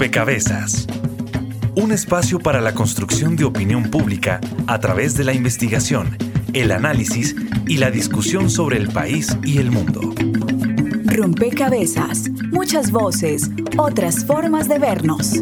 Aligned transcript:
Rompecabezas. 0.00 0.86
Un 1.76 1.92
espacio 1.92 2.38
para 2.38 2.62
la 2.62 2.72
construcción 2.72 3.36
de 3.36 3.44
opinión 3.44 3.90
pública 3.90 4.40
a 4.66 4.80
través 4.80 5.14
de 5.14 5.24
la 5.24 5.34
investigación, 5.34 6.16
el 6.54 6.72
análisis 6.72 7.36
y 7.66 7.76
la 7.76 7.90
discusión 7.90 8.48
sobre 8.48 8.78
el 8.78 8.88
país 8.88 9.36
y 9.44 9.58
el 9.58 9.70
mundo. 9.70 10.00
Rompecabezas. 11.04 12.30
Muchas 12.50 12.92
voces, 12.92 13.50
otras 13.76 14.24
formas 14.24 14.68
de 14.68 14.78
vernos. 14.78 15.34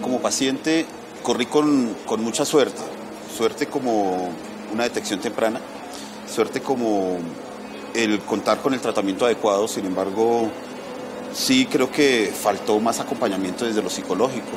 Como 0.00 0.22
paciente 0.22 0.86
corrí 1.24 1.46
con, 1.46 1.96
con 2.06 2.22
mucha 2.22 2.44
suerte. 2.44 2.80
Suerte 3.36 3.66
como 3.66 4.30
una 4.72 4.84
detección 4.84 5.18
temprana, 5.18 5.58
suerte 6.28 6.60
como 6.60 7.18
el 7.94 8.20
contar 8.20 8.58
con 8.58 8.74
el 8.74 8.80
tratamiento 8.80 9.24
adecuado, 9.24 9.68
sin 9.68 9.86
embargo, 9.86 10.50
sí 11.32 11.66
creo 11.66 11.90
que 11.90 12.32
faltó 12.34 12.78
más 12.80 13.00
acompañamiento 13.00 13.64
desde 13.64 13.82
lo 13.82 13.88
psicológico, 13.88 14.50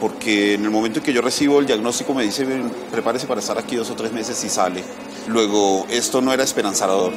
porque 0.00 0.54
en 0.54 0.64
el 0.64 0.70
momento 0.70 0.98
en 0.98 1.04
que 1.04 1.12
yo 1.12 1.22
recibo 1.22 1.60
el 1.60 1.66
diagnóstico 1.66 2.12
me 2.12 2.24
dice, 2.24 2.46
prepárese 2.90 3.26
para 3.26 3.40
estar 3.40 3.56
aquí 3.58 3.76
dos 3.76 3.90
o 3.90 3.94
tres 3.94 4.12
meses 4.12 4.42
y 4.44 4.48
sale. 4.48 4.82
Luego, 5.28 5.86
esto 5.90 6.20
no 6.20 6.32
era 6.32 6.42
esperanzador. 6.42 7.12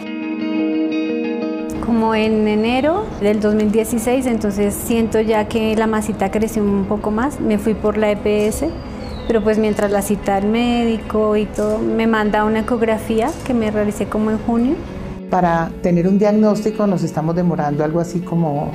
Como 1.86 2.16
en 2.16 2.48
enero 2.48 3.06
del 3.20 3.40
2016, 3.40 4.26
entonces 4.28 4.74
siento 4.74 5.20
ya 5.20 5.48
que 5.48 5.76
la 5.76 5.88
masita 5.88 6.32
creció 6.32 6.64
un 6.64 6.86
poco 6.86 7.12
más, 7.12 7.40
me 7.40 7.58
fui 7.58 7.74
por 7.74 7.98
la 7.98 8.12
EPS, 8.12 8.66
pero 9.28 9.44
pues 9.44 9.58
mientras 9.58 9.92
la 9.92 10.02
cita 10.02 10.36
al 10.36 10.46
médico 10.46 11.38
y 11.38 11.46
todo, 11.46 11.80
me 11.80 12.08
manda 12.08 12.44
una 12.44 12.60
ecografía 12.60 13.32
que 13.46 13.54
me 13.54 13.72
realicé 13.72 14.08
como 14.08 14.32
en 14.32 14.38
junio 14.40 14.76
para 15.34 15.72
tener 15.82 16.08
un 16.08 16.20
diagnóstico 16.20 16.86
nos 16.86 17.02
estamos 17.02 17.36
demorando 17.36 17.84
algo 17.84 18.00
así 18.00 18.20
como 18.20 18.70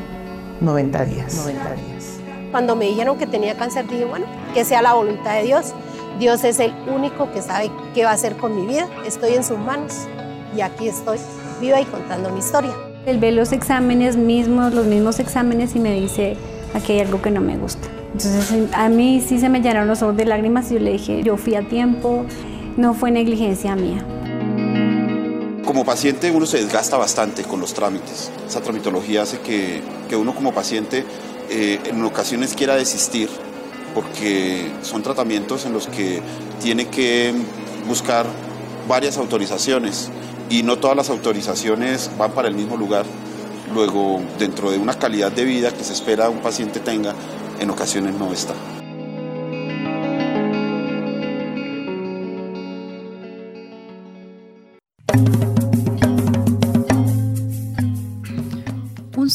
90 0.61 1.05
días. 1.05 1.37
90 1.37 1.73
días. 1.75 2.19
Cuando 2.51 2.75
me 2.75 2.87
dijeron 2.87 3.17
que 3.17 3.29
tenía 3.29 3.55
cáncer, 3.55 3.87
dije, 3.87 4.05
bueno, 4.05 4.27
que 4.55 4.65
sea 4.65 4.83
la 4.83 4.95
voluntad 4.95 5.37
de 5.37 5.45
Dios. 5.45 5.73
Dios 6.19 6.43
es 6.43 6.59
el 6.59 6.73
único 6.93 7.31
que 7.31 7.43
sabe 7.43 7.71
qué 7.95 8.03
va 8.03 8.11
a 8.11 8.15
hacer 8.15 8.35
con 8.35 8.57
mi 8.57 8.67
vida. 8.67 8.89
Estoy 9.07 9.35
en 9.35 9.45
sus 9.45 9.57
manos 9.57 10.09
y 10.57 10.61
aquí 10.61 10.89
estoy, 10.89 11.19
viva 11.61 11.81
y 11.81 11.85
contando 11.85 12.29
mi 12.31 12.41
historia. 12.41 12.73
Él 13.07 13.19
ve 13.21 13.31
los 13.31 13.53
exámenes 13.53 14.17
mismos, 14.17 14.75
los 14.75 14.87
mismos 14.87 15.21
exámenes 15.21 15.77
y 15.77 15.79
me 15.79 15.93
dice, 15.95 16.37
aquí 16.75 16.95
hay 16.95 17.03
algo 17.03 17.23
que 17.23 17.31
no 17.31 17.41
me 17.41 17.57
gusta. 17.57 17.87
Entonces 18.07 18.69
a 18.73 18.89
mí 18.89 19.25
sí 19.25 19.39
se 19.39 19.49
me 19.49 19.61
llenaron 19.61 19.87
los 19.87 20.03
ojos 20.03 20.17
de 20.17 20.25
lágrimas 20.25 20.73
y 20.73 20.75
yo 20.75 20.81
le 20.81 20.91
dije, 20.91 21.23
yo 21.23 21.37
fui 21.37 21.55
a 21.55 21.69
tiempo, 21.69 22.25
no 22.77 22.95
fue 22.95 23.13
negligencia 23.13 23.77
mía 23.77 24.05
como 25.69 25.85
paciente 25.85 26.31
uno 26.31 26.47
se 26.47 26.57
desgasta 26.57 26.97
bastante 26.97 27.43
con 27.43 27.61
los 27.61 27.75
trámites. 27.75 28.31
Esa 28.49 28.63
tramitología 28.63 29.21
hace 29.21 29.41
que, 29.41 29.83
uno 30.17 30.35
como 30.35 30.55
paciente 30.55 31.05
eh, 31.51 31.79
en 31.85 32.03
ocasiones 32.05 32.55
quiera 32.55 32.75
desistir 32.75 33.29
porque 33.95 34.73
son 34.81 35.03
tratamientos 35.03 35.67
en 35.67 35.75
los 35.75 35.87
que 35.87 36.23
tiene 36.63 36.87
que 36.87 37.35
buscar 37.87 38.25
varias 38.89 39.19
autorizaciones 39.19 40.09
y 40.49 40.63
no 40.63 40.79
todas 40.79 40.97
las 40.97 41.11
autorizaciones 41.11 42.11
van 42.17 42.33
para 42.33 42.49
el 42.49 42.55
mismo 42.55 42.79
lugar. 42.79 43.05
Luego, 43.75 44.23
dentro 44.39 44.71
de 44.71 44.79
una 44.79 44.95
calidad 44.95 45.31
de 45.33 45.45
vida 45.45 45.71
que 45.71 45.85
se 45.85 45.93
espera 45.93 46.31
un 46.31 46.39
paciente 46.39 46.81
tenga, 46.81 47.15
en 47.61 47.69
ocasiones 47.69 48.15
no 48.15 48.33
está. 48.33 48.55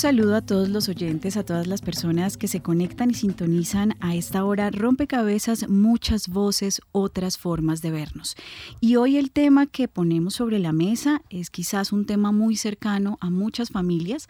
Saludo 0.04 0.36
a 0.36 0.42
todos 0.42 0.68
los 0.68 0.90
oyentes, 0.90 1.38
a 1.38 1.46
todas 1.46 1.66
las 1.66 1.80
personas 1.80 2.36
que 2.36 2.50
se 2.50 2.62
conectan 2.62 3.12
y 3.12 3.14
sintonizan 3.14 3.96
a 4.02 4.16
esta 4.16 4.44
hora 4.44 4.70
rompecabezas, 4.70 5.70
muchas 5.70 6.28
voces, 6.28 6.82
otras 6.92 7.38
formas 7.38 7.82
de 7.82 7.92
vernos. 7.92 8.36
Y 8.82 8.98
hoy 8.98 9.16
el 9.16 9.32
tema 9.32 9.66
que 9.66 9.88
ponemos 9.88 10.34
sobre 10.34 10.60
la 10.60 10.74
mesa 10.74 11.22
es 11.30 11.50
quizás 11.50 11.94
un 11.94 12.06
tema 12.06 12.34
muy 12.34 12.58
cercano 12.58 13.18
a 13.22 13.30
muchas 13.30 13.70
familias 13.70 14.28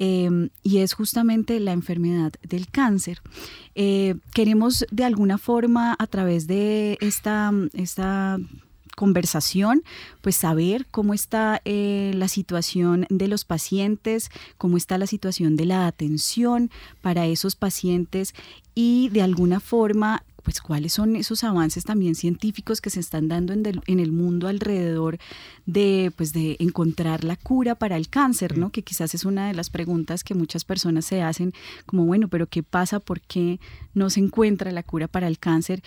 em, 0.00 0.48
y 0.64 0.78
es 0.78 0.92
justamente 0.92 1.60
la 1.60 1.70
enfermedad 1.70 2.32
del 2.42 2.66
cáncer. 2.66 3.22
Eh, 3.76 4.16
queremos 4.34 4.84
de 4.90 5.04
alguna 5.04 5.38
forma 5.38 5.94
a 6.00 6.06
través 6.08 6.48
de 6.48 6.98
esta, 7.00 7.52
esta 7.74 8.38
conversación, 8.96 9.82
pues 10.20 10.36
saber 10.36 10.86
cómo 10.90 11.14
está 11.14 11.60
eh, 11.64 12.12
la 12.14 12.28
situación 12.28 13.06
de 13.10 13.28
los 13.28 13.44
pacientes, 13.44 14.30
cómo 14.58 14.76
está 14.76 14.98
la 14.98 15.06
situación 15.06 15.56
de 15.56 15.66
la 15.66 15.86
atención 15.86 16.70
para 17.00 17.26
esos 17.26 17.56
pacientes 17.56 18.34
y 18.74 19.08
de 19.10 19.22
alguna 19.22 19.60
forma 19.60 20.24
pues 20.42 20.60
cuáles 20.60 20.92
son 20.92 21.16
esos 21.16 21.44
avances 21.44 21.84
también 21.84 22.14
científicos 22.14 22.80
que 22.80 22.90
se 22.90 23.00
están 23.00 23.28
dando 23.28 23.52
en, 23.52 23.62
en, 23.86 24.00
el 24.00 24.12
mundo 24.12 24.48
alrededor 24.48 25.18
de, 25.66 26.12
pues 26.16 26.32
de 26.32 26.56
encontrar 26.58 27.24
la 27.24 27.36
cura 27.36 27.74
para 27.74 27.96
el 27.96 28.08
cáncer, 28.08 28.58
¿no? 28.58 28.70
Que 28.70 28.82
quizás 28.82 29.14
es 29.14 29.24
una 29.24 29.46
de 29.46 29.54
las 29.54 29.70
preguntas 29.70 30.24
que 30.24 30.34
muchas 30.34 30.64
personas 30.64 31.04
se 31.04 31.22
hacen, 31.22 31.52
como 31.86 32.04
bueno, 32.04 32.28
pero 32.28 32.48
¿qué 32.48 32.62
pasa? 32.62 32.98
¿Por 32.98 33.20
qué 33.20 33.60
no 33.94 34.10
se 34.10 34.20
encuentra 34.20 34.72
la 34.72 34.82
cura 34.82 35.06
para 35.06 35.28
el 35.28 35.38
cáncer? 35.38 35.82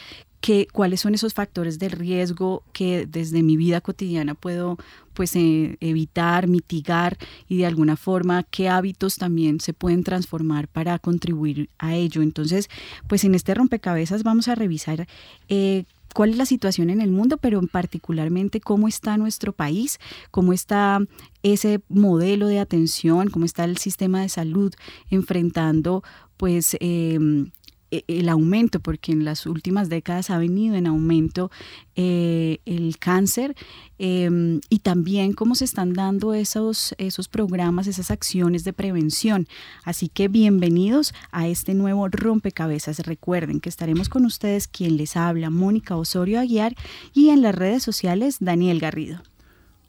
Cuáles 0.72 1.02
son 1.02 1.16
esos 1.16 1.34
factores 1.34 1.80
de 1.80 1.90
riesgo 1.90 2.64
que 2.72 3.06
desde 3.06 3.42
mi 3.42 3.58
vida 3.58 3.82
cotidiana 3.82 4.36
puedo 4.36 4.78
pues 5.14 5.36
eh, 5.36 5.78
evitar, 5.80 6.48
mitigar 6.48 7.18
y 7.48 7.58
de 7.58 7.66
alguna 7.66 7.96
forma 7.96 8.44
qué 8.44 8.70
hábitos 8.70 9.16
también 9.16 9.60
se 9.60 9.74
pueden 9.74 10.04
transformar 10.04 10.68
para 10.68 11.00
contribuir 11.00 11.70
a 11.80 11.96
ello. 11.96 12.22
Entonces, 12.22 12.70
pues 13.08 13.24
en 13.24 13.34
este 13.34 13.54
rompecabezas 13.54 14.24
vamos 14.24 14.48
a 14.48 14.56
revisar 14.56 15.08
eh, 15.48 15.86
cuál 16.14 16.30
es 16.30 16.38
la 16.38 16.46
situación 16.46 16.90
en 16.90 17.02
el 17.02 17.12
mundo, 17.12 17.38
pero 17.38 17.62
particularmente 17.68 18.60
cómo 18.60 18.88
está 18.88 19.18
nuestro 19.18 19.52
país, 19.52 20.00
cómo 20.32 20.54
está 20.54 21.00
ese 21.44 21.82
modelo 21.90 22.48
de 22.48 22.60
atención, 22.60 23.30
cómo 23.30 23.46
está 23.46 23.64
el 23.64 23.78
sistema 23.78 24.22
de 24.22 24.30
salud 24.30 24.74
enfrentando 25.10 26.04
pues 26.38 26.76
em, 26.80 27.52
el 27.92 28.30
aumento, 28.30 28.80
porque 28.80 29.12
en 29.12 29.26
las 29.26 29.46
últimas 29.46 29.90
décadas 29.90 30.30
ha 30.30 30.38
venido 30.38 30.76
en 30.76 30.88
aumento 30.88 31.52
eh, 31.96 32.60
el 32.66 32.98
cáncer 32.98 33.56
em, 34.00 34.60
y 34.70 34.80
también 34.80 35.34
cómo 35.34 35.56
se 35.56 35.66
están 35.66 35.94
dando 35.94 36.34
esos, 36.34 36.96
esos 36.98 37.28
programas, 37.28 37.88
esas 37.88 38.12
acciones 38.12 38.64
de 38.64 38.74
prevención. 38.74 39.48
Así 39.84 40.10
que 40.10 40.28
bienvenidos 40.28 41.14
a 41.32 41.48
este 41.48 41.74
nuevo 41.74 42.08
rompecabezas. 42.10 43.00
Recuerden 43.00 43.60
que 43.60 43.70
estaremos 43.70 44.10
con 44.10 44.26
ustedes 44.26 44.68
quien 44.68 44.98
les 44.98 45.16
habla, 45.16 45.50
Mónica 45.50 45.96
Osorio 45.96 46.40
Aguiar, 46.40 46.76
y 47.14 47.30
en 47.30 47.42
las 47.42 47.56
redes 47.56 47.84
sociales, 47.84 48.38
Daniel 48.40 48.80
Garrido. 48.80 49.22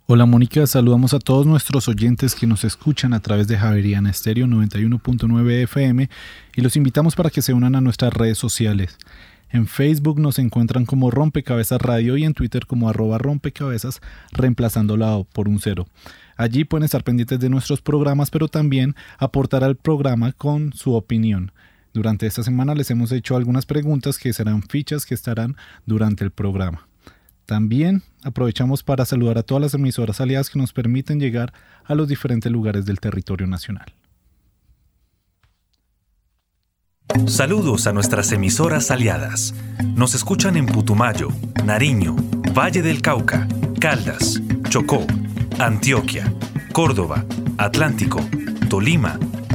Hola 0.09 0.25
Mónica, 0.25 0.65
saludamos 0.69 1.15
a 1.15 1.19
todos 1.19 1.47
nuestros 1.47 1.89
oyentes 1.89 2.37
que 2.37 2.47
nos 2.47 2.63
escuchan 2.63 3.13
a 3.13 3.19
través 3.19 3.49
de 3.49 3.59
Javeriana 3.59 4.09
Estéreo 4.09 4.47
91.9 4.47 5.65
FM 5.65 6.09
y 6.55 6.61
los 6.61 6.77
invitamos 6.77 7.17
para 7.17 7.29
que 7.29 7.43
se 7.43 7.53
unan 7.53 7.75
a 7.75 7.81
nuestras 7.81 8.13
redes 8.13 8.39
sociales. 8.39 8.99
En 9.51 9.67
Facebook 9.67 10.21
nos 10.21 10.39
encuentran 10.39 10.87
como 10.87 11.11
Rompecabezas 11.11 11.83
Radio 11.83 12.17
y 12.17 12.23
en 12.23 12.35
Twitter 12.35 12.67
como 12.67 12.89
arroba 12.89 13.19
rompecabezas, 13.19 14.01
reemplazando 14.31 14.97
la 14.97 15.17
O 15.17 15.25
por 15.25 15.49
un 15.49 15.59
cero. 15.59 15.89
Allí 16.37 16.63
pueden 16.63 16.85
estar 16.85 17.03
pendientes 17.03 17.41
de 17.41 17.51
nuestros 17.51 17.83
programas, 17.83 18.31
pero 18.31 18.47
también 18.47 18.95
aportar 19.19 19.65
al 19.65 19.75
programa 19.75 20.31
con 20.31 20.73
su 20.73 20.95
opinión. 20.95 21.51
Durante 21.93 22.29
esta 22.29 22.45
semana 22.45 22.77
les 22.77 22.93
hemos 22.93 23.11
hecho 23.11 23.35
algunas 23.35 23.67
preguntas 23.67 24.19
que 24.19 24.33
serán 24.33 24.63
fichas 24.63 25.05
que 25.05 25.15
estarán 25.15 25.57
durante 25.85 26.23
el 26.23 26.31
programa. 26.31 26.87
También 27.47 28.03
aprovechamos 28.25 28.83
para 28.83 29.05
saludar 29.07 29.39
a 29.39 29.45
todas 29.45 29.63
las 29.63 29.75
emisoras 29.75 30.21
aliadas 30.21 30.51
que 30.51 30.59
nos 30.59 30.73
permiten 30.73 31.21
llegar 31.21 31.53
a 31.85 31.95
los 31.95 32.09
diferentes 32.09 32.51
lugares 32.51 32.85
del 32.87 32.99
territorio 32.99 33.47
nacional. 33.47 33.87
Saludos 37.27 37.87
a 37.87 37.93
nuestras 37.93 38.33
emisoras 38.33 38.91
aliadas. 38.91 39.55
Nos 39.95 40.15
escuchan 40.15 40.57
en 40.57 40.67
Putumayo, 40.67 41.29
Nariño, 41.65 42.17
Valle 42.53 42.83
del 42.83 43.01
Cauca, 43.01 43.47
Caldas, 43.81 44.43
Chocó, 44.69 45.07
Antioquia, 45.59 46.33
Córdoba, 46.73 47.25
Atlántico, 47.59 48.21
Tolima, 48.69 49.19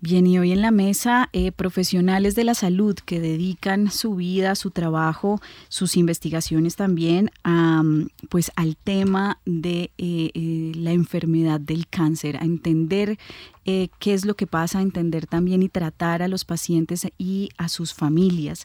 Bien, 0.00 0.28
y 0.28 0.38
hoy 0.38 0.52
en 0.52 0.62
la 0.62 0.70
mesa, 0.70 1.28
eh, 1.32 1.50
profesionales 1.50 2.36
de 2.36 2.44
la 2.44 2.54
salud 2.54 2.94
que 2.94 3.18
dedican 3.18 3.90
su 3.90 4.14
vida, 4.14 4.54
su 4.54 4.70
trabajo, 4.70 5.40
sus 5.68 5.96
investigaciones 5.96 6.76
también 6.76 7.32
pues, 8.28 8.52
al 8.54 8.76
tema 8.76 9.40
de 9.44 9.90
eh, 9.98 10.30
eh, 10.34 10.72
la 10.76 10.92
enfermedad 10.92 11.58
del 11.58 11.88
cáncer, 11.88 12.36
a 12.36 12.44
entender 12.44 13.18
eh, 13.70 13.90
qué 13.98 14.14
es 14.14 14.24
lo 14.24 14.34
que 14.34 14.46
pasa, 14.46 14.80
entender 14.80 15.26
también 15.26 15.62
y 15.62 15.68
tratar 15.68 16.22
a 16.22 16.28
los 16.28 16.46
pacientes 16.46 17.06
y 17.18 17.50
a 17.58 17.68
sus 17.68 17.92
familias. 17.92 18.64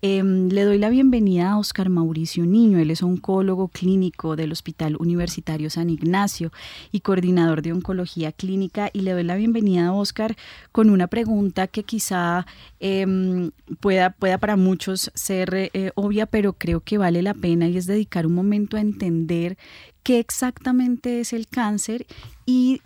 Em, 0.00 0.48
le 0.48 0.62
doy 0.62 0.78
la 0.78 0.90
bienvenida 0.90 1.50
a 1.50 1.58
Oscar 1.58 1.88
Mauricio 1.88 2.46
Niño, 2.46 2.78
él 2.78 2.92
es 2.92 3.02
oncólogo 3.02 3.66
clínico 3.66 4.36
del 4.36 4.52
Hospital 4.52 4.94
Universitario 5.00 5.70
San 5.70 5.90
Ignacio 5.90 6.52
y 6.92 7.00
coordinador 7.00 7.62
de 7.62 7.72
oncología 7.72 8.30
clínica 8.30 8.90
y 8.92 9.00
le 9.00 9.10
doy 9.10 9.24
la 9.24 9.34
bienvenida 9.34 9.88
a 9.88 9.92
Oscar 9.92 10.36
con 10.70 10.88
una 10.88 11.08
pregunta 11.08 11.66
que 11.66 11.82
quizá 11.82 12.46
em, 12.78 13.50
pueda, 13.80 14.10
pueda 14.10 14.38
para 14.38 14.54
muchos 14.54 15.10
ser 15.14 15.52
eh, 15.52 15.90
obvia, 15.96 16.26
pero 16.26 16.52
creo 16.52 16.80
que 16.80 16.96
vale 16.96 17.22
la 17.22 17.34
pena 17.34 17.66
y 17.66 17.76
es 17.76 17.86
dedicar 17.86 18.24
un 18.24 18.36
momento 18.36 18.76
a 18.76 18.80
entender 18.80 19.58
qué 20.04 20.20
exactamente 20.20 21.18
es 21.18 21.32
el 21.32 21.48
cáncer 21.48 22.06
y 22.46 22.82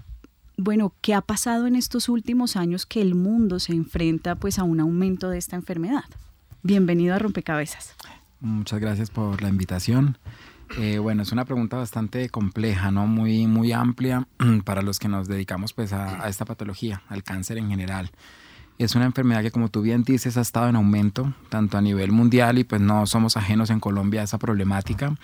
bueno, 0.59 0.93
¿qué 1.01 1.15
ha 1.15 1.21
pasado 1.21 1.69
en 1.69 1.77
estos 1.77 2.09
últimos 2.09 2.57
años 2.57 2.85
que 2.85 3.01
el 3.01 3.15
mundo 3.15 3.61
se 3.61 3.73
enfrenta 3.73 4.35
pues 4.35 4.59
a 4.59 4.65
un 4.65 4.81
aumento 4.81 5.31
de 5.31 5.39
esta 5.39 5.55
enfermedad? 5.55 6.05
Bienvenido 6.65 7.15
a 7.15 7.19
Rompecabezas. 7.21 7.95
Muchas 8.41 8.81
gracias 8.81 9.11
por 9.11 9.41
la 9.41 9.49
invitación. 9.49 10.19
Eh, 10.77 10.99
bueno, 10.99 11.23
es 11.23 11.31
una 11.31 11.45
pregunta 11.45 11.77
bastante 11.77 12.29
compleja, 12.29 12.91
¿no? 12.91 13.07
Muy, 13.07 13.47
muy 13.47 13.71
amplia 13.73 14.27
para 14.65 14.83
los 14.83 14.99
que 14.99 15.09
nos 15.09 15.29
dedicamos 15.29 15.73
pues 15.73 15.93
a, 15.93 16.25
a 16.25 16.29
esta 16.29 16.45
patología, 16.45 17.03
al 17.09 17.23
cáncer 17.23 17.57
en 17.59 17.71
general. 17.71 18.11
Es 18.79 18.95
una 18.95 19.07
enfermedad 19.07 19.43
que, 19.43 19.51
como 19.51 19.71
tú 19.71 19.83
bien 19.83 20.05
dices, 20.05 20.37
ha 20.37 20.41
estado 20.41 20.69
en 20.69 20.77
aumento, 20.77 21.35
tanto 21.49 21.77
a 21.77 21.81
nivel 21.81 22.13
mundial 22.13 22.59
y 22.59 22.65
pues 22.65 22.81
no 22.81 23.07
somos 23.07 23.37
ajenos 23.37 23.71
en 23.71 23.81
Colombia 23.81 24.21
a 24.21 24.25
esa 24.25 24.39
problemática. 24.39 25.17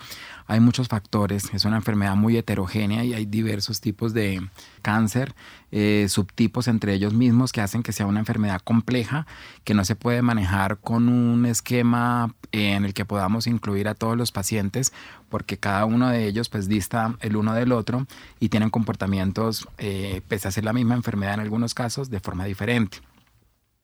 Hay 0.45 0.59
muchos 0.59 0.89
factores, 0.89 1.49
es 1.53 1.63
una 1.63 1.77
enfermedad 1.77 2.17
muy 2.17 2.35
heterogénea 2.35 3.05
y 3.05 3.13
hay 3.13 3.25
diversos 3.25 3.79
tipos 3.79 4.13
de 4.13 4.45
cáncer, 4.81 5.35
eh, 5.71 6.07
subtipos 6.09 6.67
entre 6.67 6.93
ellos 6.93 7.13
mismos 7.13 7.53
que 7.53 7.61
hacen 7.61 7.81
que 7.81 7.93
sea 7.93 8.07
una 8.07 8.19
enfermedad 8.19 8.59
compleja, 8.61 9.25
que 9.63 9.73
no 9.73 9.85
se 9.85 9.95
puede 9.95 10.21
manejar 10.21 10.79
con 10.79 11.07
un 11.07 11.45
esquema 11.45 12.35
en 12.51 12.83
el 12.83 12.93
que 12.93 13.05
podamos 13.05 13.47
incluir 13.47 13.87
a 13.87 13.95
todos 13.95 14.17
los 14.17 14.33
pacientes, 14.33 14.91
porque 15.29 15.57
cada 15.57 15.85
uno 15.85 16.09
de 16.09 16.27
ellos 16.27 16.49
pues 16.49 16.67
dista 16.67 17.15
el 17.21 17.37
uno 17.37 17.53
del 17.53 17.71
otro 17.71 18.05
y 18.37 18.49
tienen 18.49 18.69
comportamientos, 18.69 19.65
eh, 19.77 20.21
pese 20.27 20.49
a 20.49 20.51
ser 20.51 20.65
la 20.65 20.73
misma 20.73 20.95
enfermedad 20.95 21.35
en 21.35 21.39
algunos 21.39 21.73
casos, 21.73 22.09
de 22.09 22.19
forma 22.19 22.43
diferente. 22.43 22.97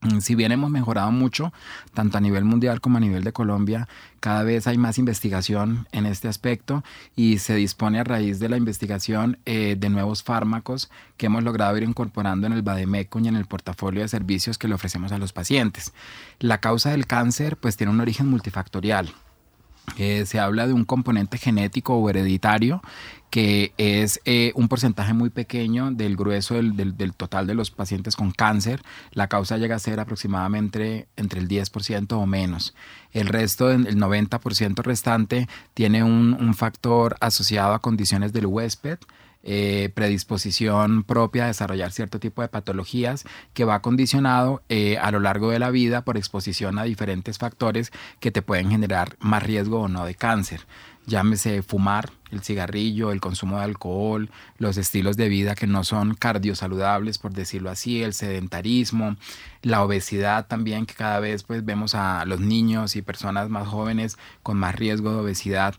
Mm, 0.02 0.20
si 0.20 0.34
bien 0.34 0.52
hemos 0.52 0.72
mejorado 0.72 1.12
mucho, 1.12 1.54
tanto 1.94 2.18
a 2.18 2.22
nivel 2.22 2.44
mundial 2.44 2.82
como 2.82 2.98
a 2.98 3.00
nivel 3.00 3.24
de 3.24 3.34
Colombia, 3.34 3.88
cada 4.20 4.42
vez 4.42 4.66
hay 4.66 4.78
más 4.80 4.98
investigación 4.98 5.88
en 5.92 6.08
este 6.08 6.28
aspecto 6.28 6.84
y 7.16 7.38
se 7.38 7.54
dispone 7.54 8.00
a 8.00 8.04
raíz 8.04 8.40
de 8.40 8.50
la 8.50 8.58
investigación 8.58 9.38
eh, 9.46 9.76
de 9.78 9.90
nuevos 9.90 10.24
fármacos 10.24 10.90
que 11.18 11.28
hemos 11.28 11.44
logrado 11.44 11.78
ir 11.78 11.84
incorporando 11.84 12.48
en 12.48 12.54
el 12.54 12.64
Bademeco 12.64 13.20
y 13.20 13.28
en 13.28 13.36
el 13.36 13.46
portafolio 13.46 14.02
de 14.02 14.08
servicios 14.08 14.58
que 14.58 14.68
le 14.68 14.74
ofrecemos 14.74 15.12
a 15.12 15.20
los 15.20 15.34
pacientes. 15.34 15.94
La 16.40 16.60
causa 16.60 16.90
del 16.92 17.06
cáncer 17.06 17.58
pues 17.58 17.78
tiene 17.78 17.94
un 17.94 18.02
origen 18.02 18.28
multifactorial. 18.28 19.14
Eh, 19.98 20.26
se 20.26 20.40
habla 20.40 20.68
de 20.68 20.74
un 20.74 20.86
componente 20.86 21.38
genético 21.38 21.96
o 21.96 22.10
hereditario 22.10 22.82
que 23.32 23.74
es 23.78 24.20
eh, 24.26 24.52
un 24.56 24.68
porcentaje 24.68 25.14
muy 25.14 25.30
pequeño 25.30 25.90
del 25.92 26.18
grueso 26.18 26.56
del, 26.56 27.14
total 27.16 27.48
de 27.48 27.56
los 27.56 27.72
pacientes 27.72 28.16
con 28.16 28.32
cáncer. 28.32 28.82
La 29.12 29.28
causa 29.28 29.58
llega 29.58 29.78
a 29.78 29.80
ser 29.80 30.00
aproximadamente 30.00 31.08
entre 31.16 31.40
el 31.40 31.48
10% 31.48 32.12
o 32.12 32.26
menos. 32.28 32.76
El 33.14 33.28
resto, 33.28 33.72
el 33.72 33.98
90% 33.98 34.84
restante, 34.84 35.48
tiene 35.74 36.04
un, 36.04 36.34
un 36.40 36.54
factor 36.54 37.16
asociado 37.22 37.74
a 37.74 37.80
condiciones 37.80 38.34
del 38.34 38.46
huésped, 38.46 39.00
eh, 39.44 39.90
predisposición 39.96 41.04
propia 41.04 41.46
a 41.46 41.48
desarrollar 41.48 41.92
cierto 41.92 42.20
tipo 42.20 42.44
de 42.44 42.48
patologías 42.48 43.26
que 43.56 43.66
va 43.66 43.82
condicionado 43.82 44.62
eh, 44.70 45.00
a 45.00 45.10
lo 45.10 45.20
largo 45.20 45.50
de 45.50 45.58
la 45.58 45.72
vida 45.72 46.04
por 46.04 46.16
exposición 46.16 46.78
a 46.78 46.84
diferentes 46.84 47.40
factores 47.40 47.92
que 48.20 48.30
te 48.30 48.44
pueden 48.44 48.70
generar 48.70 49.16
más 49.20 49.42
riesgo 49.42 49.82
o 49.82 49.88
no 49.88 50.06
de 50.06 50.14
cáncer. 50.14 50.68
Llámese 51.06 51.62
fumar, 51.64 52.12
el 52.32 52.42
cigarrillo, 52.42 53.12
el 53.12 53.20
consumo 53.20 53.58
de 53.58 53.64
alcohol, 53.64 54.30
los 54.58 54.78
estilos 54.78 55.18
de 55.18 55.30
vida 55.30 55.56
que 55.56 55.68
no 55.68 55.84
son 55.84 56.14
cardiosaludables, 56.14 57.18
por 57.18 57.34
decirlo 57.34 57.70
así, 57.70 58.04
el 58.04 58.14
sedentarismo, 58.14 59.18
la 59.62 59.84
obesidad 59.84 60.48
también, 60.48 60.86
que 60.86 60.94
cada 60.94 61.20
vez 61.20 61.44
pues 61.44 61.66
vemos 61.66 61.96
a 61.96 62.24
los 62.26 62.40
niños 62.40 62.96
y 62.96 63.02
personas 63.02 63.50
más 63.50 63.68
jóvenes 63.68 64.18
con 64.44 64.58
más 64.58 64.76
riesgo 64.76 65.12
de 65.12 65.20
obesidad 65.20 65.76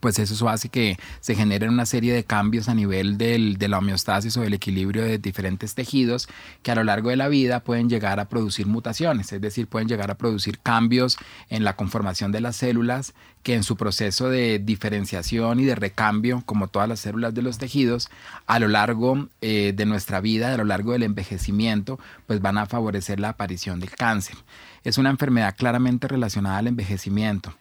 pues 0.00 0.18
eso 0.18 0.48
hace 0.48 0.68
que 0.68 0.98
se 1.20 1.34
generen 1.34 1.70
una 1.70 1.86
serie 1.86 2.12
de 2.12 2.24
cambios 2.24 2.68
a 2.68 2.74
nivel 2.74 3.18
del, 3.18 3.58
de 3.58 3.68
la 3.68 3.78
homeostasis 3.78 4.36
o 4.36 4.40
del 4.40 4.54
equilibrio 4.54 5.02
de 5.04 5.18
diferentes 5.18 5.74
tejidos 5.74 6.28
que 6.62 6.70
a 6.70 6.74
lo 6.74 6.84
largo 6.84 7.10
de 7.10 7.16
la 7.16 7.28
vida 7.28 7.60
pueden 7.60 7.88
llegar 7.88 8.20
a 8.20 8.28
producir 8.28 8.66
mutaciones, 8.66 9.32
es 9.32 9.40
decir, 9.40 9.66
pueden 9.66 9.88
llegar 9.88 10.10
a 10.10 10.16
producir 10.16 10.58
cambios 10.58 11.18
en 11.48 11.64
la 11.64 11.76
conformación 11.76 12.32
de 12.32 12.40
las 12.40 12.56
células 12.56 13.14
que 13.42 13.54
en 13.54 13.64
su 13.64 13.76
proceso 13.76 14.28
de 14.28 14.60
diferenciación 14.60 15.58
y 15.60 15.64
de 15.64 15.74
recambio, 15.74 16.42
como 16.46 16.68
todas 16.68 16.88
las 16.88 17.00
células 17.00 17.34
de 17.34 17.42
los 17.42 17.58
tejidos, 17.58 18.08
a 18.46 18.58
lo 18.58 18.68
largo 18.68 19.28
eh, 19.40 19.72
de 19.74 19.84
nuestra 19.84 20.20
vida, 20.20 20.54
a 20.54 20.56
lo 20.56 20.64
largo 20.64 20.92
del 20.92 21.02
envejecimiento, 21.02 21.98
pues 22.26 22.40
van 22.40 22.58
a 22.58 22.66
favorecer 22.66 23.18
la 23.18 23.30
aparición 23.30 23.80
del 23.80 23.90
cáncer. 23.90 24.36
Es 24.84 24.98
una 24.98 25.10
enfermedad 25.10 25.56
claramente 25.56 26.08
relacionada 26.08 26.58
al 26.58 26.68
envejecimiento. 26.68 27.54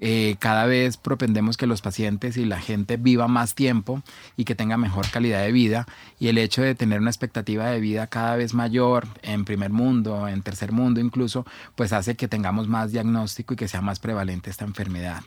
Eh, 0.00 0.36
cada 0.38 0.66
vez 0.66 0.96
propendemos 0.96 1.56
que 1.56 1.66
los 1.66 1.82
pacientes 1.82 2.36
y 2.36 2.44
la 2.44 2.60
gente 2.60 2.96
viva 2.96 3.26
más 3.26 3.54
tiempo 3.54 4.02
y 4.36 4.44
que 4.44 4.54
tenga 4.54 4.76
mejor 4.76 5.10
calidad 5.10 5.42
de 5.42 5.52
vida 5.52 5.86
y 6.20 6.28
el 6.28 6.38
hecho 6.38 6.62
de 6.62 6.74
tener 6.74 7.00
una 7.00 7.10
expectativa 7.10 7.66
de 7.66 7.80
vida 7.80 8.06
cada 8.06 8.36
vez 8.36 8.54
mayor 8.54 9.08
en 9.22 9.44
primer 9.44 9.70
mundo, 9.70 10.28
en 10.28 10.42
tercer 10.42 10.72
mundo 10.72 11.00
incluso, 11.00 11.44
pues 11.74 11.92
hace 11.92 12.14
que 12.14 12.28
tengamos 12.28 12.68
más 12.68 12.92
diagnóstico 12.92 13.54
y 13.54 13.56
que 13.56 13.68
sea 13.68 13.80
más 13.80 13.98
prevalente 13.98 14.50
esta 14.50 14.64
enfermedad. 14.64 15.22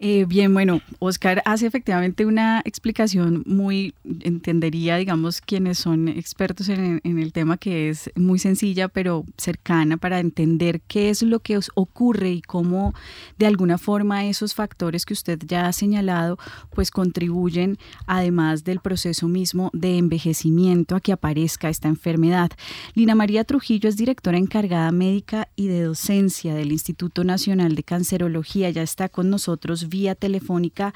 Eh, 0.00 0.24
bien, 0.26 0.52
bueno, 0.52 0.80
Oscar 0.98 1.40
hace 1.44 1.66
efectivamente 1.66 2.26
una 2.26 2.60
explicación 2.64 3.44
muy, 3.46 3.94
entendería, 4.20 4.96
digamos, 4.96 5.40
quienes 5.40 5.78
son 5.78 6.08
expertos 6.08 6.68
en, 6.68 7.00
el 7.04 7.32
tema, 7.32 7.56
que 7.56 7.88
es 7.88 8.10
muy 8.16 8.40
sencilla, 8.40 8.88
pero 8.88 9.24
cercana 9.38 9.96
para 9.96 10.18
entender 10.18 10.80
qué 10.88 11.10
es 11.10 11.22
lo 11.22 11.38
que 11.38 11.60
ocurre 11.74 12.32
y 12.32 12.42
cómo 12.42 12.92
de 13.38 13.46
alguna 13.46 13.78
forma 13.78 14.26
esos 14.26 14.52
factores 14.54 15.06
que 15.06 15.14
usted 15.14 15.38
ya 15.46 15.68
ha 15.68 15.72
señalado, 15.72 16.38
pues 16.74 16.90
contribuyen, 16.90 17.78
además 18.06 18.64
del 18.64 18.80
proceso 18.80 19.28
mismo 19.28 19.70
de 19.72 19.96
envejecimiento, 19.96 20.96
a 20.96 21.00
que 21.00 21.12
aparezca 21.12 21.68
esta 21.68 21.86
enfermedad. 21.86 22.50
Lina 22.94 23.14
María 23.14 23.44
Trujillo 23.44 23.88
es 23.88 23.96
directora 23.96 24.38
encargada 24.38 24.90
médica 24.90 25.48
y 25.54 25.68
de 25.68 25.82
docencia 25.82 26.54
del 26.54 26.72
Instituto 26.72 27.22
Nacional 27.22 27.76
de 27.76 27.84
Cancerología, 27.84 28.70
ya 28.70 28.82
está 28.82 29.08
con 29.08 29.30
nosotros 29.30 29.83
vía 29.88 30.14
telefónica. 30.14 30.94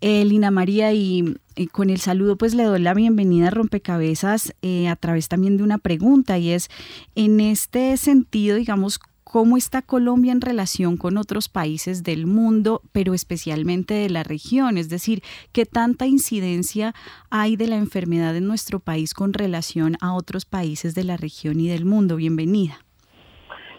Eh, 0.00 0.24
Lina 0.24 0.50
María, 0.50 0.92
y, 0.92 1.36
con 1.70 1.90
el 1.90 1.98
saludo 1.98 2.36
pues 2.36 2.54
le 2.54 2.64
doy 2.64 2.80
la 2.80 2.94
bienvenida 2.94 3.48
a 3.48 3.50
Rompecabezas 3.50 4.54
eh, 4.62 4.88
a 4.88 4.96
través 4.96 5.28
también 5.28 5.58
de 5.58 5.62
una 5.62 5.78
pregunta 5.78 6.38
y 6.38 6.50
es, 6.50 6.70
en 7.14 7.40
este 7.40 7.96
sentido, 7.98 8.56
digamos, 8.56 9.00
cómo 9.32 9.56
está 9.56 9.80
Colombia 9.80 10.30
en 10.30 10.42
relación 10.42 10.98
con 10.98 11.16
otros 11.16 11.48
países 11.48 12.02
del 12.02 12.26
mundo, 12.26 12.82
pero 12.92 13.14
especialmente 13.14 13.94
de 13.94 14.10
la 14.10 14.22
región, 14.22 14.76
es 14.76 14.90
decir, 14.90 15.22
qué 15.52 15.64
tanta 15.64 16.06
incidencia 16.06 16.92
hay 17.30 17.56
de 17.56 17.66
la 17.66 17.76
enfermedad 17.76 18.36
en 18.36 18.46
nuestro 18.46 18.78
país 18.78 19.14
con 19.14 19.32
relación 19.32 19.96
a 20.02 20.12
otros 20.12 20.44
países 20.44 20.94
de 20.94 21.04
la 21.04 21.16
región 21.16 21.60
y 21.60 21.68
del 21.68 21.86
mundo. 21.86 22.16
Bienvenida. 22.16 22.74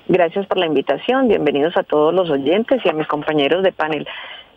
Gracias 0.07 0.47
por 0.47 0.57
la 0.57 0.65
invitación, 0.65 1.27
bienvenidos 1.27 1.77
a 1.77 1.83
todos 1.83 2.13
los 2.13 2.31
oyentes 2.31 2.81
y 2.83 2.89
a 2.89 2.93
mis 2.93 3.07
compañeros 3.07 3.63
de 3.63 3.71
panel. 3.71 4.07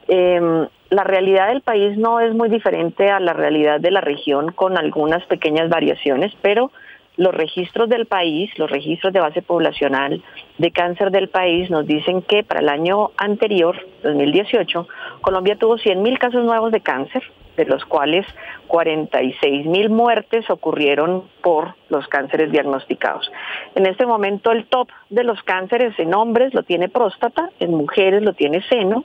Eh, 0.09 0.69
la 0.91 1.05
realidad 1.05 1.49
del 1.49 1.63
país 1.63 1.99
no 1.99 2.21
es 2.21 2.33
muy 2.33 2.49
diferente 2.49 3.11
a 3.11 3.19
la 3.19 3.33
realidad 3.33 3.81
de 3.81 3.91
la 3.91 4.01
región 4.01 4.53
con 4.53 4.79
algunas 4.79 5.25
pequeñas 5.27 5.69
variaciones, 5.69 6.33
pero 6.43 6.71
los 7.17 7.35
registros 7.35 7.89
del 7.89 8.07
país, 8.07 8.51
los 8.59 8.71
registros 8.71 9.13
de 9.13 9.21
base 9.21 9.43
poblacional 9.43 10.23
de 10.59 10.71
cáncer 10.71 11.11
del 11.11 11.29
país 11.29 11.71
nos 11.71 11.87
dicen 11.87 12.23
que 12.23 12.45
para 12.45 12.61
el 12.61 12.69
año 12.69 13.11
anterior, 13.17 13.77
2018, 14.03 14.87
Colombia 15.23 15.57
tuvo 15.57 15.77
100.000 15.77 16.19
casos 16.19 16.45
nuevos 16.45 16.73
de 16.73 16.81
cáncer, 16.81 17.23
de 17.57 17.65
los 17.65 17.85
cuales 17.87 18.27
46.000 18.69 19.89
muertes 19.89 20.49
ocurrieron 20.51 21.25
por 21.43 21.75
los 21.89 22.07
cánceres 22.09 22.53
diagnosticados. 22.53 23.31
En 23.75 23.87
este 23.87 24.05
momento 24.05 24.53
el 24.53 24.67
top 24.67 24.89
de 25.09 25.25
los 25.25 25.43
cánceres 25.43 25.99
en 25.99 26.15
hombres 26.15 26.53
lo 26.53 26.63
tiene 26.65 26.91
próstata, 26.91 27.51
en 27.61 27.73
mujeres 27.73 28.23
lo 28.23 28.35
tiene 28.35 28.61
seno, 28.69 29.05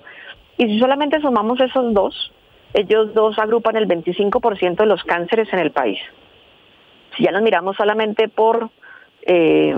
y 0.62 0.68
si 0.68 0.80
solamente 0.80 1.20
sumamos 1.22 1.60
esos 1.60 1.92
dos, 1.92 2.32
ellos 2.76 3.16
dos 3.16 3.40
agrupan 3.40 3.78
el 3.78 3.88
25% 3.88 4.76
de 4.76 4.86
los 4.86 5.04
cánceres 5.04 5.52
en 5.52 5.58
el 5.58 5.72
país. 5.72 5.98
Si 7.18 7.24
ya 7.24 7.32
los 7.32 7.42
miramos 7.42 7.76
solamente 7.76 8.30
por 8.30 8.70
eh, 9.24 9.76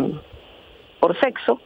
por 0.99 1.17
sexo. 1.21 1.61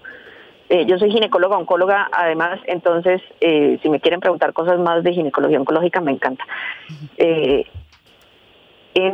Eh, 0.69 0.85
yo 0.85 0.99
soy 0.99 1.09
ginecóloga, 1.09 1.57
oncóloga, 1.57 2.09
además, 2.11 2.59
entonces, 2.67 3.19
eh, 3.41 3.79
si 3.81 3.89
me 3.89 3.99
quieren 3.99 4.19
preguntar 4.19 4.53
cosas 4.53 4.77
más 4.77 5.03
de 5.03 5.13
ginecología 5.13 5.59
oncológica, 5.59 5.99
me 5.99 6.11
encanta. 6.11 6.45
en 7.17 7.65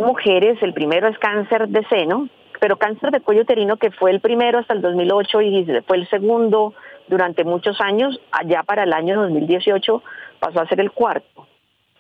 mujeres, 0.02 0.62
el 0.62 0.74
primero 0.74 1.08
es 1.08 1.18
cáncer 1.18 1.70
de 1.70 1.86
seno, 1.88 2.28
pero 2.60 2.76
cáncer 2.76 3.12
de 3.12 3.22
cuello 3.22 3.44
uterino, 3.44 3.78
que 3.78 3.92
fue 3.92 4.12
el 4.12 4.20
primero 4.20 4.60
hasta 4.60 4.74
el 4.74 4.82
2008 4.82 5.42
y 5.42 5.66
fue 5.88 5.96
el 5.96 6.10
segundo 6.10 6.74
durante 7.08 7.44
muchos 7.44 7.80
años, 7.82 8.20
allá 8.32 8.64
para 8.64 8.84
el 8.84 8.94
año 8.94 9.22
2018 9.22 10.04
pasó 10.40 10.62
a 10.62 10.68
ser 10.68 10.80
el 10.80 10.92
cuarto 10.92 11.48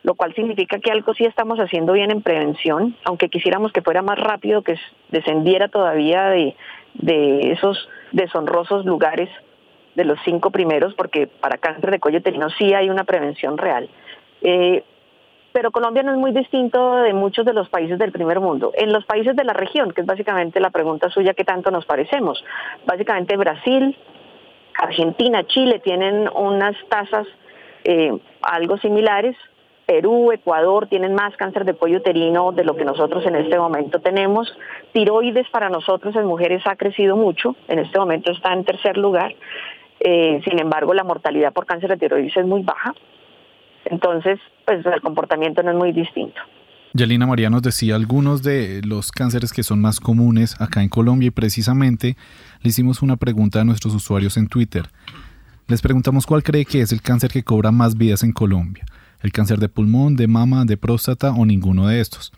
lo 0.03 0.15
cual 0.15 0.36
significa 0.36 0.79
que 0.79 0.91
algo 0.91 1.13
sí 1.13 1.24
estamos 1.24 1.60
haciendo 1.60 1.93
bien 1.93 2.12
en 2.12 2.22
prevención, 2.22 2.95
aunque 3.05 3.29
quisiéramos 3.29 3.72
que 3.72 3.81
fuera 3.81 4.01
más 4.01 4.19
rápido, 4.19 4.62
que 4.62 4.77
descendiera 5.10 5.69
todavía 5.69 6.25
de, 6.25 6.55
esos 7.51 7.89
deshonrosos 8.12 8.86
lugares 8.86 9.29
de 9.95 10.03
los 10.03 10.19
cinco 10.25 10.51
primeros, 10.51 10.93
porque 10.93 11.27
para 11.27 11.57
cáncer 11.57 11.89
de 11.89 12.00
cuello 12.00 12.19
uterino 12.19 12.50
sí 12.57 12.74
hay 12.74 12.89
una 12.89 13.05
prevención 13.05 13.57
real. 13.57 13.89
Eh, 14.41 14.83
pero 15.53 15.72
Colombia 15.72 16.03
no 16.03 16.12
es 16.12 16.17
muy 16.17 16.31
distinto 16.31 16.95
de 16.98 17.13
muchos 17.13 17.45
de 17.45 17.53
los 17.53 17.69
países 17.69 17.98
del 18.00 18.12
primer 18.12 18.39
mundo. 18.39 18.72
En 18.75 18.91
los 18.91 19.05
países 19.05 19.36
de 19.36 19.43
la 19.43 19.53
región, 19.53 19.91
que 19.91 20.01
es 20.01 20.07
básicamente 20.07 20.60
la 20.60 20.72
pregunta 20.72 21.10
suya, 21.10 21.36
¿qué 21.36 21.45
tanto 21.45 21.72
nos 21.72 21.86
parecemos? 21.86 22.43
Básicamente 22.86 23.38
Brasil, 23.38 23.95
Argentina, 24.84 25.44
Chile 25.46 25.80
tienen 25.80 26.30
unas 26.36 26.75
tasas 26.90 27.28
eh, 27.84 28.12
algo 28.42 28.78
similares, 28.78 29.36
Perú, 29.86 30.32
Ecuador 30.32 30.88
tienen 30.88 31.13
más 31.13 31.36
cáncer 31.36 31.66
de 31.66 31.74
cuello 31.74 31.98
uterino 31.98 32.52
de 32.52 32.63
lo 32.63 32.75
que 32.75 32.86
nosotros 32.86 33.25
en 33.25 33.36
este 33.36 33.58
momento 33.58 34.00
tenemos. 34.00 34.48
Tiroides 34.94 35.50
para 35.50 35.70
nosotros 35.70 36.16
en 36.16 36.25
mujeres 36.25 36.62
ha 36.66 36.75
crecido 36.75 37.18
mucho, 37.18 37.56
en 37.68 37.80
este 37.80 38.00
momento 38.00 38.32
está 38.32 38.54
en 38.54 38.63
tercer 38.63 38.98
lugar. 38.98 39.36
Eh, 40.00 40.42
sin 40.46 40.60
embargo, 40.60 40.94
la 40.94 41.04
mortalidad 41.04 41.54
por 41.54 41.66
cáncer 41.66 41.90
de 41.90 41.98
tiroides 41.98 42.36
es 42.36 42.46
muy 42.46 42.62
baja. 42.62 42.94
Entonces, 43.86 44.40
pues 44.66 44.86
el 44.86 45.02
comportamiento 45.02 45.62
no 45.63 45.72
es 45.72 45.78
muy 45.78 45.92
distinto. 45.92 46.42
Yalina 46.93 47.25
María 47.25 47.50
nos 47.50 47.62
decía 47.62 47.95
algunos 47.95 48.43
de 48.43 48.81
los 48.83 49.12
cánceres 49.12 49.51
que 49.51 49.63
son 49.63 49.81
más 49.81 50.00
comunes 50.00 50.55
acá 50.59 50.83
en 50.83 50.89
Colombia 50.89 51.27
y 51.27 51.31
precisamente 51.31 52.17
le 52.62 52.69
hicimos 52.69 53.01
una 53.01 53.17
pregunta 53.17 53.62
a 53.62 53.63
nuestros 53.63 53.95
usuarios 53.95 54.38
en 54.38 54.47
Twitter. 54.47 54.89
Les 55.67 55.81
preguntamos 55.81 56.25
cuál 56.25 56.43
cree 56.43 56.65
que 56.65 56.81
es 56.81 56.91
el 56.91 57.01
cáncer 57.01 57.31
que 57.31 57.43
cobra 57.43 57.71
más 57.71 57.97
vidas 57.97 58.23
en 58.23 58.31
Colombia 58.31 58.85
el 59.23 59.31
cáncer 59.31 59.57
de 59.57 59.69
pulmón, 59.69 60.15
de 60.15 60.27
mama, 60.27 60.65
de 60.65 60.77
próstata 60.77 61.31
o 61.31 61.45
ninguno 61.45 61.88
de 61.88 62.01
estos. 62.01 62.31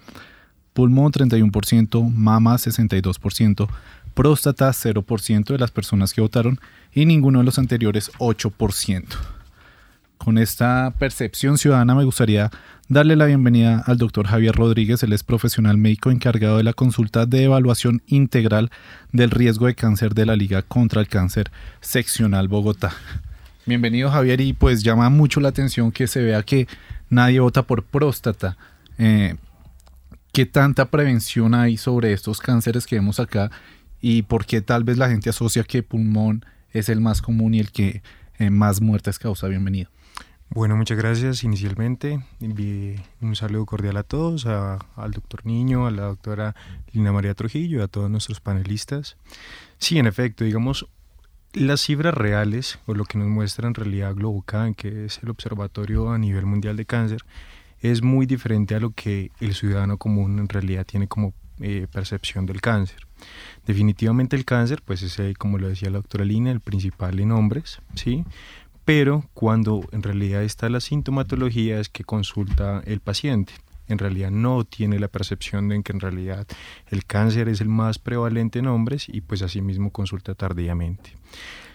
Pulmón 0.73 1.11
31%, 1.11 2.13
mama 2.13 2.55
62%, 2.55 3.67
próstata 4.13 4.69
0% 4.69 5.45
de 5.45 5.57
las 5.57 5.71
personas 5.71 6.13
que 6.13 6.21
votaron 6.21 6.59
y 6.93 7.05
ninguno 7.05 7.39
de 7.39 7.45
los 7.45 7.59
anteriores 7.59 8.11
8%. 8.19 9.03
Con 10.17 10.37
esta 10.37 10.93
percepción 10.97 11.57
ciudadana 11.57 11.93
me 11.93 12.03
gustaría 12.03 12.49
darle 12.87 13.15
la 13.15 13.25
bienvenida 13.25 13.83
al 13.85 13.97
doctor 13.97 14.27
Javier 14.27 14.55
Rodríguez, 14.55 15.03
él 15.03 15.13
es 15.13 15.23
profesional 15.23 15.77
médico 15.77 16.09
encargado 16.09 16.57
de 16.57 16.63
la 16.63 16.73
consulta 16.73 17.25
de 17.25 17.43
evaluación 17.43 18.01
integral 18.07 18.71
del 19.11 19.31
riesgo 19.31 19.67
de 19.67 19.75
cáncer 19.75 20.15
de 20.15 20.25
la 20.25 20.35
Liga 20.35 20.61
contra 20.61 21.01
el 21.01 21.07
Cáncer 21.07 21.51
Seccional 21.81 22.47
Bogotá. 22.47 22.93
Bienvenido 23.65 24.09
Javier 24.09 24.41
y 24.41 24.53
pues 24.53 24.83
llama 24.83 25.09
mucho 25.09 25.39
la 25.39 25.49
atención 25.49 25.91
que 25.91 26.07
se 26.07 26.21
vea 26.21 26.43
que 26.43 26.67
nadie 27.09 27.39
vota 27.39 27.63
por 27.63 27.83
próstata. 27.83 28.57
Eh, 28.97 29.35
¿Qué 30.31 30.45
tanta 30.45 30.85
prevención 30.85 31.53
hay 31.53 31.77
sobre 31.77 32.13
estos 32.13 32.39
cánceres 32.39 32.85
que 32.85 32.95
vemos 32.95 33.19
acá 33.19 33.51
y 34.01 34.23
por 34.23 34.45
qué 34.45 34.61
tal 34.61 34.83
vez 34.83 34.97
la 34.97 35.09
gente 35.09 35.29
asocia 35.29 35.63
que 35.63 35.83
pulmón 35.83 36.45
es 36.71 36.89
el 36.89 37.01
más 37.01 37.21
común 37.21 37.53
y 37.53 37.59
el 37.59 37.71
que 37.71 38.01
eh, 38.37 38.49
más 38.49 38.81
muertes 38.81 39.17
causa? 39.17 39.47
Bienvenido. 39.47 39.89
Bueno, 40.49 40.77
muchas 40.77 40.97
gracias 40.97 41.43
inicialmente. 41.43 42.21
Un 43.21 43.35
saludo 43.35 43.65
cordial 43.65 43.97
a 43.97 44.03
todos, 44.03 44.45
al 44.45 45.11
doctor 45.11 45.45
Niño, 45.45 45.85
a 45.85 45.91
la 45.91 46.03
doctora 46.03 46.55
Lina 46.93 47.11
María 47.11 47.33
Trujillo, 47.33 47.83
a 47.83 47.87
todos 47.87 48.09
nuestros 48.09 48.39
panelistas. 48.39 49.17
Sí, 49.79 49.99
en 49.99 50.07
efecto, 50.07 50.45
digamos, 50.45 50.87
las 51.53 51.81
cifras 51.81 52.13
reales, 52.13 52.79
o 52.85 52.93
lo 52.93 53.05
que 53.05 53.17
nos 53.17 53.27
muestra 53.27 53.67
en 53.67 53.73
realidad 53.73 54.15
Globocan, 54.15 54.75
que 54.75 55.05
es 55.05 55.19
el 55.23 55.29
observatorio 55.29 56.09
a 56.11 56.17
nivel 56.17 56.45
mundial 56.45 56.77
de 56.77 56.85
cáncer, 56.85 57.21
es 57.79 58.01
muy 58.01 58.25
diferente 58.25 58.75
a 58.75 58.79
lo 58.79 58.91
que 58.91 59.31
el 59.39 59.55
ciudadano 59.55 59.97
común 59.97 60.39
en 60.39 60.47
realidad 60.47 60.85
tiene 60.85 61.07
como 61.07 61.33
eh, 61.59 61.87
percepción 61.91 62.45
del 62.45 62.61
cáncer. 62.61 63.07
Definitivamente 63.65 64.35
el 64.35 64.45
cáncer, 64.45 64.81
pues 64.83 65.01
es, 65.01 65.17
eh, 65.19 65.33
como 65.37 65.57
lo 65.57 65.69
decía 65.69 65.89
la 65.89 65.97
doctora 65.97 66.25
Lina, 66.25 66.51
el 66.51 66.59
principal 66.59 67.19
en 67.19 67.31
hombres, 67.31 67.81
¿sí? 67.95 68.25
Pero 68.85 69.25
cuando 69.33 69.83
en 69.91 70.03
realidad 70.03 70.43
está 70.43 70.69
la 70.69 70.79
sintomatología 70.79 71.79
es 71.79 71.89
que 71.89 72.03
consulta 72.03 72.81
el 72.85 72.99
paciente 73.01 73.53
en 73.87 73.97
realidad 73.97 74.31
no 74.31 74.63
tiene 74.63 74.99
la 74.99 75.07
percepción 75.07 75.69
de 75.69 75.81
que 75.83 75.91
en 75.91 75.99
realidad 75.99 76.47
el 76.89 77.05
cáncer 77.05 77.49
es 77.49 77.61
el 77.61 77.69
más 77.69 77.99
prevalente 77.99 78.59
en 78.59 78.67
hombres 78.67 79.07
y 79.09 79.21
pues 79.21 79.41
asimismo 79.41 79.91
consulta 79.91 80.33
tardíamente. 80.35 81.11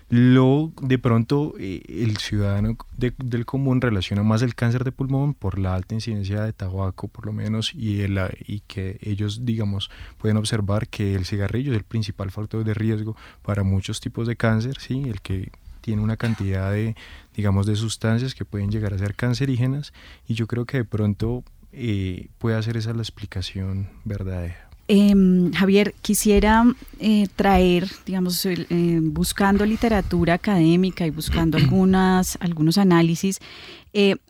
Lo 0.09 0.73
de 0.83 0.99
pronto 0.99 1.55
eh, 1.61 1.83
el 1.88 2.17
ciudadano 2.17 2.76
del 2.97 3.47
común 3.47 3.81
relaciona 3.81 4.25
más 4.25 4.43
el 4.43 4.57
cáncer 4.57 4.83
de 4.83 4.90
pulmón 4.90 5.35
por 5.35 5.57
la 5.61 5.73
alta 5.73 5.95
incidencia 5.95 6.43
de 6.43 6.52
tabaco 6.52 7.07
por 7.07 7.26
lo 7.26 7.33
menos 7.33 7.73
y, 7.76 8.00
el, 8.00 8.19
y 8.45 8.59
que 8.67 8.99
ellos 9.02 9.45
digamos 9.45 9.88
pueden 10.19 10.37
observar 10.37 10.88
que 10.88 11.14
el 11.14 11.26
cigarrillo 11.26 11.71
es 11.71 11.79
el 11.79 11.85
principal 11.85 12.33
factor 12.33 12.64
de 12.64 12.75
riesgo 12.75 13.14
para 13.43 13.62
muchos 13.62 14.00
tipos 14.00 14.26
de 14.26 14.35
cáncer, 14.35 14.79
¿sí? 14.81 15.00
el 15.07 15.21
que 15.21 15.52
tiene 15.80 16.02
una 16.02 16.16
cantidad 16.16 16.70
de 16.72 16.96
digamos 17.34 17.66
de 17.66 17.76
sustancias 17.76 18.34
que 18.34 18.44
pueden 18.44 18.70
llegar 18.70 18.94
a 18.94 18.99
ser 18.99 19.14
cancerígenas 19.14 19.92
y 20.26 20.34
yo 20.34 20.46
creo 20.46 20.66
que 20.66 20.78
de 20.78 20.84
pronto 20.84 21.44
eh, 21.72 22.28
puede 22.38 22.56
hacer 22.56 22.76
esa 22.76 22.92
la 22.92 23.02
explicación 23.02 23.88
verdadera. 24.04 24.68
Em, 24.88 25.52
Javier, 25.52 25.94
quisiera 26.02 26.64
eh, 26.99 27.28
traer, 27.37 27.88
digamos, 28.04 28.44
eh, 28.44 28.99
buscando 29.00 29.64
literatura 29.64 30.34
académica 30.34 31.06
y 31.06 31.10
buscando 31.10 31.58
algunas, 31.58 32.37
algunos 32.40 32.76
análisis, 32.76 33.38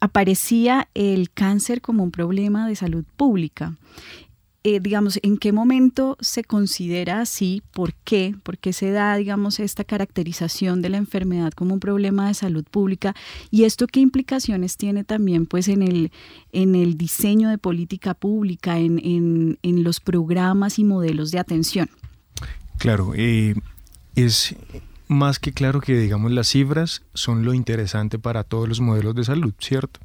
aparecía 0.01 0.89
el 0.95 1.31
cáncer 1.31 1.83
como 1.83 2.03
un 2.03 2.11
problema 2.11 2.67
de 2.67 2.77
salud 2.77 3.05
pública. 3.17 3.75
Eh, 4.63 4.79
digamos, 4.79 5.19
en 5.23 5.39
qué 5.39 5.53
momento 5.53 6.19
se 6.21 6.45
considera 6.45 7.23
así, 7.23 7.63
por 7.73 7.95
qué, 7.95 8.35
por 8.43 8.59
qué 8.59 8.75
se 8.75 8.91
da, 8.91 9.17
digamos, 9.17 9.59
esta 9.59 9.85
caracterización 9.85 10.83
de 10.83 10.91
la 10.91 10.99
enfermedad 10.99 11.53
como 11.53 11.73
un 11.73 11.81
problema 11.81 12.29
de 12.29 12.35
salud 12.35 12.65
pública 12.71 13.15
y 13.51 13.65
esto 13.65 13.87
qué 13.87 14.01
implicaciones 14.01 14.77
tiene 14.77 15.03
también, 15.03 15.47
pues, 15.47 15.69
en 15.69 15.81
el, 15.81 16.13
en 16.53 16.75
el 16.75 16.99
diseño 16.99 17.49
de 17.49 17.57
política 17.57 18.13
pública, 18.13 18.79
en, 18.79 19.59
los 19.63 20.01
programas 20.01 20.79
y 20.79 20.85
modelos 20.85 21.31
de 21.31 21.39
atención. 21.39 21.89
Claro, 22.77 23.13
eh, 23.17 23.55
es 24.15 24.55
más 25.09 25.39
que 25.39 25.53
claro 25.53 25.81
que, 25.81 25.97
digamos, 25.97 26.33
las 26.33 26.49
cifras 26.49 27.03
son 27.15 27.47
lo 27.47 27.55
interesante 27.55 28.19
para 28.19 28.45
todos 28.45 28.69
los 28.69 28.81
modelos 28.81 29.15
de 29.15 29.25
salud, 29.25 29.55
¿cierto? 29.59 30.01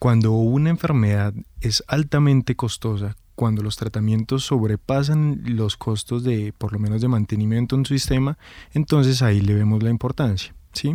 Cuando 0.00 0.32
una 0.32 0.70
enfermedad 0.70 1.32
es 1.60 1.84
altamente 1.86 2.56
costosa, 2.56 3.16
cuando 3.36 3.62
los 3.62 3.76
tratamientos 3.76 4.44
sobrepasan 4.44 5.42
los 5.44 5.76
costos 5.76 6.24
de, 6.24 6.52
por 6.56 6.72
lo 6.72 6.78
menos, 6.78 7.00
de 7.00 7.08
mantenimiento 7.08 7.76
en 7.76 7.80
un 7.80 7.86
sistema, 7.86 8.38
entonces 8.72 9.22
ahí 9.22 9.40
le 9.40 9.54
vemos 9.54 9.82
la 9.82 9.90
importancia. 9.90 10.54
¿Sí? 10.72 10.94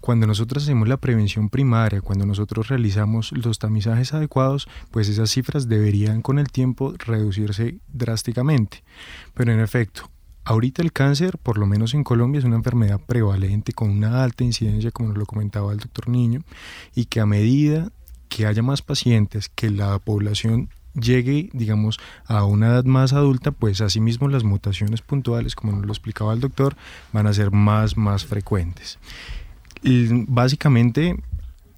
Cuando 0.00 0.26
nosotros 0.26 0.64
hacemos 0.64 0.88
la 0.88 0.96
prevención 0.96 1.50
primaria, 1.50 2.00
cuando 2.00 2.26
nosotros 2.26 2.66
realizamos 2.66 3.30
los 3.30 3.60
tamizajes 3.60 4.12
adecuados, 4.12 4.66
pues 4.90 5.08
esas 5.08 5.30
cifras 5.30 5.68
deberían 5.68 6.20
con 6.20 6.40
el 6.40 6.48
tiempo 6.48 6.94
reducirse 6.98 7.78
drásticamente. 7.86 8.82
Pero 9.32 9.52
en 9.52 9.60
efecto, 9.60 10.10
ahorita 10.42 10.82
el 10.82 10.92
cáncer, 10.92 11.38
por 11.38 11.58
lo 11.58 11.66
menos 11.66 11.94
en 11.94 12.02
Colombia, 12.02 12.40
es 12.40 12.44
una 12.44 12.56
enfermedad 12.56 13.00
prevalente 13.06 13.72
con 13.72 13.90
una 13.90 14.24
alta 14.24 14.42
incidencia, 14.42 14.90
como 14.90 15.10
nos 15.10 15.18
lo 15.18 15.26
comentaba 15.26 15.72
el 15.72 15.78
doctor 15.78 16.08
Niño, 16.08 16.40
y 16.96 17.04
que 17.04 17.20
a 17.20 17.26
medida 17.26 17.92
que 18.28 18.46
haya 18.46 18.62
más 18.62 18.82
pacientes, 18.82 19.48
que 19.48 19.70
la 19.70 19.98
población 20.00 20.70
llegue, 20.94 21.50
digamos, 21.52 21.98
a 22.26 22.44
una 22.44 22.68
edad 22.68 22.84
más 22.84 23.12
adulta, 23.12 23.52
pues 23.52 23.80
asimismo 23.80 24.28
las 24.28 24.44
mutaciones 24.44 25.02
puntuales, 25.02 25.54
como 25.54 25.72
nos 25.72 25.86
lo 25.86 25.92
explicaba 25.92 26.32
el 26.32 26.40
doctor, 26.40 26.76
van 27.12 27.26
a 27.26 27.32
ser 27.32 27.50
más, 27.50 27.96
más 27.96 28.24
frecuentes. 28.24 28.98
básicamente, 29.82 31.16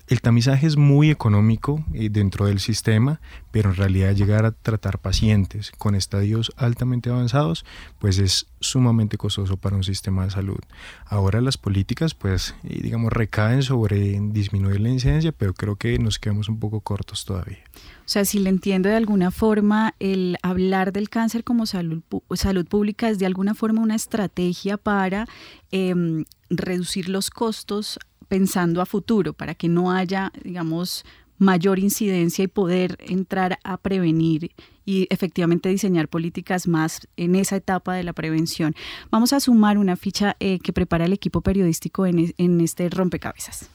el 0.09 0.21
tamizaje 0.21 0.67
es 0.67 0.77
muy 0.77 1.11
económico 1.11 1.85
eh, 1.95 2.09
dentro 2.11 2.47
del 2.47 2.59
sistema, 2.61 3.21
pero 3.51 3.71
en 3.71 3.77
realidad 3.77 4.15
llegar 4.15 4.45
a 4.45 4.53
tratar 4.53 4.99
pacientes 4.99 5.73
con 5.79 5.95
estadios 5.95 6.53
altamente 6.57 7.11
avanzados, 7.11 7.65
pues 7.99 8.19
es 8.19 8.47
sumamente 8.61 9.17
costoso 9.17 9.57
para 9.57 9.77
un 9.77 9.85
sistema 9.85 10.25
de 10.25 10.31
salud. 10.31 10.59
Ahora 11.07 11.41
las 11.41 11.57
políticas, 11.57 12.15
pues, 12.15 12.55
eh, 12.65 12.81
digamos, 12.83 13.13
recaen 13.13 13.63
sobre 13.63 14.19
disminuir 14.21 14.81
la 14.81 14.91
incidencia, 14.91 15.33
pero 15.33 15.55
creo 15.55 15.77
que 15.77 15.99
nos 15.99 16.19
quedamos 16.19 16.49
un 16.49 16.59
poco 16.59 16.81
cortos 16.81 17.25
todavía. 17.25 17.63
O 18.05 18.09
sea, 18.13 18.25
si 18.25 18.41
le 18.41 18.51
entiendo 18.51 18.89
de 18.89 18.97
alguna 18.97 19.31
forma, 19.31 19.95
el 20.01 20.37
hablar 20.43 20.93
del 20.93 21.09
cáncer 21.09 21.45
como 21.45 21.67
salud, 21.67 22.03
salud 22.35 22.67
pública 22.67 23.09
es 23.09 23.19
de 23.19 23.27
alguna 23.27 23.55
forma 23.55 23.81
una 23.81 23.95
estrategia 23.95 24.77
para 24.77 25.27
em, 25.71 26.25
reducir 26.51 27.09
los 27.09 27.31
costos 27.31 27.99
pensando 28.33 28.81
a 28.81 28.87
futuro, 28.87 29.35
para 29.35 29.55
que 29.55 29.69
no 29.69 29.93
haya, 29.93 30.33
digamos, 30.43 31.05
mayor 31.37 31.79
incidencia 31.79 32.43
y 32.43 32.49
poder 32.49 32.97
entrar 32.99 33.59
a 33.63 33.77
prevenir 33.77 34.53
y 34.87 35.07
efectivamente 35.11 35.69
diseñar 35.69 36.09
políticas 36.09 36.67
más 36.67 37.07
en 37.19 37.35
esa 37.35 37.57
etapa 37.57 37.93
de 37.93 38.05
la 38.05 38.15
prevención. 38.15 38.75
Vamos 39.11 39.35
a 39.35 39.41
sumar 39.41 39.77
una 39.77 39.97
ficha 39.97 40.35
eh, 40.41 40.61
que 40.61 40.73
prepara 40.73 41.05
el 41.05 41.13
equipo 41.13 41.43
periodístico 41.43 42.07
en, 42.07 42.33
en 42.39 42.63
este 42.63 42.89
rompecabezas. 42.89 43.69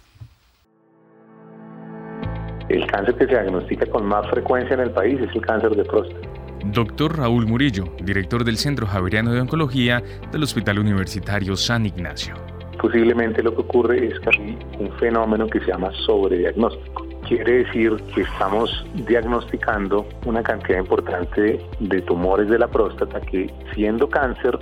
El 2.68 2.88
cáncer 2.88 3.14
que 3.14 3.26
se 3.26 3.34
diagnostica 3.34 3.86
con 3.92 4.08
más 4.08 4.28
frecuencia 4.32 4.74
en 4.74 4.80
el 4.80 4.92
país 4.92 5.20
es 5.22 5.36
el 5.36 5.42
cáncer 5.42 5.76
de 5.76 5.86
próstata. 5.86 6.28
Doctor 6.74 7.16
Raúl 7.16 7.46
Murillo, 7.46 7.94
director 8.04 8.44
del 8.44 8.58
Centro 8.58 8.88
Javeriano 8.88 9.34
de 9.34 9.40
Oncología 9.40 10.02
del 10.32 10.42
Hospital 10.42 10.80
Universitario 10.80 11.56
San 11.56 11.86
Ignacio. 11.86 12.57
Posiblemente 12.80 13.42
lo 13.42 13.54
que 13.56 13.62
ocurre 13.62 14.08
es 14.08 14.20
que 14.20 14.30
hay 14.30 14.58
un 14.80 14.92
fenómeno 14.94 15.48
que 15.48 15.60
se 15.60 15.68
llama 15.68 15.92
sobrediagnóstico. 16.06 17.06
Quiere 17.28 17.64
decir 17.64 17.96
que 18.14 18.22
estamos 18.22 18.86
diagnosticando 19.08 20.06
una 20.26 20.44
cantidad 20.44 20.80
importante 20.80 21.60
de 21.80 22.02
tumores 22.04 22.50
de 22.50 22.60
la 22.60 22.68
próstata 22.68 23.20
que 23.20 23.52
siendo 23.74 24.10
cáncer 24.10 24.58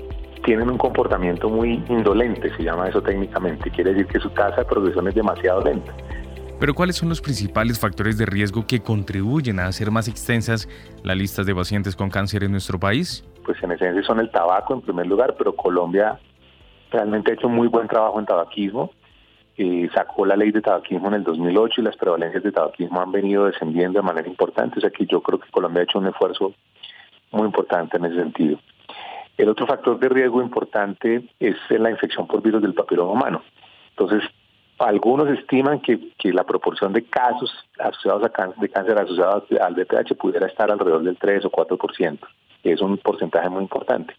tienen 0.45 0.69
un 0.69 0.77
comportamiento 0.77 1.49
muy 1.49 1.83
indolente, 1.89 2.55
se 2.55 2.63
llama 2.63 2.87
eso 2.87 3.01
técnicamente. 3.01 3.69
Quiere 3.71 3.91
decir 3.91 4.07
que 4.07 4.19
su 4.19 4.29
tasa 4.29 4.57
de 4.57 4.65
progresión 4.65 5.07
es 5.07 5.15
demasiado 5.15 5.63
lenta. 5.63 5.93
Pero 6.59 6.73
¿cuáles 6.73 6.95
son 6.95 7.09
los 7.09 7.19
principales 7.19 7.79
factores 7.79 8.17
de 8.17 8.25
riesgo 8.25 8.65
que 8.65 8.79
contribuyen 8.79 9.59
a 9.59 9.65
hacer 9.65 9.91
más 9.91 10.07
extensas 10.07 10.69
las 11.03 11.17
listas 11.17 11.45
de 11.45 11.53
pacientes 11.53 11.95
con 11.95 12.09
cáncer 12.09 12.43
en 12.43 12.51
nuestro 12.51 12.79
país? 12.79 13.25
Pues 13.43 13.61
en 13.61 13.71
esencia 13.71 14.01
son 14.03 14.19
el 14.19 14.31
tabaco 14.31 14.73
en 14.73 14.81
primer 14.81 15.05
lugar, 15.05 15.35
pero 15.37 15.53
Colombia 15.55 16.17
realmente 16.95 17.31
ha 17.31 17.33
hecho 17.35 17.49
muy 17.49 17.67
buen 17.67 17.87
trabajo 17.87 18.19
en 18.19 18.25
tabaquismo. 18.25 18.91
Eh, 19.57 19.89
sacó 19.93 20.25
la 20.25 20.35
ley 20.35 20.51
de 20.51 20.61
tabaquismo 20.61 21.07
en 21.07 21.15
el 21.15 21.23
2008 21.23 21.81
y 21.81 21.83
las 21.83 21.95
prevalencias 21.95 22.43
de 22.43 22.51
tabaquismo 22.51 22.99
han 22.99 23.11
venido 23.11 23.45
descendiendo 23.45 23.99
de 23.99 24.05
manera 24.05 24.27
importante. 24.27 24.79
O 24.79 24.81
sea 24.81 24.89
que 24.89 25.05
yo 25.05 25.21
creo 25.21 25.39
que 25.39 25.49
Colombia 25.49 25.81
ha 25.81 25.83
hecho 25.83 25.99
un 25.99 26.07
esfuerzo 26.07 26.53
muy 27.31 27.43
importante 27.43 27.97
en 27.97 28.05
ese 28.05 28.15
sentido. 28.15 28.59
El 29.37 29.49
otro 29.49 29.67
factor 29.67 29.99
de 29.99 30.09
riesgo 30.09 30.41
importante 30.41 31.29
es 31.39 31.55
la 31.69 31.89
infección 31.89 32.25
por 32.27 32.41
virus 32.41 32.61
del 32.61 32.73
papiloma 32.73 33.11
humano. 33.11 33.43
Entonces, 33.89 34.23
algunos 34.79 35.29
estiman 35.29 35.79
que, 35.79 35.99
la 36.23 36.43
proporción 36.43 36.91
de 36.93 37.03
casos 37.03 37.51
asociados 37.79 38.23
a 38.23 38.29
cáncer, 38.29 38.59
de 38.59 38.69
cáncer 38.69 38.97
asociados 38.97 39.43
al 39.61 39.73
VPH 39.73 40.15
pudiera 40.15 40.47
estar 40.47 40.69
alrededor 40.69 41.03
del 41.03 41.17
3 41.17 41.45
o 41.45 41.51
4%, 41.51 42.19
que 42.63 42.71
es 42.71 42.81
un 42.81 42.97
porcentaje 42.97 43.49
muy 43.49 43.63
importante. 43.63 44.15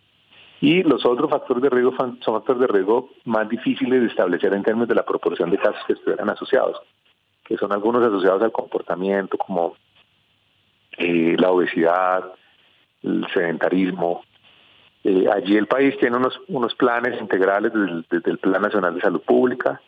Y 0.60 0.82
los 0.82 1.04
otros 1.04 1.30
factores 1.30 1.62
de 1.62 1.70
riesgo 1.70 1.94
son 1.96 2.18
factores 2.20 2.60
de 2.60 2.66
riesgo 2.66 3.10
más 3.24 3.48
difíciles 3.48 4.00
de 4.00 4.06
establecer 4.06 4.54
en 4.54 4.62
términos 4.62 4.88
de 4.88 4.94
la 4.94 5.04
proporción 5.04 5.50
de 5.50 5.58
casos 5.58 5.82
que 5.86 5.92
estuvieran 5.92 6.30
asociados, 6.30 6.80
que 7.44 7.56
son 7.56 7.72
algunos 7.72 8.02
asociados 8.04 8.42
al 8.42 8.52
comportamiento, 8.52 9.36
como 9.36 9.74
eh, 10.96 11.36
la 11.38 11.50
obesidad, 11.50 12.24
el 13.02 13.26
sedentarismo. 13.34 14.22
Eh, 15.04 15.26
allí 15.32 15.56
el 15.56 15.66
país 15.66 15.96
tiene 15.98 16.16
unos, 16.16 16.40
unos 16.48 16.74
planes 16.74 17.20
integrales 17.20 17.72
desde 18.10 18.30
el, 18.30 18.38
Plan 18.38 18.62
Nacional 18.62 18.94
de 18.94 19.02
Salud 19.02 19.20
Pública. 19.20 19.80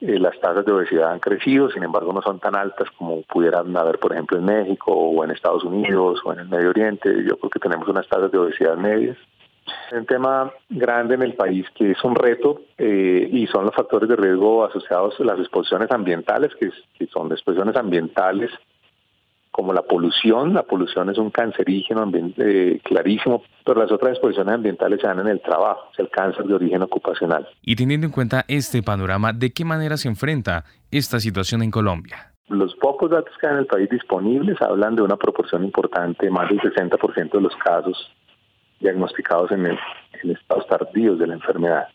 Eh, 0.00 0.18
las 0.18 0.38
tasas 0.40 0.64
de 0.64 0.72
obesidad 0.72 1.12
han 1.12 1.20
crecido, 1.20 1.70
sin 1.70 1.84
embargo 1.84 2.12
no 2.12 2.22
son 2.22 2.40
tan 2.40 2.56
altas 2.56 2.90
como 2.98 3.22
pudieran 3.22 3.76
haber, 3.76 3.98
por 3.98 4.12
ejemplo, 4.12 4.38
en 4.38 4.46
México 4.46 4.92
o 4.92 5.22
en 5.22 5.30
Estados 5.30 5.62
Unidos 5.62 6.20
o 6.24 6.32
en 6.32 6.40
el 6.40 6.48
Medio 6.48 6.70
Oriente. 6.70 7.10
Yo 7.28 7.36
creo 7.36 7.50
que 7.50 7.60
tenemos 7.60 7.86
unas 7.86 8.08
tasas 8.08 8.32
de 8.32 8.38
obesidad 8.38 8.76
medias. 8.76 9.16
Un 9.92 10.06
tema 10.06 10.52
grande 10.68 11.14
en 11.14 11.22
el 11.22 11.34
país 11.34 11.66
que 11.74 11.92
es 11.92 12.04
un 12.04 12.14
reto 12.14 12.62
eh, 12.78 13.28
y 13.30 13.46
son 13.46 13.64
los 13.64 13.74
factores 13.74 14.08
de 14.08 14.16
riesgo 14.16 14.64
asociados 14.64 15.14
a 15.18 15.24
las 15.24 15.38
exposiciones 15.38 15.90
ambientales, 15.90 16.52
que, 16.58 16.70
son 17.08 17.30
exposiciones 17.32 17.76
ambientales 17.76 18.50
como 19.50 19.72
la 19.72 19.82
polución. 19.82 20.54
La 20.54 20.62
polución 20.62 21.10
es 21.10 21.18
un 21.18 21.30
cancerígeno 21.30 22.10
eh, 22.14 22.80
clarísimo, 22.84 23.42
pero 23.64 23.80
las 23.80 23.90
otras 23.90 24.12
exposiciones 24.12 24.54
ambientales 24.54 25.00
se 25.00 25.06
dan 25.06 25.20
en 25.20 25.28
el 25.28 25.40
trabajo, 25.40 25.88
es 25.92 25.98
el 25.98 26.08
cáncer 26.08 26.44
de 26.46 26.54
origen 26.54 26.82
ocupacional. 26.82 27.48
Y 27.62 27.76
teniendo 27.76 28.06
en 28.06 28.12
cuenta 28.12 28.44
este 28.48 28.82
panorama, 28.82 29.32
¿de 29.32 29.52
qué 29.52 29.64
manera 29.64 29.96
se 29.96 30.08
enfrenta 30.08 30.64
esta 30.90 31.18
situación 31.18 31.62
en 31.62 31.70
Colombia? 31.70 32.32
Los 32.48 32.74
pocos 32.76 33.10
datos 33.10 33.32
que 33.40 33.46
hay 33.46 33.52
en 33.52 33.58
el 33.60 33.66
país 33.66 33.88
disponibles 33.88 34.60
hablan 34.60 34.96
de 34.96 35.02
una 35.02 35.16
proporción 35.16 35.64
importante, 35.64 36.28
más 36.30 36.48
del 36.48 36.60
60% 36.60 37.30
de 37.30 37.40
los 37.40 37.54
casos 37.56 38.10
diagnosticados 38.80 39.52
en, 39.52 39.78
estados 40.22 40.66
tardíos 40.66 41.18
de 41.18 41.26
la 41.26 41.34
enfermedad. 41.34 41.88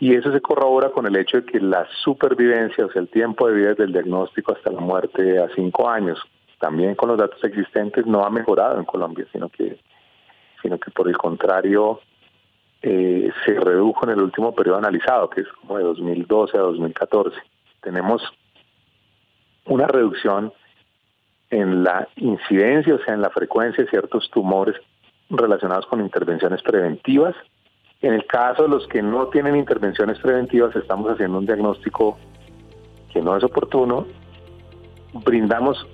Y 0.00 0.14
eso 0.14 0.32
se 0.32 0.40
corrobora 0.40 0.90
con 0.90 1.06
el 1.06 1.16
hecho 1.16 1.38
de 1.38 1.44
que 1.44 1.60
la 1.60 1.86
supervivencia, 2.02 2.86
o 2.86 2.90
sea, 2.90 3.02
el 3.02 3.08
tiempo 3.08 3.48
de 3.48 3.54
vida 3.54 3.68
desde 3.70 3.84
el 3.84 3.92
diagnóstico 3.92 4.52
hasta 4.52 4.70
la 4.70 4.80
muerte 4.80 5.38
a 5.38 5.48
cinco 5.54 5.88
años, 5.88 6.18
también 6.58 6.94
con 6.94 7.08
los 7.08 7.18
datos 7.18 7.42
existentes, 7.42 8.06
no 8.06 8.24
ha 8.24 8.30
mejorado 8.30 8.78
en 8.78 8.84
Colombia, 8.84 9.26
sino 9.32 9.48
que, 9.48 9.78
sino 10.62 10.78
que 10.78 10.90
por 10.90 11.08
el 11.08 11.16
contrario 11.16 12.00
eh, 12.82 13.30
se 13.44 13.54
redujo 13.58 14.04
en 14.04 14.12
el 14.12 14.22
último 14.22 14.54
periodo 14.54 14.78
analizado, 14.78 15.28
que 15.30 15.40
es 15.40 15.48
como 15.60 15.78
de 15.78 15.84
2012 15.84 16.56
a 16.56 16.60
2014. 16.60 17.36
Tenemos 17.80 18.22
una 19.66 19.86
reducción 19.86 20.52
en 21.50 21.82
la 21.82 22.08
incidencia, 22.16 22.94
o 22.94 22.98
sea, 22.98 23.14
en 23.14 23.22
la 23.22 23.30
frecuencia 23.30 23.82
de 23.82 23.90
ciertos 23.90 24.30
tumores 24.30 24.76
relacionados 25.30 25.86
con 25.86 26.00
intervenciones 26.00 26.62
preventivas. 26.62 27.34
En 28.00 28.14
el 28.14 28.26
caso 28.26 28.62
de 28.62 28.68
los 28.68 28.86
que 28.86 29.02
no 29.02 29.26
tienen 29.28 29.56
intervenciones 29.56 30.18
preventivas, 30.20 30.74
estamos 30.76 31.10
haciendo 31.10 31.38
un 31.38 31.46
diagnóstico 31.46 32.16
que 33.12 33.20
no 33.20 33.36
es 33.36 33.42
oportuno. 33.42 34.06
Brindamos 35.24 35.86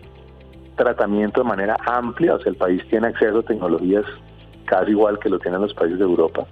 tratamiento 0.77 1.43
de 1.43 1.49
manera 1.49 1.77
amplia, 1.87 2.35
o 2.35 2.41
sea, 2.41 2.51
el 2.51 2.57
país 2.57 2.83
tiene 2.89 3.09
acceso 3.09 3.39
a 3.39 3.43
tecnologías 3.43 4.05
casi 4.67 4.91
igual 4.91 5.19
que 5.19 5.29
lo 5.29 5.39
tienen 5.39 5.61
los 5.61 5.75
países 5.75 5.99
de 5.99 6.05
Europa. 6.05 6.47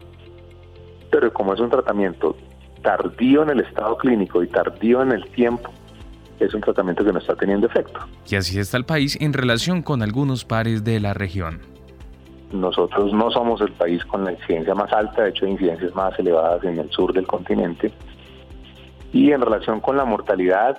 Pero 1.11 1.33
como 1.33 1.55
es 1.55 1.61
un 1.61 1.71
tratamiento 1.71 2.37
tardío 2.83 3.43
en 3.43 3.51
el 3.51 3.61
estado 3.61 3.97
clínico 3.97 4.43
y 4.43 4.49
tardío 4.49 5.03
en 5.03 5.13
el 5.13 5.25
tiempo, 5.31 5.71
es 6.41 6.55
un 6.55 6.61
tratamiento 6.61 7.05
que 7.05 7.13
no 7.13 7.19
está 7.19 7.37
teniendo 7.37 7.67
efecto. 7.67 8.01
Y 8.29 8.37
así 8.37 8.59
está 8.59 8.77
el 8.77 8.85
país 8.85 9.17
en 9.21 9.33
relación 9.33 9.83
con 9.83 10.03
algunos 10.03 10.45
pares 10.45 10.85
de 10.85 10.99
la 11.01 11.15
región. 11.15 11.72
Nosotros 12.53 13.13
no 13.13 13.31
somos 13.31 13.61
el 13.61 13.73
país 13.73 14.05
con 14.05 14.25
la 14.25 14.33
incidencia 14.33 14.75
más 14.75 14.93
alta, 14.93 15.23
de 15.23 15.31
hecho 15.31 15.47
hay 15.47 15.53
incidencias 15.53 15.95
más 15.95 16.19
elevadas 16.19 16.63
en 16.65 16.79
el 16.79 16.91
sur 16.91 17.13
del 17.13 17.27
continente. 17.27 17.93
Y 19.13 19.33
en 19.33 19.41
relación 19.41 19.81
con 19.81 19.97
la 19.97 20.05
mortalidad, 20.05 20.79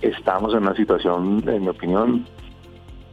estamos 0.00 0.52
en 0.52 0.62
una 0.62 0.74
situación, 0.74 1.42
en 1.46 1.62
mi 1.62 1.68
opinión, 1.68 2.26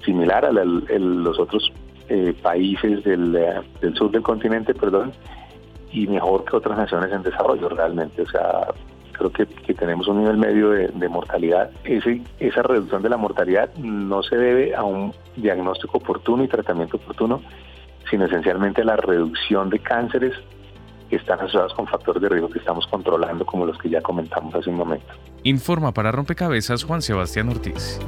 similar 0.03 0.45
a 0.45 0.51
los 0.51 1.39
otros 1.39 1.71
eh, 2.09 2.33
países 2.41 3.03
del, 3.03 3.31
del, 3.31 3.95
sur 3.95 4.11
del 4.11 4.21
continente, 4.21 4.73
perdón, 4.73 5.11
y 5.91 6.07
mejor 6.07 6.45
que 6.45 6.55
otras 6.55 6.77
naciones 6.77 7.11
en 7.11 7.23
desarrollo 7.23 7.69
realmente. 7.69 8.21
O 8.21 8.27
sea, 8.27 8.67
creo 9.17 9.31
que, 9.31 9.73
tenemos 9.73 10.07
un 10.07 10.19
nivel 10.19 10.37
medio 10.37 10.69
de, 10.69 11.09
mortalidad. 11.09 11.69
Esa 11.83 12.61
reducción 12.63 13.01
de 13.01 13.09
la 13.09 13.17
mortalidad 13.17 13.73
no 13.75 14.23
se 14.23 14.37
debe 14.37 14.75
a 14.75 14.83
un 14.83 15.13
diagnóstico 15.35 15.97
oportuno 15.97 16.43
y 16.43 16.47
tratamiento 16.47 16.97
oportuno, 16.97 17.41
sino 18.09 18.25
esencialmente 18.25 18.81
a 18.81 18.85
la 18.85 18.95
reducción 18.95 19.69
de 19.69 19.79
cánceres 19.79 20.33
que 21.09 21.17
están 21.17 21.39
asociados 21.39 21.73
con 21.73 21.87
factores 21.87 22.21
de 22.21 22.29
riesgo 22.29 22.49
que 22.49 22.59
estamos 22.59 22.85
controlando, 22.87 23.45
como 23.45 23.65
los 23.65 23.77
que 23.77 23.89
ya 23.89 24.01
comentamos 24.01 24.53
hace 24.55 24.69
un 24.69 24.77
momento. 24.77 25.13
Informa 25.43 25.93
para 25.93 26.11
Rompecabezas 26.11 26.83
Juan 26.83 27.01
Sebastián 27.01 27.49
Ortiz. 27.49 27.99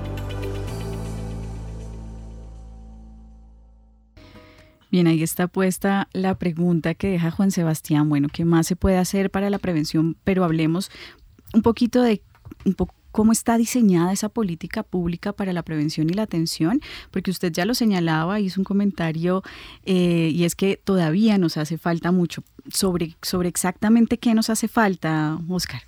Bien, 4.91 5.07
ahí 5.07 5.21
está 5.21 5.47
puesta 5.47 6.07
la 6.13 6.35
pregunta 6.35 6.95
que 6.95 7.09
deja 7.09 7.31
Juan 7.31 7.51
Sebastián. 7.51 8.09
Bueno, 8.09 8.27
¿qué 8.31 8.43
más 8.45 8.67
se 8.67 8.75
puede 8.75 8.97
hacer 8.97 9.29
para 9.29 9.49
la 9.49 9.59
prevención? 9.59 10.17
Pero 10.23 10.43
hablemos 10.43 10.89
un 11.53 11.61
poquito 11.61 12.01
de 12.01 12.21
un 12.65 12.75
cómo 13.11 13.31
está 13.31 13.57
diseñada 13.57 14.13
esa 14.13 14.29
política 14.29 14.83
pública 14.83 15.33
para 15.33 15.53
la 15.53 15.63
prevención 15.63 16.09
y 16.09 16.13
la 16.13 16.23
atención, 16.23 16.81
porque 17.11 17.31
usted 17.31 17.51
ya 17.51 17.65
lo 17.65 17.73
señalaba, 17.73 18.39
hizo 18.39 18.61
un 18.61 18.65
comentario 18.65 19.43
eh, 19.83 20.31
y 20.33 20.43
es 20.43 20.55
que 20.55 20.77
todavía 20.77 21.37
nos 21.37 21.57
hace 21.57 21.77
falta 21.77 22.11
mucho. 22.11 22.43
Sobre, 22.71 23.15
sobre 23.21 23.49
exactamente 23.49 24.19
qué 24.19 24.35
nos 24.35 24.49
hace 24.49 24.67
falta, 24.67 25.39
Oscar. 25.49 25.81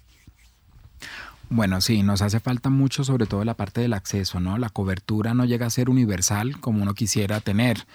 Bueno, 1.50 1.82
sí, 1.82 2.02
nos 2.02 2.22
hace 2.22 2.40
falta 2.40 2.70
mucho, 2.70 3.04
sobre 3.04 3.26
todo 3.26 3.44
la 3.44 3.56
parte 3.56 3.82
del 3.82 3.94
acceso, 3.94 4.40
¿no? 4.40 4.58
La 4.58 4.70
cobertura 4.70 5.34
no 5.34 5.44
llega 5.44 5.66
a 5.66 5.70
ser 5.70 5.90
universal 5.90 6.60
como 6.62 6.82
uno 6.82 6.94
quisiera 6.94 7.42
tener. 7.42 7.86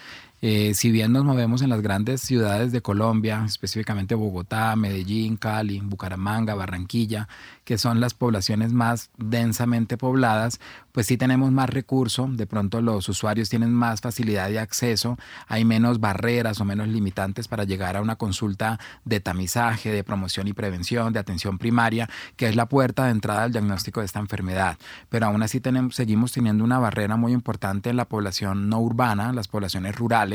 Eh, 0.42 0.74
si 0.74 0.90
bien 0.90 1.12
nos 1.12 1.24
movemos 1.24 1.62
en 1.62 1.70
las 1.70 1.80
grandes 1.80 2.20
ciudades 2.20 2.70
de 2.70 2.82
Colombia, 2.82 3.42
específicamente 3.46 4.14
Bogotá, 4.14 4.76
Medellín, 4.76 5.36
Cali, 5.36 5.80
Bucaramanga, 5.80 6.54
Barranquilla, 6.54 7.26
que 7.64 7.78
son 7.78 8.00
las 8.00 8.14
poblaciones 8.14 8.72
más 8.72 9.10
densamente 9.16 9.96
pobladas, 9.96 10.60
pues 10.92 11.06
sí 11.06 11.16
tenemos 11.16 11.52
más 11.52 11.68
recursos, 11.68 12.36
de 12.36 12.46
pronto 12.46 12.80
los 12.80 13.08
usuarios 13.08 13.48
tienen 13.48 13.72
más 13.72 14.00
facilidad 14.00 14.48
de 14.48 14.58
acceso, 14.58 15.18
hay 15.46 15.64
menos 15.64 16.00
barreras 16.00 16.60
o 16.60 16.64
menos 16.64 16.88
limitantes 16.88 17.48
para 17.48 17.64
llegar 17.64 17.96
a 17.96 18.02
una 18.02 18.16
consulta 18.16 18.78
de 19.04 19.20
tamizaje, 19.20 19.90
de 19.90 20.04
promoción 20.04 20.48
y 20.48 20.52
prevención, 20.52 21.12
de 21.12 21.18
atención 21.18 21.58
primaria, 21.58 22.08
que 22.36 22.48
es 22.48 22.56
la 22.56 22.66
puerta 22.66 23.06
de 23.06 23.10
entrada 23.10 23.42
al 23.42 23.52
diagnóstico 23.52 24.00
de 24.00 24.06
esta 24.06 24.20
enfermedad. 24.20 24.78
Pero 25.08 25.26
aún 25.26 25.42
así 25.42 25.60
seguimos 25.90 26.32
teniendo 26.32 26.62
una 26.62 26.78
barrera 26.78 27.16
muy 27.16 27.32
importante 27.32 27.90
en 27.90 27.96
la 27.96 28.04
población 28.04 28.68
no 28.68 28.80
urbana, 28.80 29.32
las 29.32 29.48
poblaciones 29.48 29.96
rurales, 29.96 30.25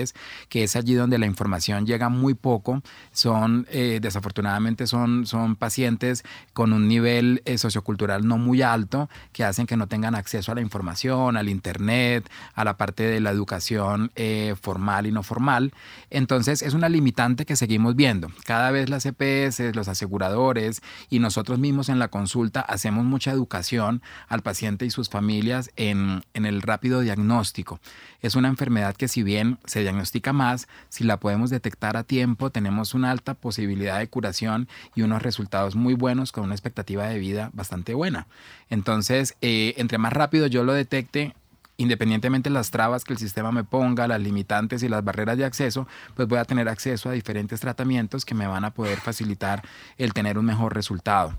que 0.49 0.63
es 0.63 0.75
allí 0.75 0.93
donde 0.93 1.17
la 1.17 1.25
información 1.25 1.85
llega 1.85 2.09
muy 2.09 2.33
poco, 2.33 2.81
son 3.11 3.67
eh, 3.69 3.99
desafortunadamente 4.01 4.87
son, 4.87 5.25
son 5.25 5.55
pacientes 5.55 6.23
con 6.53 6.73
un 6.73 6.87
nivel 6.87 7.41
eh, 7.45 7.57
sociocultural 7.57 8.27
no 8.27 8.37
muy 8.37 8.61
alto 8.61 9.09
que 9.31 9.43
hacen 9.43 9.65
que 9.65 9.77
no 9.77 9.87
tengan 9.87 10.15
acceso 10.15 10.51
a 10.51 10.55
la 10.55 10.61
información, 10.61 11.37
al 11.37 11.49
Internet, 11.49 12.29
a 12.53 12.63
la 12.63 12.77
parte 12.77 13.03
de 13.03 13.19
la 13.19 13.31
educación 13.31 14.11
eh, 14.15 14.55
formal 14.61 15.07
y 15.07 15.11
no 15.11 15.23
formal. 15.23 15.73
Entonces 16.09 16.61
es 16.61 16.73
una 16.73 16.89
limitante 16.89 17.45
que 17.45 17.55
seguimos 17.55 17.95
viendo. 17.95 18.29
Cada 18.45 18.71
vez 18.71 18.89
las 18.89 19.05
EPS, 19.05 19.75
los 19.75 19.87
aseguradores 19.87 20.81
y 21.09 21.19
nosotros 21.19 21.59
mismos 21.59 21.89
en 21.89 21.99
la 21.99 22.09
consulta 22.09 22.61
hacemos 22.61 23.05
mucha 23.05 23.31
educación 23.31 24.01
al 24.27 24.41
paciente 24.41 24.85
y 24.85 24.89
sus 24.89 25.09
familias 25.09 25.71
en, 25.75 26.23
en 26.33 26.45
el 26.45 26.61
rápido 26.61 27.01
diagnóstico. 27.01 27.79
Es 28.21 28.35
una 28.35 28.47
enfermedad 28.47 28.95
que 28.95 29.07
si 29.07 29.23
bien 29.23 29.57
se 29.65 29.80
diagnostica 29.83 30.33
más, 30.33 30.67
si 30.89 31.03
la 31.03 31.17
podemos 31.17 31.49
detectar 31.49 31.97
a 31.97 32.03
tiempo, 32.03 32.49
tenemos 32.49 32.93
una 32.93 33.11
alta 33.11 33.33
posibilidad 33.33 33.99
de 33.99 34.07
curación 34.07 34.67
y 34.95 35.01
unos 35.01 35.21
resultados 35.21 35.75
muy 35.75 35.93
buenos 35.93 36.31
con 36.31 36.43
una 36.43 36.55
expectativa 36.55 37.07
de 37.07 37.19
vida 37.19 37.49
bastante 37.53 37.93
buena. 37.93 38.27
Entonces, 38.69 39.35
eh, 39.41 39.73
entre 39.77 39.97
más 39.97 40.13
rápido 40.13 40.47
yo 40.47 40.63
lo 40.63 40.73
detecte, 40.73 41.35
independientemente 41.77 42.49
de 42.49 42.53
las 42.53 42.71
trabas 42.71 43.03
que 43.03 43.13
el 43.13 43.19
sistema 43.19 43.51
me 43.51 43.63
ponga, 43.63 44.07
las 44.07 44.21
limitantes 44.21 44.83
y 44.83 44.89
las 44.89 45.03
barreras 45.03 45.37
de 45.37 45.45
acceso, 45.45 45.87
pues 46.15 46.27
voy 46.27 46.39
a 46.39 46.45
tener 46.45 46.69
acceso 46.69 47.09
a 47.09 47.13
diferentes 47.13 47.59
tratamientos 47.59 48.25
que 48.25 48.35
me 48.35 48.47
van 48.47 48.65
a 48.65 48.73
poder 48.73 48.99
facilitar 48.99 49.63
el 49.97 50.13
tener 50.13 50.37
un 50.37 50.45
mejor 50.45 50.75
resultado. 50.75 51.37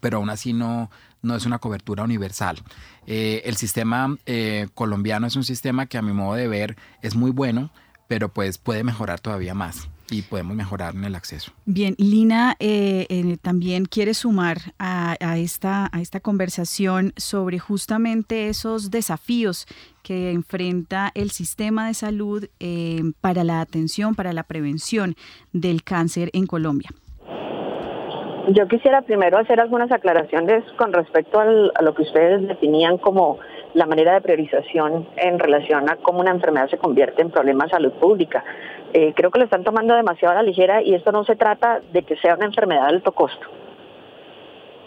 Pero 0.00 0.18
aún 0.18 0.30
así 0.30 0.52
no, 0.52 0.90
no 1.24 1.34
es 1.34 1.46
una 1.46 1.58
cobertura 1.58 2.04
universal. 2.04 2.62
Eh, 3.06 3.42
el 3.44 3.56
sistema 3.56 4.16
eh, 4.26 4.68
colombiano 4.74 5.26
es 5.26 5.34
un 5.36 5.44
sistema 5.44 5.86
que 5.86 5.98
a 5.98 6.02
mi 6.02 6.12
modo 6.12 6.34
de 6.34 6.46
ver 6.46 6.76
es 7.02 7.16
muy 7.16 7.30
bueno, 7.30 7.70
pero 8.06 8.28
pues 8.28 8.58
puede 8.58 8.84
mejorar 8.84 9.20
todavía 9.20 9.54
más 9.54 9.88
y 10.10 10.20
podemos 10.20 10.54
mejorar 10.54 10.94
en 10.94 11.04
el 11.04 11.14
acceso. 11.14 11.52
Bien, 11.64 11.94
Lina 11.96 12.56
eh, 12.60 13.38
también 13.40 13.86
quiere 13.86 14.12
sumar 14.12 14.74
a, 14.78 15.16
esta, 15.38 15.88
a 15.90 16.02
esta 16.02 16.20
conversación 16.20 17.14
sobre 17.16 17.58
justamente 17.58 18.50
esos 18.50 18.90
desafíos 18.90 19.66
que 20.02 20.30
enfrenta 20.30 21.10
el 21.14 21.30
sistema 21.30 21.86
de 21.86 21.94
salud 21.94 22.46
para 23.22 23.44
la 23.44 23.62
atención, 23.62 24.14
para 24.14 24.34
la 24.34 24.42
prevención 24.42 25.16
del 25.54 25.82
cáncer 25.82 26.28
en 26.34 26.46
Colombia. 26.46 26.90
Yo 28.48 28.68
quisiera 28.68 29.00
primero 29.00 29.38
hacer 29.38 29.58
algunas 29.58 29.90
aclaraciones 29.90 30.64
con 30.76 30.92
respecto 30.92 31.40
a 31.40 31.82
lo 31.82 31.94
que 31.94 32.02
ustedes 32.02 32.46
definían 32.46 32.98
como 32.98 33.38
la 33.72 33.86
manera 33.86 34.12
de 34.12 34.20
priorización 34.20 35.08
en 35.16 35.38
relación 35.38 35.88
a 35.88 35.96
cómo 35.96 36.20
una 36.20 36.30
enfermedad 36.30 36.68
se 36.68 36.76
convierte 36.76 37.22
en 37.22 37.30
problema 37.30 37.64
de 37.64 37.70
salud 37.70 37.92
pública. 37.92 38.44
Eh, 38.92 39.14
creo 39.16 39.30
que 39.30 39.38
lo 39.38 39.46
están 39.46 39.64
tomando 39.64 39.94
demasiado 39.94 40.32
a 40.32 40.36
la 40.36 40.42
ligera 40.42 40.82
y 40.82 40.94
esto 40.94 41.10
no 41.10 41.24
se 41.24 41.36
trata 41.36 41.80
de 41.90 42.02
que 42.02 42.16
sea 42.16 42.34
una 42.34 42.44
enfermedad 42.44 42.82
de 42.82 42.96
alto 42.96 43.12
costo. 43.12 43.46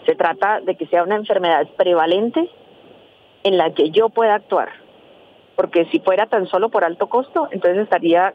Se 0.06 0.14
trata 0.14 0.60
de 0.60 0.76
que 0.76 0.86
sea 0.86 1.02
una 1.02 1.16
enfermedad 1.16 1.66
prevalente 1.76 2.48
en 3.42 3.58
la 3.58 3.74
que 3.74 3.90
yo 3.90 4.08
pueda 4.08 4.36
actuar. 4.36 4.68
Porque 5.56 5.84
si 5.86 5.98
fuera 5.98 6.26
tan 6.26 6.46
solo 6.46 6.68
por 6.68 6.84
alto 6.84 7.08
costo, 7.08 7.48
entonces 7.50 7.82
estaría, 7.82 8.32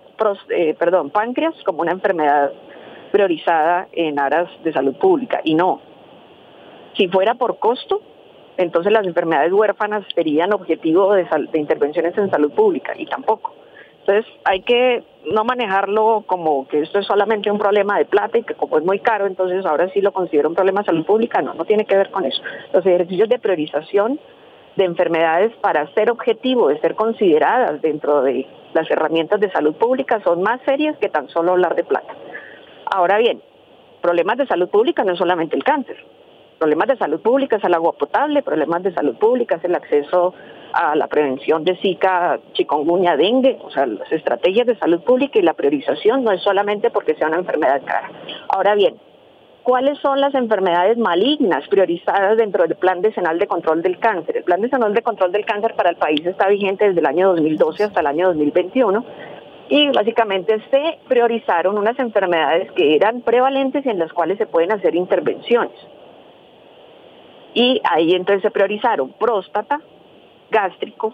eh, 0.49 0.75
perdón, 0.77 1.11
páncreas 1.11 1.55
como 1.63 1.81
una 1.81 1.93
enfermedad 1.93 2.51
priorizada 3.13 3.87
en 3.91 4.19
aras 4.19 4.49
de 4.63 4.73
salud 4.73 4.95
pública 4.95 5.39
y 5.43 5.53
no. 5.53 5.79
Si 6.97 7.07
fuera 7.07 7.35
por 7.35 7.59
costo, 7.59 8.01
entonces 8.57 8.91
las 8.91 9.05
enfermedades 9.05 9.53
huérfanas 9.53 10.03
serían 10.15 10.51
objetivo 10.51 11.13
de, 11.13 11.27
intervenciones 11.53 12.17
en 12.17 12.31
salud 12.31 12.51
pública 12.51 12.93
y 12.97 13.05
tampoco. 13.05 13.53
Entonces 13.99 14.25
hay 14.43 14.61
que 14.61 15.03
no 15.31 15.43
manejarlo 15.45 16.23
como 16.25 16.67
que 16.67 16.81
esto 16.81 16.97
es 16.97 17.05
solamente 17.05 17.51
un 17.51 17.59
problema 17.59 17.99
de 17.99 18.05
plata 18.05 18.39
y 18.39 18.43
que 18.43 18.55
como 18.55 18.79
es 18.79 18.83
muy 18.83 18.97
caro, 18.97 19.27
entonces 19.27 19.63
ahora 19.63 19.89
sí 19.89 20.01
lo 20.01 20.11
considero 20.11 20.49
un 20.49 20.55
problema 20.55 20.81
de 20.81 20.87
salud 20.87 21.05
pública. 21.05 21.39
No, 21.43 21.53
no 21.53 21.65
tiene 21.65 21.85
que 21.85 21.95
ver 21.95 22.09
con 22.09 22.25
eso. 22.25 22.41
Los 22.73 22.83
ejercicios 22.83 23.29
de 23.29 23.37
priorización 23.37 24.19
de 24.75 24.85
enfermedades 24.85 25.55
para 25.57 25.87
ser 25.93 26.09
objetivo 26.09 26.69
de 26.69 26.79
ser 26.79 26.95
consideradas 26.95 27.79
dentro 27.79 28.23
de 28.23 28.47
las 28.73 28.89
herramientas 28.89 29.39
de 29.39 29.51
salud 29.51 29.75
pública 29.75 30.19
son 30.23 30.41
más 30.41 30.59
serias 30.65 30.97
que 30.97 31.09
tan 31.09 31.29
solo 31.29 31.51
hablar 31.51 31.75
de 31.75 31.83
plata. 31.83 32.15
Ahora 32.95 33.17
bien, 33.17 33.41
problemas 34.03 34.37
de 34.37 34.45
salud 34.45 34.69
pública 34.69 35.03
no 35.03 35.13
es 35.13 35.17
solamente 35.17 35.55
el 35.55 35.63
cáncer. 35.63 35.97
Problemas 36.59 36.87
de 36.89 36.95
salud 36.97 37.19
pública 37.21 37.55
es 37.55 37.63
el 37.63 37.73
agua 37.73 37.93
potable, 37.93 38.43
problemas 38.43 38.83
de 38.83 38.93
salud 38.93 39.15
pública 39.15 39.55
es 39.55 39.63
el 39.63 39.73
acceso 39.73 40.35
a 40.73 40.95
la 40.95 41.07
prevención 41.07 41.63
de 41.63 41.75
Zika, 41.77 42.39
chikungunya, 42.53 43.17
dengue, 43.17 43.57
o 43.63 43.71
sea, 43.71 43.87
las 43.87 44.11
estrategias 44.11 44.67
de 44.67 44.77
salud 44.77 45.01
pública 45.01 45.39
y 45.39 45.41
la 45.41 45.55
priorización 45.55 46.23
no 46.23 46.31
es 46.31 46.43
solamente 46.43 46.91
porque 46.91 47.15
sea 47.15 47.29
una 47.29 47.37
enfermedad 47.37 47.81
cara. 47.83 48.11
Ahora 48.49 48.75
bien, 48.75 48.95
¿cuáles 49.63 49.97
son 49.97 50.21
las 50.21 50.35
enfermedades 50.35 50.95
malignas 50.99 51.67
priorizadas 51.69 52.37
dentro 52.37 52.67
del 52.67 52.77
Plan 52.77 53.01
Decenal 53.01 53.39
de 53.39 53.47
Control 53.47 53.81
del 53.81 53.97
Cáncer? 53.97 54.37
El 54.37 54.43
Plan 54.43 54.61
Decenal 54.61 54.93
de 54.93 55.01
Control 55.01 55.31
del 55.31 55.45
Cáncer 55.45 55.73
para 55.73 55.89
el 55.89 55.95
país 55.95 56.23
está 56.23 56.47
vigente 56.47 56.87
desde 56.87 56.99
el 56.99 57.07
año 57.07 57.29
2012 57.29 57.85
hasta 57.85 58.01
el 58.01 58.07
año 58.07 58.27
2021 58.27 59.03
y 59.69 59.87
básicamente 59.91 60.59
se 60.69 60.99
priorizaron 61.07 61.77
unas 61.77 61.97
enfermedades 61.99 62.71
que 62.73 62.95
eran 62.95 63.21
prevalentes 63.21 63.85
y 63.85 63.89
en 63.89 63.99
las 63.99 64.11
cuales 64.11 64.37
se 64.37 64.45
pueden 64.45 64.71
hacer 64.71 64.95
intervenciones. 64.95 65.73
Y 67.53 67.81
ahí 67.89 68.13
entonces 68.13 68.41
se 68.41 68.51
priorizaron 68.51 69.13
próstata, 69.13 69.79
gástrico, 70.49 71.13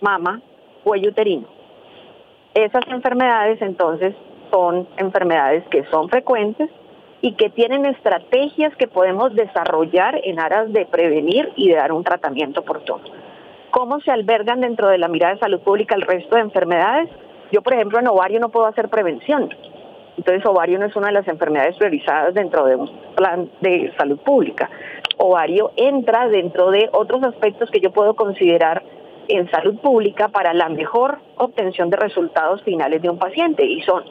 mama, 0.00 0.40
cuello 0.82 1.10
uterino. 1.10 1.46
Esas 2.54 2.86
enfermedades 2.88 3.60
entonces 3.60 4.14
son 4.50 4.88
enfermedades 4.96 5.64
que 5.68 5.84
son 5.84 6.08
frecuentes 6.08 6.70
y 7.20 7.32
que 7.32 7.50
tienen 7.50 7.84
estrategias 7.86 8.74
que 8.76 8.86
podemos 8.86 9.34
desarrollar 9.34 10.20
en 10.24 10.40
aras 10.40 10.72
de 10.72 10.86
prevenir 10.86 11.52
y 11.56 11.68
de 11.68 11.76
dar 11.76 11.92
un 11.92 12.04
tratamiento 12.04 12.60
oportuno. 12.60 13.04
¿Cómo 13.70 14.00
se 14.00 14.10
albergan 14.10 14.60
dentro 14.60 14.88
de 14.88 14.98
la 14.98 15.08
mirada 15.08 15.34
de 15.34 15.40
salud 15.40 15.60
pública 15.60 15.94
el 15.94 16.02
resto 16.02 16.36
de 16.36 16.42
enfermedades? 16.42 17.10
Yo, 17.52 17.62
por 17.62 17.74
ejemplo, 17.74 17.98
en 17.98 18.08
ovario 18.08 18.40
no 18.40 18.48
puedo 18.48 18.66
hacer 18.66 18.88
prevención. 18.88 19.54
Entonces, 20.16 20.44
ovario 20.46 20.78
no 20.78 20.86
es 20.86 20.96
una 20.96 21.08
de 21.08 21.12
las 21.12 21.28
enfermedades 21.28 21.76
priorizadas 21.76 22.34
dentro 22.34 22.64
de 22.64 22.76
un 22.76 22.90
plan 23.14 23.50
de 23.60 23.92
salud 23.98 24.18
pública. 24.18 24.70
Ovario 25.18 25.72
entra 25.76 26.28
dentro 26.28 26.70
de 26.70 26.88
otros 26.92 27.22
aspectos 27.22 27.70
que 27.70 27.80
yo 27.80 27.90
puedo 27.90 28.14
considerar 28.14 28.82
en 29.28 29.50
salud 29.50 29.78
pública 29.78 30.28
para 30.28 30.54
la 30.54 30.68
mejor 30.68 31.18
obtención 31.36 31.90
de 31.90 31.96
resultados 31.96 32.62
finales 32.62 33.02
de 33.02 33.10
un 33.10 33.18
paciente 33.18 33.64
y 33.64 33.82
son 33.82 34.04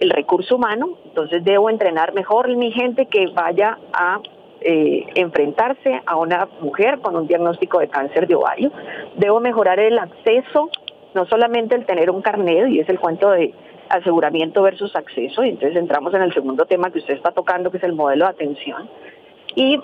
el 0.00 0.10
recurso 0.10 0.56
humano, 0.56 0.98
entonces 1.04 1.44
debo 1.44 1.70
entrenar 1.70 2.14
mejor 2.14 2.54
mi 2.56 2.72
gente 2.72 3.06
que 3.06 3.28
vaya 3.28 3.78
a 3.92 4.20
eh, 4.60 5.06
enfrentarse 5.14 6.02
a 6.06 6.16
una 6.16 6.48
mujer 6.60 6.98
con 7.00 7.16
un 7.16 7.26
diagnóstico 7.26 7.78
de 7.78 7.88
cáncer 7.88 8.26
de 8.26 8.34
ovario, 8.34 8.72
debo 9.16 9.40
mejorar 9.40 9.78
el 9.78 9.98
acceso 9.98 10.70
no 11.14 11.26
solamente 11.26 11.74
el 11.74 11.86
tener 11.86 12.10
un 12.10 12.22
carnet, 12.22 12.68
y 12.68 12.80
es 12.80 12.88
el 12.88 12.98
cuento 12.98 13.30
de 13.30 13.54
aseguramiento 13.88 14.62
versus 14.62 14.94
acceso, 14.96 15.44
y 15.44 15.50
entonces 15.50 15.76
entramos 15.76 16.14
en 16.14 16.22
el 16.22 16.32
segundo 16.32 16.64
tema 16.66 16.90
que 16.90 16.98
usted 16.98 17.14
está 17.14 17.32
tocando, 17.32 17.70
que 17.70 17.78
es 17.78 17.84
el 17.84 17.92
modelo 17.92 18.24
de 18.24 18.30
atención, 18.30 18.88
y 19.54 19.80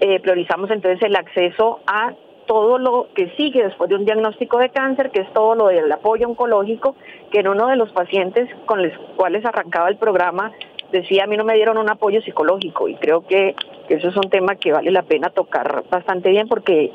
eh, 0.00 0.20
priorizamos 0.20 0.70
entonces 0.70 1.02
el 1.02 1.16
acceso 1.16 1.80
a 1.86 2.14
todo 2.46 2.78
lo 2.78 3.08
que 3.14 3.30
sigue 3.36 3.62
después 3.62 3.88
de 3.88 3.96
un 3.96 4.04
diagnóstico 4.04 4.58
de 4.58 4.70
cáncer, 4.70 5.10
que 5.10 5.20
es 5.20 5.32
todo 5.32 5.54
lo 5.54 5.68
del 5.68 5.92
apoyo 5.92 6.26
oncológico, 6.26 6.96
que 7.30 7.40
en 7.40 7.48
uno 7.48 7.68
de 7.68 7.76
los 7.76 7.92
pacientes 7.92 8.48
con 8.66 8.82
los 8.82 8.92
cuales 9.16 9.44
arrancaba 9.44 9.88
el 9.88 9.98
programa 9.98 10.50
decía, 10.90 11.24
a 11.24 11.26
mí 11.28 11.36
no 11.36 11.44
me 11.44 11.54
dieron 11.54 11.78
un 11.78 11.88
apoyo 11.88 12.20
psicológico 12.22 12.88
y 12.88 12.96
creo 12.96 13.24
que, 13.26 13.54
eso 13.88 14.08
es 14.08 14.16
un 14.16 14.30
tema 14.30 14.56
que 14.56 14.72
vale 14.72 14.90
la 14.90 15.02
pena 15.02 15.30
tocar 15.30 15.84
bastante 15.90 16.30
bien 16.30 16.48
porque 16.48 16.90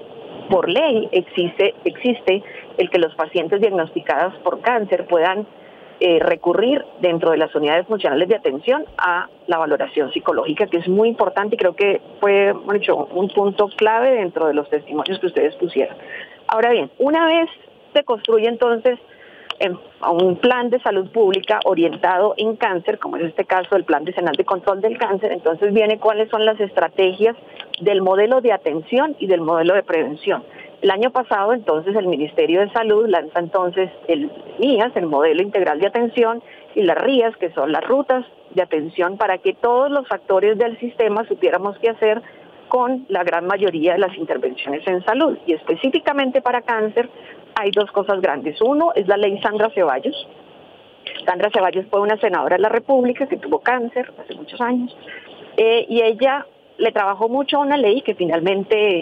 por 0.50 0.70
ley 0.70 1.08
existe, 1.12 1.74
existe 1.86 2.44
el 2.78 2.90
que 2.90 3.00
los 3.00 3.16
pacientes 3.16 3.62
diagnosticados 3.62 4.36
por 4.40 4.62
cáncer 4.62 5.06
puedan 5.08 5.48
eh, 6.02 6.20
recurrir 6.20 6.84
dentro 7.00 7.32
de 7.32 7.38
las 7.38 7.56
unidades 7.56 7.88
funcionales 7.88 8.28
de 8.28 8.36
atención 8.36 8.84
a 8.98 9.30
la 9.48 9.58
valoración 9.58 10.12
psicológica, 10.12 10.68
que 10.68 10.78
es 10.78 10.90
muy 10.90 11.08
importante 11.08 11.56
y 11.56 11.58
creo 11.58 11.74
que 11.74 12.02
fue 12.20 12.54
dicho, 12.74 13.08
un 13.14 13.30
punto 13.30 13.70
clave 13.70 14.12
dentro 14.12 14.48
de 14.48 14.54
los 14.54 14.70
testimonios 14.70 15.20
que 15.20 15.28
ustedes 15.28 15.56
pusieron. 15.56 15.96
Ahora 16.48 16.72
bien, 16.72 16.92
una 17.00 17.26
vez 17.28 17.50
se 17.94 18.04
construye 18.04 18.48
entonces 18.50 19.00
un 20.02 20.36
plan 20.36 20.70
de 20.70 20.82
salud 20.82 21.10
pública 21.12 21.60
orientado 21.64 22.34
en 22.36 22.58
cáncer, 22.58 23.00
como 23.00 23.16
es 23.16 23.24
este 23.24 23.46
caso 23.46 23.78
el 23.78 23.86
Plan 23.86 24.04
Decenal 24.04 24.36
de 24.36 24.44
Control 24.44 24.82
del 24.82 24.98
Cáncer, 24.98 25.32
entonces 25.32 25.74
viene 25.74 25.98
cuáles 25.98 26.30
son 26.30 26.46
las 26.46 26.60
estrategias 26.60 27.38
del 27.80 28.02
modelo 28.02 28.42
de 28.42 28.52
atención 28.52 29.16
y 29.18 29.28
del 29.28 29.40
modelo 29.40 29.76
de 29.76 29.84
prevención. 29.84 30.44
El 30.86 30.92
año 30.92 31.10
pasado, 31.10 31.54
entonces, 31.54 31.96
el 31.96 32.06
Ministerio 32.06 32.62
de 32.62 32.70
Salud 32.70 33.08
lanza 33.08 33.40
entonces 33.40 33.90
el 34.08 34.30
MIAS, 34.60 34.96
el 34.96 35.08
Modelo 35.08 35.42
Integral 35.42 35.80
de 35.80 35.88
Atención, 35.88 36.44
y 36.76 36.84
las 36.84 36.96
RIAS, 36.96 37.36
que 37.38 37.50
son 37.54 37.72
las 37.72 37.84
rutas 37.84 38.24
de 38.52 38.62
atención, 38.62 39.18
para 39.18 39.40
que 39.40 39.56
todos 39.56 39.90
los 39.90 40.06
actores 40.12 40.60
del 40.60 40.78
sistema 40.78 41.26
supiéramos 41.28 41.76
qué 41.80 41.90
hacer 41.90 42.22
con 42.68 43.08
la 43.10 43.24
gran 43.24 43.48
mayoría 43.48 43.94
de 43.94 43.98
las 43.98 44.16
intervenciones 44.16 44.86
en 44.86 45.04
salud. 45.04 45.40
Y 45.48 45.54
específicamente 45.54 46.44
para 46.44 46.62
cáncer 46.62 47.10
hay 47.56 47.72
dos 47.72 47.92
cosas 47.92 48.22
grandes. 48.22 48.62
Uno 48.62 48.92
es 48.94 49.08
la 49.08 49.18
ley 49.18 49.42
Sandra 49.42 49.72
Ceballos. 49.72 50.28
Sandra 51.26 51.50
Ceballos 51.52 51.88
fue 51.90 52.00
una 52.00 52.18
senadora 52.18 52.58
de 52.58 52.62
la 52.62 52.70
República 52.70 53.26
que 53.26 53.38
tuvo 53.38 53.58
cáncer 53.58 54.14
hace 54.20 54.36
muchos 54.36 54.62
años. 54.62 54.96
Eh, 55.58 55.88
y 55.90 56.04
ella 56.04 56.46
le 56.78 56.92
trabajó 56.92 57.28
mucho 57.28 57.58
a 57.58 57.62
una 57.62 57.76
ley 57.76 58.04
que 58.04 58.14
finalmente 58.14 59.00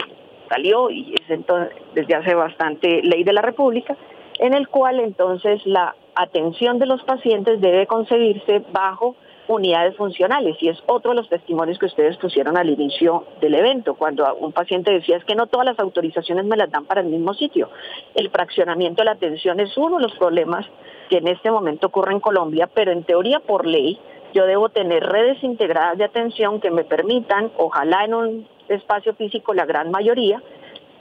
salió 0.53 0.89
y 0.89 1.15
es 1.15 1.29
entonces, 1.29 1.75
desde 1.95 2.15
hace 2.15 2.35
bastante 2.35 3.01
ley 3.03 3.23
de 3.23 3.33
la 3.33 3.41
República, 3.41 3.97
en 4.39 4.53
el 4.53 4.67
cual 4.67 4.99
entonces 4.99 5.65
la 5.65 5.95
atención 6.15 6.79
de 6.79 6.85
los 6.85 7.03
pacientes 7.03 7.59
debe 7.59 7.87
concebirse 7.87 8.63
bajo 8.71 9.15
unidades 9.47 9.95
funcionales 9.97 10.55
y 10.61 10.69
es 10.69 10.81
otro 10.85 11.11
de 11.11 11.17
los 11.17 11.27
testimonios 11.27 11.77
que 11.77 11.87
ustedes 11.87 12.15
pusieron 12.17 12.57
al 12.57 12.69
inicio 12.69 13.25
del 13.41 13.55
evento, 13.55 13.95
cuando 13.95 14.33
un 14.35 14.53
paciente 14.53 14.91
decía 14.91 15.17
es 15.17 15.25
que 15.25 15.35
no 15.35 15.47
todas 15.47 15.65
las 15.65 15.79
autorizaciones 15.79 16.45
me 16.45 16.55
las 16.55 16.71
dan 16.71 16.85
para 16.85 17.01
el 17.01 17.07
mismo 17.07 17.33
sitio. 17.33 17.69
El 18.15 18.29
fraccionamiento 18.29 19.01
de 19.01 19.05
la 19.05 19.11
atención 19.11 19.59
es 19.59 19.75
uno 19.75 19.97
de 19.97 20.03
los 20.03 20.15
problemas 20.17 20.65
que 21.09 21.17
en 21.17 21.27
este 21.27 21.51
momento 21.51 21.87
ocurre 21.87 22.13
en 22.13 22.19
Colombia, 22.19 22.69
pero 22.73 22.91
en 22.91 23.03
teoría 23.03 23.39
por 23.39 23.65
ley 23.65 23.99
yo 24.33 24.45
debo 24.45 24.69
tener 24.69 25.03
redes 25.03 25.43
integradas 25.43 25.97
de 25.97 26.05
atención 26.05 26.59
que 26.59 26.71
me 26.71 26.83
permitan, 26.83 27.51
ojalá 27.57 28.05
en 28.05 28.13
un 28.13 28.52
espacio 28.69 29.13
físico 29.15 29.53
la 29.53 29.65
gran 29.65 29.91
mayoría, 29.91 30.41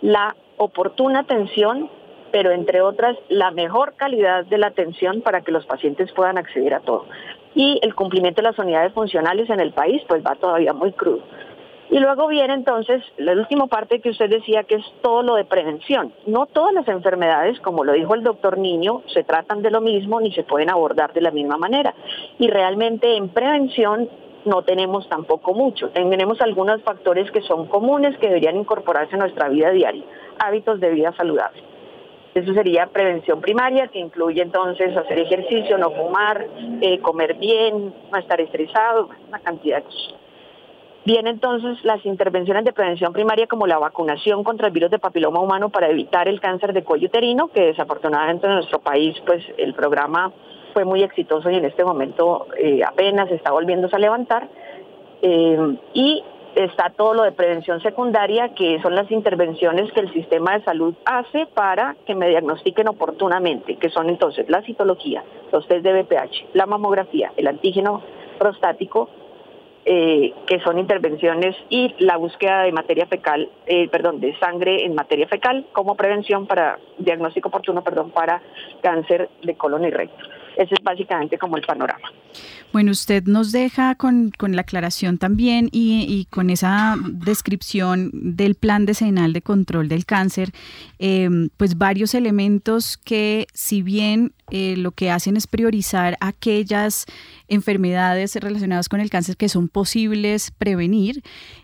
la 0.01 0.37
oportuna 0.57 1.20
atención, 1.20 1.90
pero 2.31 2.51
entre 2.51 2.81
otras 2.81 3.16
la 3.29 3.51
mejor 3.51 3.94
calidad 3.94 4.44
de 4.46 4.59
la 4.59 4.68
atención 4.68 5.20
para 5.20 5.42
que 5.42 5.53
los 5.53 5.66
pacientes 5.66 6.12
puedan 6.12 6.38
acceder 6.38 6.75
a 6.75 6.81
todo. 6.81 7.07
Y 7.55 7.79
el 7.83 7.94
cumplimiento 7.94 8.40
de 8.40 8.48
las 8.48 8.59
unidades 8.59 8.92
funcionales 8.92 9.51
en 9.51 9.61
el 9.61 9.72
país 9.72 10.03
pues 10.09 10.25
va 10.25 10.35
todavía 10.37 10.72
muy 10.72 10.92
crudo. 10.92 11.22
Y 11.92 11.98
luego 11.98 12.27
viene 12.27 12.55
entonces 12.55 13.03
la 13.18 13.33
última 13.33 13.66
parte 13.66 14.01
que 14.01 14.09
usted 14.09 14.31
decía 14.31 14.64
que 14.64 14.77
es 14.77 14.85
todo 15.03 15.22
lo 15.22 15.35
de 15.35 15.44
prevención. 15.44 16.11
No 16.27 16.46
todas 16.46 16.72
las 16.72 16.88
enfermedades, 16.88 17.61
como 17.61 17.85
lo 17.85 17.92
dijo 17.92 18.14
el 18.14 18.22
doctor 18.22 18.57
Niño, 18.57 19.03
se 19.12 19.25
tratan 19.25 19.61
de 19.61 19.70
lo 19.70 19.83
mismo 19.83 20.18
ni 20.18 20.33
se 20.33 20.42
pueden 20.42 20.70
abordar 20.70 21.12
de 21.12 21.20
la 21.20 21.31
misma 21.31 21.59
manera. 21.59 21.94
Y 22.38 22.48
realmente 22.48 23.14
en 23.14 23.29
prevención 23.29 24.09
no 24.44 24.62
tenemos 24.62 25.09
tampoco 25.09 25.55
mucho. 25.55 25.90
Tenemos 25.90 26.40
algunos 26.40 26.83
factores 26.83 27.31
que 27.31 27.42
son 27.42 27.66
comunes 27.66 28.16
que 28.18 28.28
deberían 28.28 28.57
incorporarse 28.57 29.14
a 29.14 29.18
nuestra 29.18 29.48
vida 29.48 29.70
diaria, 29.70 30.05
hábitos 30.38 30.81
de 30.81 30.90
vida 30.90 31.12
saludable. 31.16 31.62
Eso 32.35 32.55
sería 32.55 32.87
prevención 32.87 33.42
primaria, 33.42 33.88
que 33.88 33.98
incluye 33.98 34.40
entonces 34.40 34.96
hacer 34.96 35.18
ejercicio, 35.18 35.76
no 35.76 35.90
fumar, 35.90 36.46
eh, 36.81 36.98
comer 37.00 37.35
bien, 37.35 37.94
no 38.11 38.18
estar 38.18 38.40
estresado, 38.40 39.11
una 39.28 39.38
cantidad 39.40 39.78
de 39.78 39.83
cosas. 39.85 40.14
Viene 41.05 41.31
entonces 41.31 41.85
las 41.85 42.05
intervenciones 42.07 42.64
de 42.64 42.72
prevención 42.72 43.12
primaria 43.12 43.48
como 43.48 43.66
la 43.66 43.78
vacunación 43.78 44.44
contra 44.44 44.68
el 44.68 44.72
virus 44.72 44.90
de 44.90 45.00
papiloma 45.00 45.40
humano 45.40 45.68
para 45.68 45.90
evitar 45.90 46.28
el 46.28 46.40
cáncer 46.40 46.72
de 46.72 46.85
cuello 46.85 47.09
uterino, 47.09 47.48
que 47.48 47.61
desafortunadamente 47.61 48.46
en 48.46 48.55
nuestro 48.55 48.78
país 48.78 49.16
pues 49.26 49.44
el 49.59 49.74
programa 49.74 50.33
fue 50.73 50.85
muy 50.85 51.03
exitoso 51.03 51.51
y 51.51 51.57
en 51.57 51.65
este 51.65 51.85
momento 51.85 52.47
eh, 52.59 52.83
apenas 52.87 53.31
está 53.31 53.53
volviéndose 53.53 53.97
a 53.97 53.99
levantar. 53.99 54.49
Eh, 55.23 55.77
y 55.95 56.23
está 56.55 56.91
todo 56.91 57.15
lo 57.15 57.23
de 57.23 57.33
prevención 57.33 57.81
secundaria, 57.81 58.51
que 58.55 58.81
son 58.83 58.95
las 58.95 59.11
intervenciones 59.11 59.91
que 59.93 60.01
el 60.01 60.13
sistema 60.13 60.59
de 60.59 60.65
salud 60.65 60.95
hace 61.05 61.47
para 61.47 61.97
que 62.07 62.15
me 62.15 62.29
diagnostiquen 62.29 62.89
oportunamente, 62.89 63.77
que 63.77 63.89
son 63.89 64.11
entonces 64.11 64.49
la 64.51 64.63
citología, 64.63 65.23
los 65.51 65.67
test 65.67 65.85
de 65.85 66.03
BPH, 66.03 66.55
la 66.55 66.67
mamografía, 66.67 67.33
el 67.37 67.47
antígeno 67.47 68.03
prostático, 68.39 69.09
eh, 69.85 70.35
que 70.47 70.61
son 70.61 70.79
intervenciones 70.79 71.57
y 71.71 71.95
la 71.99 72.17
búsqueda 72.17 72.63
de 72.63 72.73
materia 72.73 73.07
fecal, 73.07 73.49
perdón, 73.91 74.21
de 74.21 74.37
sangre 74.39 74.85
en 74.85 74.95
materia 74.95 75.27
fecal 75.27 75.67
como 75.73 75.97
prevención 75.97 76.47
para 76.47 76.79
diagnóstico 76.99 77.49
oportuno, 77.49 77.83
perdón, 77.83 78.11
para 78.11 78.43
cáncer 78.83 79.31
de 79.43 79.55
colon 79.55 79.85
y 79.85 79.91
recto. 79.91 80.25
Ese 80.57 80.75
es 80.75 80.83
básicamente 80.83 81.38
como 81.38 81.57
el 81.57 81.62
panorama. 81.65 82.11
Bueno, 82.73 82.91
usted 82.91 83.25
nos 83.25 83.53
deja 83.53 83.97
con, 83.97 84.33
la 84.39 84.63
aclaración 84.63 85.19
también 85.19 85.69
y, 85.73 86.27
con 86.31 86.49
esa 86.49 86.97
descripción 87.03 88.11
del 88.15 88.55
plan 88.55 88.87
decenal 88.87 89.35
de 89.35 89.43
control 89.43 89.89
del 89.89 90.07
cáncer, 90.07 90.53
em, 90.99 91.51
pues 91.59 91.77
varios 91.77 92.15
elementos 92.15 92.97
que 92.97 93.47
si 93.53 93.83
bien 93.83 94.33
eh, 94.51 94.77
lo 94.77 94.93
que 94.93 95.11
hacen 95.11 95.37
es 95.37 95.47
priorizar 95.47 96.17
aquellas 96.21 97.07
enfermedades 97.49 98.37
relacionadas 98.37 98.89
con 98.89 99.01
el 99.01 99.11
cáncer 99.11 99.37
que 99.37 99.49
son 99.49 99.69
posibles 99.69 100.51
prevenir, 100.51 101.23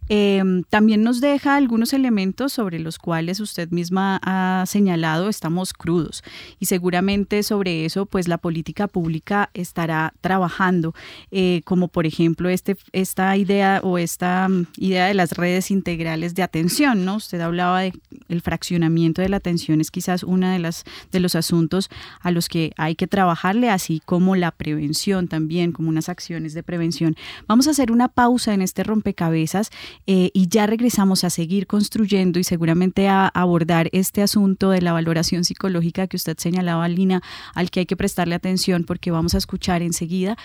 em, 0.08 0.62
también 0.64 1.02
nos 1.02 1.20
deja 1.20 1.56
algunos 1.56 1.92
elementos 1.92 2.52
sobre 2.52 2.78
los 2.78 2.98
cuales 2.98 3.40
usted 3.40 3.70
misma 3.70 4.20
ha 4.22 4.64
señalado 4.66 5.28
estamos 5.28 5.72
crudos 5.72 6.22
y 6.60 6.66
seguramente 6.66 7.42
sobre 7.42 7.84
eso 7.84 8.06
pues 8.06 8.28
la 8.28 8.38
política 8.38 8.88
pública 8.88 9.50
estará 9.54 10.12
trabajando. 10.20 10.94
Eh, 11.30 11.62
como 11.64 11.88
por 11.88 12.06
ejemplo 12.06 12.48
este, 12.48 12.76
esta 12.92 13.36
idea 13.36 13.80
o 13.82 13.98
esta 13.98 14.48
mm, 14.48 14.66
idea 14.78 15.06
de 15.06 15.14
las 15.14 15.32
redes 15.32 15.70
integrales 15.70 16.34
de 16.34 16.42
atención, 16.42 17.04
¿no? 17.04 17.16
Usted 17.16 17.40
hablaba 17.40 17.80
de 17.80 17.92
el 18.28 18.42
fraccionamiento 18.42 19.22
de 19.22 19.28
la 19.28 19.38
atención 19.38 19.80
es 19.80 19.90
quizás 19.90 20.22
uno 20.22 20.50
de, 20.50 20.58
las, 20.58 20.84
de 21.10 21.20
los 21.20 21.34
asuntos 21.34 21.88
a 22.20 22.30
los 22.30 22.48
que 22.48 22.72
hay 22.76 22.94
que 22.94 23.06
trabajarle, 23.06 23.70
así 23.70 24.02
como 24.04 24.36
la 24.36 24.50
prevención 24.50 25.28
también, 25.28 25.72
como 25.72 25.88
unas 25.88 26.08
acciones 26.08 26.54
de 26.54 26.62
prevención. 26.62 27.16
Vamos 27.46 27.66
a 27.66 27.70
hacer 27.70 27.90
una 27.90 28.08
pausa 28.08 28.54
en 28.54 28.62
este 28.62 28.84
rompecabezas 28.84 29.70
eh, 30.06 30.30
y 30.34 30.48
ya 30.48 30.66
regresamos 30.66 31.24
a 31.24 31.30
seguir 31.30 31.66
construyendo 31.66 32.38
y 32.38 32.44
seguramente 32.44 33.08
a 33.08 33.28
abordar 33.28 33.88
este 33.92 34.22
asunto 34.22 34.70
de 34.70 34.82
la 34.82 34.92
valoración 34.92 35.44
psicológica 35.44 36.06
que 36.06 36.16
usted 36.16 36.36
señalaba, 36.38 36.88
Lina, 36.88 37.22
al 37.54 37.70
que 37.70 37.80
hay 37.80 37.86
que 37.86 37.96
prestarle 37.96 38.34
atención 38.34 38.84
porque 38.84 39.10
vamos 39.10 39.34
a 39.34 39.38
escuchar 39.38 39.82
enseguida 39.82 40.36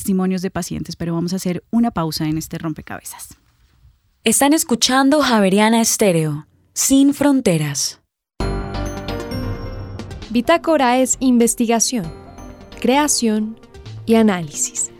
testimonios 0.00 0.40
de 0.40 0.50
pacientes, 0.50 0.96
pero 0.96 1.14
vamos 1.14 1.34
a 1.34 1.36
hacer 1.36 1.62
una 1.70 1.90
pausa 1.90 2.24
en 2.24 2.38
este 2.38 2.56
rompecabezas. 2.56 3.36
Están 4.24 4.54
escuchando 4.54 5.20
Javeriana 5.20 5.82
Estéreo, 5.82 6.46
sin 6.72 7.12
fronteras. 7.12 8.00
Bitácora 10.30 10.98
es 10.98 11.18
investigación, 11.20 12.10
creación 12.80 13.60
y 14.06 14.14
análisis. 14.14 14.90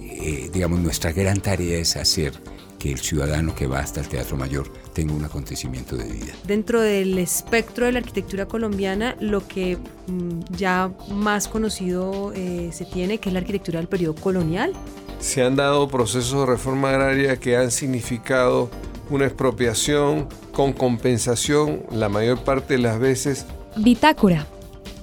Eh, 0.00 0.50
digamos, 0.52 0.80
nuestra 0.80 1.12
gran 1.12 1.40
tarea 1.40 1.78
es 1.78 1.96
hacer 1.96 2.32
que 2.80 2.90
el 2.90 2.98
ciudadano 2.98 3.54
que 3.54 3.68
va 3.68 3.78
hasta 3.78 4.00
el 4.00 4.08
Teatro 4.08 4.36
Mayor 4.36 4.72
tenga 4.98 5.14
un 5.14 5.24
acontecimiento 5.24 5.96
de 5.96 6.10
vida. 6.10 6.32
Dentro 6.44 6.80
del 6.80 7.18
espectro 7.18 7.86
de 7.86 7.92
la 7.92 8.00
arquitectura 8.00 8.46
colombiana, 8.46 9.14
lo 9.20 9.46
que 9.46 9.76
mm, 10.08 10.40
ya 10.50 10.90
más 11.12 11.46
conocido 11.46 12.32
eh, 12.34 12.70
se 12.72 12.84
tiene, 12.84 13.18
que 13.18 13.28
es 13.28 13.32
la 13.32 13.38
arquitectura 13.38 13.78
del 13.78 13.86
periodo 13.86 14.16
colonial. 14.16 14.72
Se 15.20 15.44
han 15.44 15.54
dado 15.54 15.86
procesos 15.86 16.40
de 16.40 16.46
reforma 16.46 16.90
agraria 16.90 17.36
que 17.36 17.56
han 17.56 17.70
significado 17.70 18.70
una 19.08 19.26
expropiación 19.26 20.26
con 20.50 20.72
compensación 20.72 21.84
la 21.92 22.08
mayor 22.08 22.42
parte 22.42 22.74
de 22.74 22.80
las 22.80 22.98
veces. 22.98 23.46
Bitácora, 23.76 24.48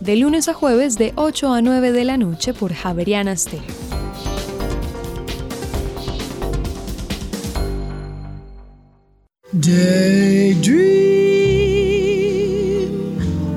de 0.02 0.18
lunes 0.18 0.50
a 0.50 0.54
jueves 0.54 0.98
de 0.98 1.14
8 1.16 1.54
a 1.54 1.62
9 1.62 1.94
de 1.94 2.04
la 2.04 2.18
noche 2.18 2.54
por 2.54 2.74
Javeriana 2.74 3.34
Stereo. 3.38 3.64
Daydream, 9.58 10.84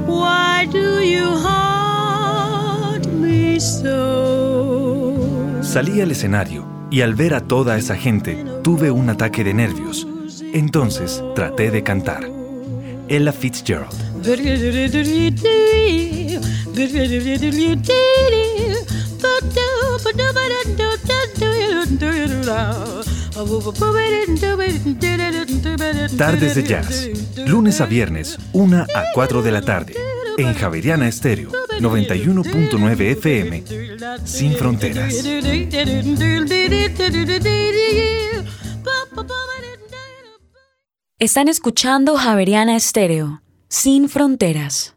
why 0.06 0.64
do 0.70 1.00
you 1.02 1.26
haunt 1.42 3.04
me 3.20 3.58
so? 3.58 5.16
Salí 5.61 6.00
al 6.00 6.12
escenario 6.12 6.64
y 6.92 7.00
al 7.00 7.16
ver 7.16 7.34
a 7.34 7.40
toda 7.40 7.76
esa 7.76 7.96
gente 7.96 8.44
tuve 8.62 8.92
un 8.92 9.11
ataque 9.11 9.42
de 9.42 9.54
nervios. 9.54 10.06
Entonces 10.54 11.20
traté 11.34 11.72
de 11.72 11.82
cantar. 11.82 12.30
Ella 13.08 13.32
Fitzgerald. 13.32 13.96
Tardes 26.16 26.57
de 26.57 26.64
Jazz, 26.64 27.09
lunes 27.46 27.81
a 27.81 27.87
viernes, 27.87 28.37
1 28.53 28.87
a 28.92 29.05
4 29.14 29.42
de 29.42 29.53
la 29.53 29.62
tarde, 29.62 29.94
en 30.38 30.55
Javeriana 30.55 31.07
Estéreo, 31.07 31.53
91.9 31.79 33.01
FM, 33.12 33.62
sin 34.24 34.55
fronteras. 34.55 35.14
Están 41.20 41.48
escuchando 41.48 42.16
Javeriana 42.16 42.74
Estéreo, 42.74 43.42
sin 43.68 44.09
fronteras. 44.09 44.96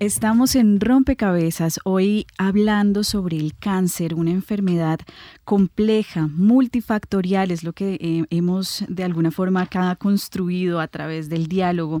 Estamos 0.00 0.54
en 0.56 0.80
Rompecabezas, 0.80 1.78
hoy 1.84 2.26
hablando 2.38 3.04
sobre 3.04 3.36
el 3.36 3.54
cáncer, 3.54 4.14
una 4.14 4.30
enfermedad 4.30 4.98
compleja, 5.44 6.26
multifactorial, 6.26 7.50
es 7.50 7.64
lo 7.64 7.74
que 7.74 7.98
eh, 8.00 8.24
hemos 8.30 8.82
de 8.88 9.04
alguna 9.04 9.30
forma 9.30 9.60
acá 9.60 9.94
construido 9.96 10.80
a 10.80 10.88
través 10.88 11.28
del 11.28 11.48
diálogo. 11.48 12.00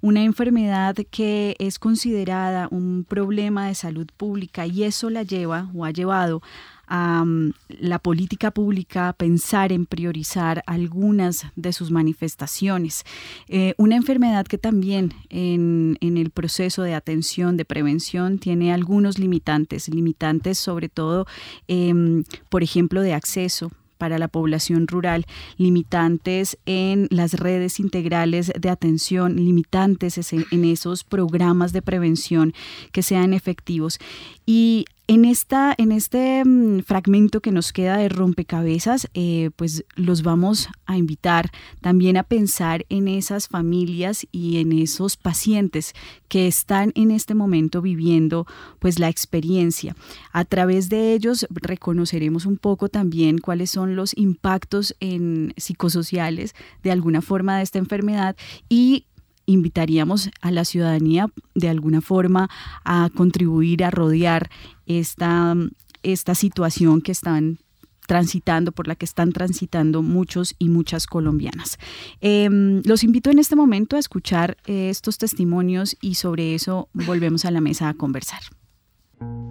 Una 0.00 0.22
enfermedad 0.22 0.94
que 1.10 1.56
es 1.58 1.80
considerada 1.80 2.68
un 2.70 3.04
problema 3.04 3.66
de 3.66 3.74
salud 3.74 4.06
pública 4.16 4.66
y 4.66 4.84
eso 4.84 5.10
la 5.10 5.24
lleva 5.24 5.72
o 5.74 5.84
ha 5.84 5.90
llevado 5.90 6.42
la 6.90 7.98
política 8.00 8.50
pública 8.50 9.12
pensar 9.12 9.72
en 9.72 9.86
priorizar 9.86 10.62
algunas 10.66 11.46
de 11.54 11.72
sus 11.72 11.90
manifestaciones. 11.90 13.04
Eh, 13.48 13.74
una 13.76 13.96
enfermedad 13.96 14.46
que 14.46 14.58
también 14.58 15.14
en, 15.28 15.96
en, 16.00 16.16
el 16.16 16.30
proceso 16.30 16.82
de 16.82 16.94
atención, 16.94 17.56
de 17.56 17.64
prevención, 17.64 18.38
tiene 18.38 18.72
algunos 18.72 19.18
limitantes, 19.18 19.88
limitantes 19.88 20.58
sobre 20.58 20.88
todo, 20.88 21.26
em, 21.68 22.24
por 22.48 22.62
ejemplo, 22.62 23.02
de 23.02 23.14
acceso 23.14 23.70
para 24.00 24.18
la 24.18 24.28
población 24.28 24.88
rural, 24.88 25.26
limitantes 25.58 26.58
en 26.64 27.06
las 27.10 27.34
redes 27.34 27.78
integrales 27.78 28.50
de 28.58 28.70
atención, 28.70 29.36
limitantes 29.36 30.32
en 30.32 30.64
esos 30.64 31.04
programas 31.04 31.74
de 31.74 31.82
prevención 31.82 32.54
que 32.92 33.02
sean 33.02 33.34
efectivos. 33.34 33.98
Y 34.46 34.86
en, 35.10 35.24
esta, 35.24 35.74
en 35.76 35.90
este 35.90 36.44
mm, 36.44 36.82
fragmento 36.82 37.40
que 37.40 37.50
nos 37.50 37.72
queda 37.72 37.96
de 37.96 38.08
rompecabezas, 38.08 39.08
eh, 39.12 39.50
pues 39.56 39.84
los 39.96 40.22
vamos 40.22 40.68
a 40.86 40.96
invitar 40.96 41.50
también 41.80 42.16
a 42.16 42.22
pensar 42.22 42.86
en 42.90 43.08
esas 43.08 43.48
familias 43.48 44.24
y 44.30 44.58
en 44.58 44.70
esos 44.70 45.16
pacientes 45.16 45.94
que 46.28 46.46
están 46.46 46.92
en 46.94 47.10
este 47.10 47.34
momento 47.34 47.82
viviendo 47.82 48.46
pues 48.78 49.00
la 49.00 49.08
experiencia. 49.08 49.96
A 50.30 50.44
través 50.44 50.88
de 50.88 51.12
ellos 51.12 51.44
reconoceremos 51.50 52.46
un 52.46 52.56
poco 52.56 52.88
también 52.88 53.38
cuáles 53.38 53.72
son 53.72 53.96
los 53.96 54.16
impactos 54.16 54.94
en 55.00 55.54
psicosociales 55.56 56.54
de 56.84 56.92
alguna 56.92 57.20
forma 57.20 57.56
de 57.56 57.64
esta 57.64 57.78
enfermedad 57.80 58.36
y 58.68 59.06
invitaríamos 59.52 60.30
a 60.40 60.50
la 60.50 60.64
ciudadanía 60.64 61.28
de 61.54 61.68
alguna 61.68 62.00
forma 62.00 62.48
a 62.84 63.10
contribuir 63.14 63.84
a 63.84 63.90
rodear 63.90 64.50
esta, 64.86 65.54
esta 66.02 66.34
situación 66.34 67.00
que 67.00 67.12
están 67.12 67.58
transitando, 68.06 68.72
por 68.72 68.88
la 68.88 68.96
que 68.96 69.04
están 69.04 69.32
transitando 69.32 70.02
muchos 70.02 70.56
y 70.58 70.68
muchas 70.68 71.06
colombianas. 71.06 71.78
Em, 72.20 72.82
los 72.84 73.04
invito 73.04 73.30
en 73.30 73.38
este 73.38 73.54
momento 73.54 73.94
a 73.94 74.00
escuchar 74.00 74.56
eh, 74.66 74.90
estos 74.90 75.16
testimonios 75.16 75.96
y 76.00 76.14
sobre 76.16 76.56
eso 76.56 76.88
volvemos 76.92 77.44
a 77.44 77.52
la 77.52 77.60
mesa 77.60 77.88
a 77.88 77.94
conversar. 77.94 78.40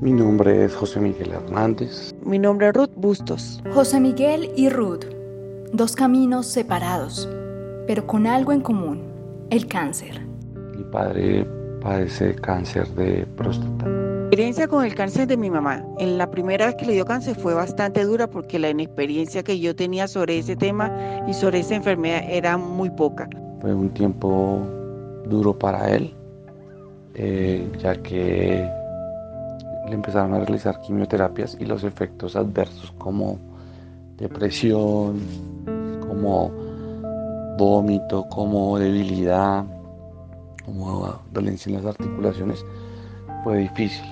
Mi 0.02 0.12
nombre 0.12 0.66
es 0.66 0.76
José 0.76 1.00
Miguel 1.00 1.32
Hernández. 1.32 2.14
Mi 2.26 2.38
nombre 2.38 2.68
es 2.68 2.74
Ruth 2.74 2.92
Bustos. 2.98 3.62
José 3.72 4.02
Miguel 4.02 4.50
y 4.58 4.68
Ruth, 4.68 5.06
dos 5.72 5.96
caminos 5.96 6.46
separados, 6.48 7.30
pero 7.88 8.08
con 8.08 8.28
algo 8.28 8.52
en 8.52 8.60
común 8.60 9.09
el 9.50 9.68
cáncer. 9.68 10.22
Mi 10.76 10.84
padre 10.84 11.46
padece 11.82 12.36
cáncer 12.36 12.88
de 12.90 13.26
próstata. 13.38 13.88
La 13.88 14.36
experiencia 14.36 14.68
con 14.68 14.86
el 14.86 14.94
cáncer 14.94 15.28
de 15.28 15.38
mi 15.38 15.50
mamá. 15.50 15.84
En 15.98 16.18
la 16.18 16.30
primera 16.30 16.68
vez 16.68 16.76
que 16.76 16.86
le 16.86 16.94
dio 16.94 17.06
cáncer 17.06 17.36
fue 17.36 17.56
bastante 17.56 18.04
dura 18.04 18.30
porque 18.30 18.60
la 18.60 18.70
inexperiencia 18.70 19.44
que 19.44 19.60
yo 19.60 19.76
tenía 19.76 20.08
sobre 20.08 20.38
ese 20.38 20.56
tema 20.56 20.92
y 21.28 21.34
sobre 21.34 21.60
esa 21.60 21.76
enfermedad 21.76 22.24
era 22.30 22.58
muy 22.58 22.92
poca. 22.92 23.28
Fue 23.60 23.74
un 23.74 23.90
tiempo 23.90 24.62
duro 25.26 25.58
para 25.58 25.90
él, 25.90 26.14
eh, 27.16 27.68
ya 27.80 27.96
que 28.04 28.70
le 29.88 29.94
empezaron 29.94 30.36
a 30.36 30.40
realizar 30.40 30.80
quimioterapias 30.82 31.58
y 31.60 31.66
los 31.66 31.84
efectos 31.84 32.36
adversos 32.36 32.94
como 33.00 33.40
depresión, 34.18 35.20
como 36.08 36.69
vómito, 37.60 38.26
como 38.30 38.80
debilidad, 38.80 39.66
como 40.66 41.22
dolencia 41.32 41.70
en 41.70 41.76
las 41.84 41.86
articulaciones, 41.86 42.66
fue 43.44 43.60
difícil. 43.60 44.06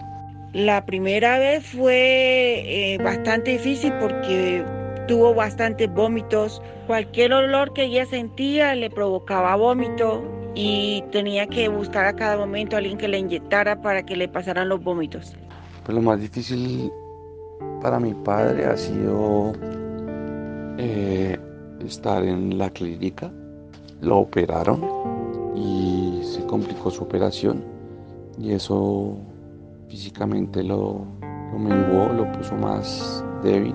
La 0.53 0.85
primera 0.85 1.39
vez 1.39 1.65
fue 1.65 2.93
eh, 2.93 2.97
bastante 3.03 3.51
difícil 3.51 3.93
porque 3.99 4.63
tuvo 5.07 5.33
bastantes 5.33 5.91
vómitos. 5.93 6.61
Cualquier 6.87 7.33
olor 7.33 7.73
que 7.73 7.83
ella 7.85 8.05
sentía 8.05 8.75
le 8.75 8.89
provocaba 8.89 9.55
vómito 9.55 10.23
y 10.55 11.03
tenía 11.11 11.47
que 11.47 11.69
buscar 11.69 12.05
a 12.05 12.15
cada 12.15 12.37
momento 12.37 12.75
a 12.75 12.79
alguien 12.79 12.97
que 12.97 13.07
le 13.07 13.19
inyectara 13.19 13.81
para 13.81 14.03
que 14.03 14.15
le 14.15 14.27
pasaran 14.27 14.69
los 14.69 14.83
vómitos. 14.83 15.35
Pues 15.85 15.95
lo 15.95 16.01
más 16.01 16.19
difícil 16.19 16.91
para 17.81 17.99
mi 17.99 18.13
padre 18.13 18.65
ha 18.65 18.75
sido 18.75 19.53
eh, 20.77 21.37
estar 21.85 22.23
en 22.23 22.57
la 22.57 22.69
clínica, 22.69 23.31
lo 24.01 24.19
operaron 24.19 24.81
y 25.55 26.21
se 26.23 26.45
complicó 26.45 26.89
su 26.89 27.03
operación. 27.03 27.63
Y 28.39 28.51
eso 28.51 29.17
físicamente 29.87 30.63
lo, 30.63 31.05
menguó, 31.57 32.13
lo 32.13 32.31
puso 32.31 32.55
más 32.55 33.23
débil, 33.43 33.73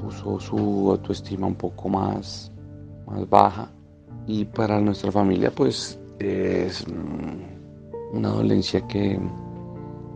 puso 0.00 0.40
su 0.40 0.90
autoestima 0.90 1.46
un 1.46 1.54
poco 1.54 1.88
más, 1.88 2.50
más 3.06 3.28
baja. 3.28 3.70
Y 4.26 4.44
para 4.44 4.80
nuestra 4.80 5.10
familia 5.10 5.50
pues 5.50 5.98
es 6.18 6.86
mm, 6.86 8.16
una 8.16 8.28
dolencia 8.28 8.86
que 8.86 9.18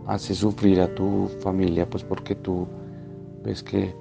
hace 0.05 0.33
sufrir 0.33 0.79
a 0.81 0.93
tu 0.95 1.29
familia 1.41 1.89
pues 1.89 2.03
porque 2.03 2.35
tú 2.35 2.65
ves 3.43 3.61
que 3.63 3.93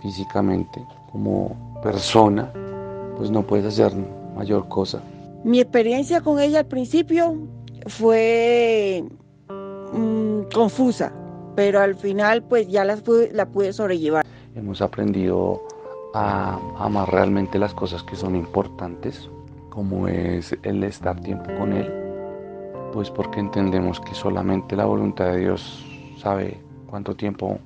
físicamente 0.00 0.84
como 1.10 1.56
persona, 1.82 2.52
pues 3.16 3.30
no 3.30 3.42
puedes 3.42 3.66
hacer 3.66 3.92
mayor 4.38 4.68
cosa. 4.68 5.02
Mi 5.44 5.60
experiencia 5.60 6.20
con 6.20 6.38
ella 6.38 6.60
al 6.60 6.66
principio 6.66 7.36
fue 7.86 9.04
mm, 9.92 10.42
confusa, 10.54 11.12
pero 11.56 11.80
al 11.80 11.96
final 11.96 12.42
pues 12.44 12.68
ya 12.68 12.84
la 12.84 12.96
pude, 12.96 13.30
la 13.32 13.46
pude 13.46 13.72
sobrellevar. 13.72 14.24
Hemos 14.54 14.80
aprendido 14.80 15.60
a 16.14 16.58
amar 16.78 17.10
realmente 17.10 17.58
las 17.58 17.74
cosas 17.74 18.02
que 18.04 18.16
son 18.16 18.36
importantes, 18.36 19.28
como 19.70 20.08
es 20.08 20.56
el 20.62 20.84
estar 20.84 21.20
tiempo 21.20 21.50
con 21.58 21.72
Él, 21.72 21.92
pues 22.92 23.10
porque 23.10 23.40
entendemos 23.40 24.00
que 24.00 24.14
solamente 24.14 24.76
la 24.76 24.84
voluntad 24.84 25.32
de 25.32 25.40
Dios 25.40 25.84
sabe 26.16 26.60
cuánto 26.88 27.14
tiempo 27.14 27.58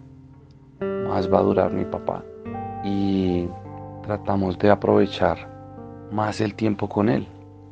más 1.08 1.32
va 1.32 1.38
a 1.38 1.42
durar 1.42 1.72
mi 1.72 1.84
papá. 1.84 2.24
Y 2.84 3.46
tratamos 4.02 4.58
de 4.58 4.70
aprovechar 4.70 5.51
más 6.12 6.40
el 6.40 6.54
tiempo 6.54 6.88
con 6.88 7.08
Él. 7.08 7.26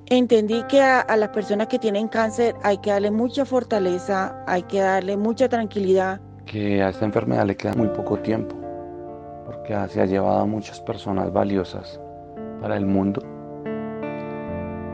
Entendí 0.07 0.65
que 0.65 0.83
a, 0.83 1.17
las 1.17 1.29
personas 1.29 1.69
que 1.69 1.79
tienen 1.79 2.09
cáncer 2.09 2.57
hay 2.65 2.79
que 2.79 2.91
darle 2.91 3.13
mucha 3.13 3.45
fortaleza, 3.45 4.43
hay 4.47 4.65
que 4.65 4.81
darle 4.81 5.17
mucha 5.17 5.49
tranquilidad. 5.49 6.21
Que 6.47 6.83
a 6.83 6.89
esta 6.89 7.05
enfermedad 7.05 7.47
le 7.47 7.57
queda 7.57 7.75
muy 7.75 7.87
poco 7.89 8.19
tiempo, 8.19 8.57
porque 9.47 9.77
se 9.89 10.01
ha 10.01 10.07
llevado 10.07 10.41
a 10.41 10.47
muchas 10.47 10.81
personas 10.81 11.33
valiosas 11.33 12.01
para 12.61 12.77
el 12.77 12.87
mundo, 12.87 13.23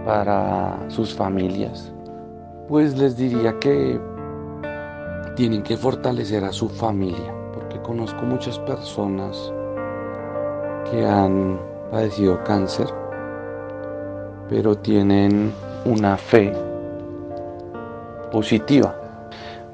para 0.04 0.78
sus 0.88 1.14
familias. 1.14 1.94
Pues 2.68 2.98
les 2.98 3.16
diría 3.16 3.58
que 3.58 3.98
tienen 5.34 5.62
que 5.62 5.78
fortalecer 5.78 6.44
a 6.44 6.52
su 6.52 6.68
familia, 6.68 7.34
porque 7.54 7.80
conozco 7.80 8.22
muchas 8.26 8.58
personas 8.60 9.50
que 10.90 11.06
han 11.06 11.58
padecido 11.90 12.42
cáncer, 12.44 12.86
pero 14.48 14.76
tienen 14.76 15.52
una 15.84 16.16
fe 16.16 16.52
positiva. 18.30 18.94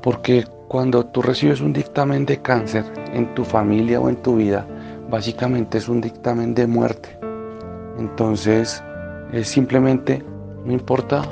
Porque 0.02 0.44
cuando 0.68 1.04
tú 1.04 1.22
recibes 1.22 1.60
un 1.60 1.72
dictamen 1.72 2.24
de 2.26 2.40
cáncer 2.40 2.84
en 3.12 3.34
tu 3.34 3.44
familia 3.44 4.00
o 4.00 4.08
en 4.08 4.16
tu 4.16 4.36
vida, 4.36 4.66
básicamente 5.10 5.78
es 5.78 5.88
un 5.88 6.00
dictamen 6.00 6.54
de 6.54 6.66
muerte. 6.66 7.18
Entonces, 7.98 8.82
es 9.32 9.48
simplemente, 9.48 10.24
no 10.64 10.72
importa 10.72 11.22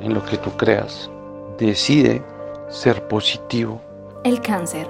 en 0.00 0.14
lo 0.14 0.24
que 0.24 0.38
tú 0.38 0.50
creas, 0.56 1.10
decide 1.58 2.22
ser 2.68 3.06
positivo. 3.08 3.80
El 4.24 4.40
cáncer, 4.40 4.88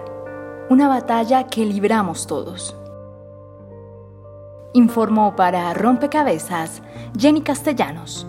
una 0.70 0.88
batalla 0.88 1.46
que 1.46 1.64
libramos 1.64 2.26
todos. 2.26 2.77
Informó 4.74 5.34
para 5.34 5.72
Rompecabezas 5.72 6.82
Jenny 7.18 7.40
Castellanos. 7.40 8.26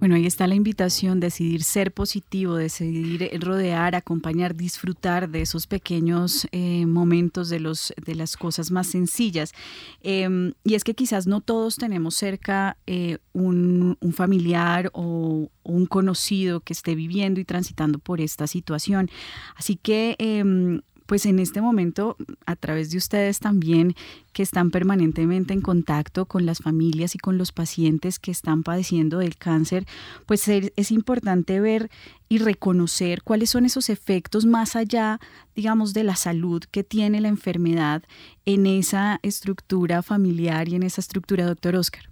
Bueno, 0.00 0.14
ahí 0.14 0.24
está 0.24 0.46
la 0.46 0.54
invitación, 0.54 1.20
decidir 1.20 1.62
ser 1.62 1.92
positivo, 1.92 2.56
decidir 2.56 3.38
rodear, 3.38 3.94
acompañar, 3.94 4.56
disfrutar 4.56 5.28
de 5.28 5.42
esos 5.42 5.66
pequeños 5.66 6.48
eh, 6.52 6.86
momentos 6.86 7.50
de, 7.50 7.60
los, 7.60 7.92
de 8.02 8.14
las 8.14 8.38
cosas 8.38 8.70
más 8.70 8.86
sencillas. 8.86 9.52
Em, 10.00 10.54
y 10.64 10.74
es 10.74 10.84
que 10.84 10.94
quizás 10.94 11.26
no 11.26 11.42
todos 11.42 11.76
tenemos 11.76 12.14
cerca 12.14 12.78
eh, 12.86 13.18
un, 13.34 13.98
familiar 14.14 14.88
o, 14.94 15.50
un 15.64 15.84
conocido 15.84 16.60
que 16.60 16.72
esté 16.72 16.94
viviendo 16.94 17.38
y 17.38 17.44
transitando 17.44 17.98
por 17.98 18.22
esta 18.22 18.46
situación. 18.46 19.10
Así 19.54 19.76
que 19.76 20.16
em, 20.18 20.80
pues 21.10 21.26
en 21.26 21.40
este 21.40 21.60
momento, 21.60 22.16
a 22.46 22.54
través 22.54 22.92
de 22.92 22.96
ustedes 22.96 23.40
también, 23.40 23.96
que 24.32 24.44
están 24.44 24.70
permanentemente 24.70 25.52
en 25.52 25.60
contacto 25.60 26.26
con 26.26 26.46
las 26.46 26.58
familias 26.58 27.16
y 27.16 27.18
con 27.18 27.36
los 27.36 27.50
pacientes 27.50 28.20
que 28.20 28.30
están 28.30 28.62
padeciendo 28.62 29.18
del 29.18 29.36
cáncer, 29.36 29.86
pues 30.26 30.46
es 30.46 30.92
importante 30.92 31.58
ver 31.58 31.90
y 32.28 32.38
reconocer 32.38 33.24
cuáles 33.24 33.50
son 33.50 33.66
esos 33.66 33.90
efectos 33.90 34.46
más 34.46 34.76
allá, 34.76 35.18
digamos, 35.56 35.94
de 35.94 36.04
la 36.04 36.14
salud 36.14 36.62
que 36.70 36.84
tiene 36.84 37.20
la 37.20 37.26
enfermedad 37.26 38.04
en 38.44 38.66
esa 38.66 39.18
estructura 39.24 40.04
familiar 40.04 40.68
y 40.68 40.76
en 40.76 40.84
esa 40.84 41.00
estructura, 41.00 41.44
doctor 41.44 41.74
Oscar. 41.74 42.04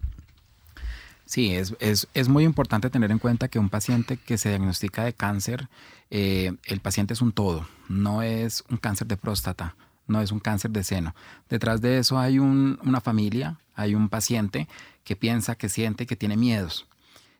Sí, 1.28 1.54
es, 1.54 1.76
es, 1.78 2.08
es, 2.14 2.26
muy 2.30 2.44
importante 2.44 2.88
tener 2.88 3.10
en 3.10 3.18
cuenta 3.18 3.48
que 3.48 3.58
un 3.58 3.68
paciente 3.68 4.16
que 4.16 4.38
se 4.38 4.48
diagnostica 4.48 5.04
de 5.04 5.12
cáncer, 5.12 5.68
eh, 6.10 6.54
el 6.64 6.80
paciente 6.80 7.12
es 7.12 7.20
un 7.20 7.32
todo, 7.32 7.68
no 7.86 8.22
es 8.22 8.64
un 8.70 8.78
cáncer 8.78 9.08
de 9.08 9.18
próstata, 9.18 9.76
no 10.06 10.22
es 10.22 10.32
un 10.32 10.40
cáncer 10.40 10.70
de 10.70 10.82
seno. 10.82 11.14
Detrás 11.50 11.82
de 11.82 11.98
eso 11.98 12.18
hay 12.18 12.38
un, 12.38 12.78
una 12.82 13.02
familia, 13.02 13.58
hay 13.74 13.94
un 13.94 14.08
paciente 14.08 14.68
que 15.04 15.16
piensa, 15.16 15.54
que 15.54 15.68
siente, 15.68 16.06
que 16.06 16.16
tiene 16.16 16.38
miedos. 16.38 16.86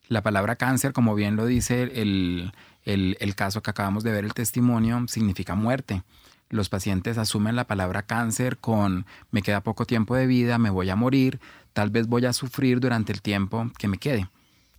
La 0.08 0.22
palabra 0.22 0.56
cáncer, 0.56 0.92
como 0.92 1.14
bien 1.14 1.36
lo 1.36 1.46
dice 1.46 1.84
el, 1.84 2.52
el, 2.84 3.16
el 3.20 3.34
caso 3.36 3.62
que 3.62 3.70
acabamos 3.70 4.04
de 4.04 4.12
ver, 4.12 4.26
el 4.26 4.34
testimonio, 4.34 5.06
significa 5.08 5.54
muerte 5.54 6.02
los 6.50 6.68
pacientes 6.68 7.18
asumen 7.18 7.56
la 7.56 7.66
palabra 7.66 8.02
cáncer 8.02 8.58
con 8.58 9.06
me 9.30 9.42
queda 9.42 9.60
poco 9.60 9.84
tiempo 9.84 10.14
de 10.14 10.26
vida, 10.26 10.58
me 10.58 10.70
voy 10.70 10.90
a 10.90 10.96
morir, 10.96 11.40
tal 11.72 11.90
vez 11.90 12.06
voy 12.06 12.26
a 12.26 12.32
sufrir 12.32 12.80
durante 12.80 13.12
el 13.12 13.22
tiempo 13.22 13.70
que 13.78 13.88
me 13.88 13.98
quede, 13.98 14.28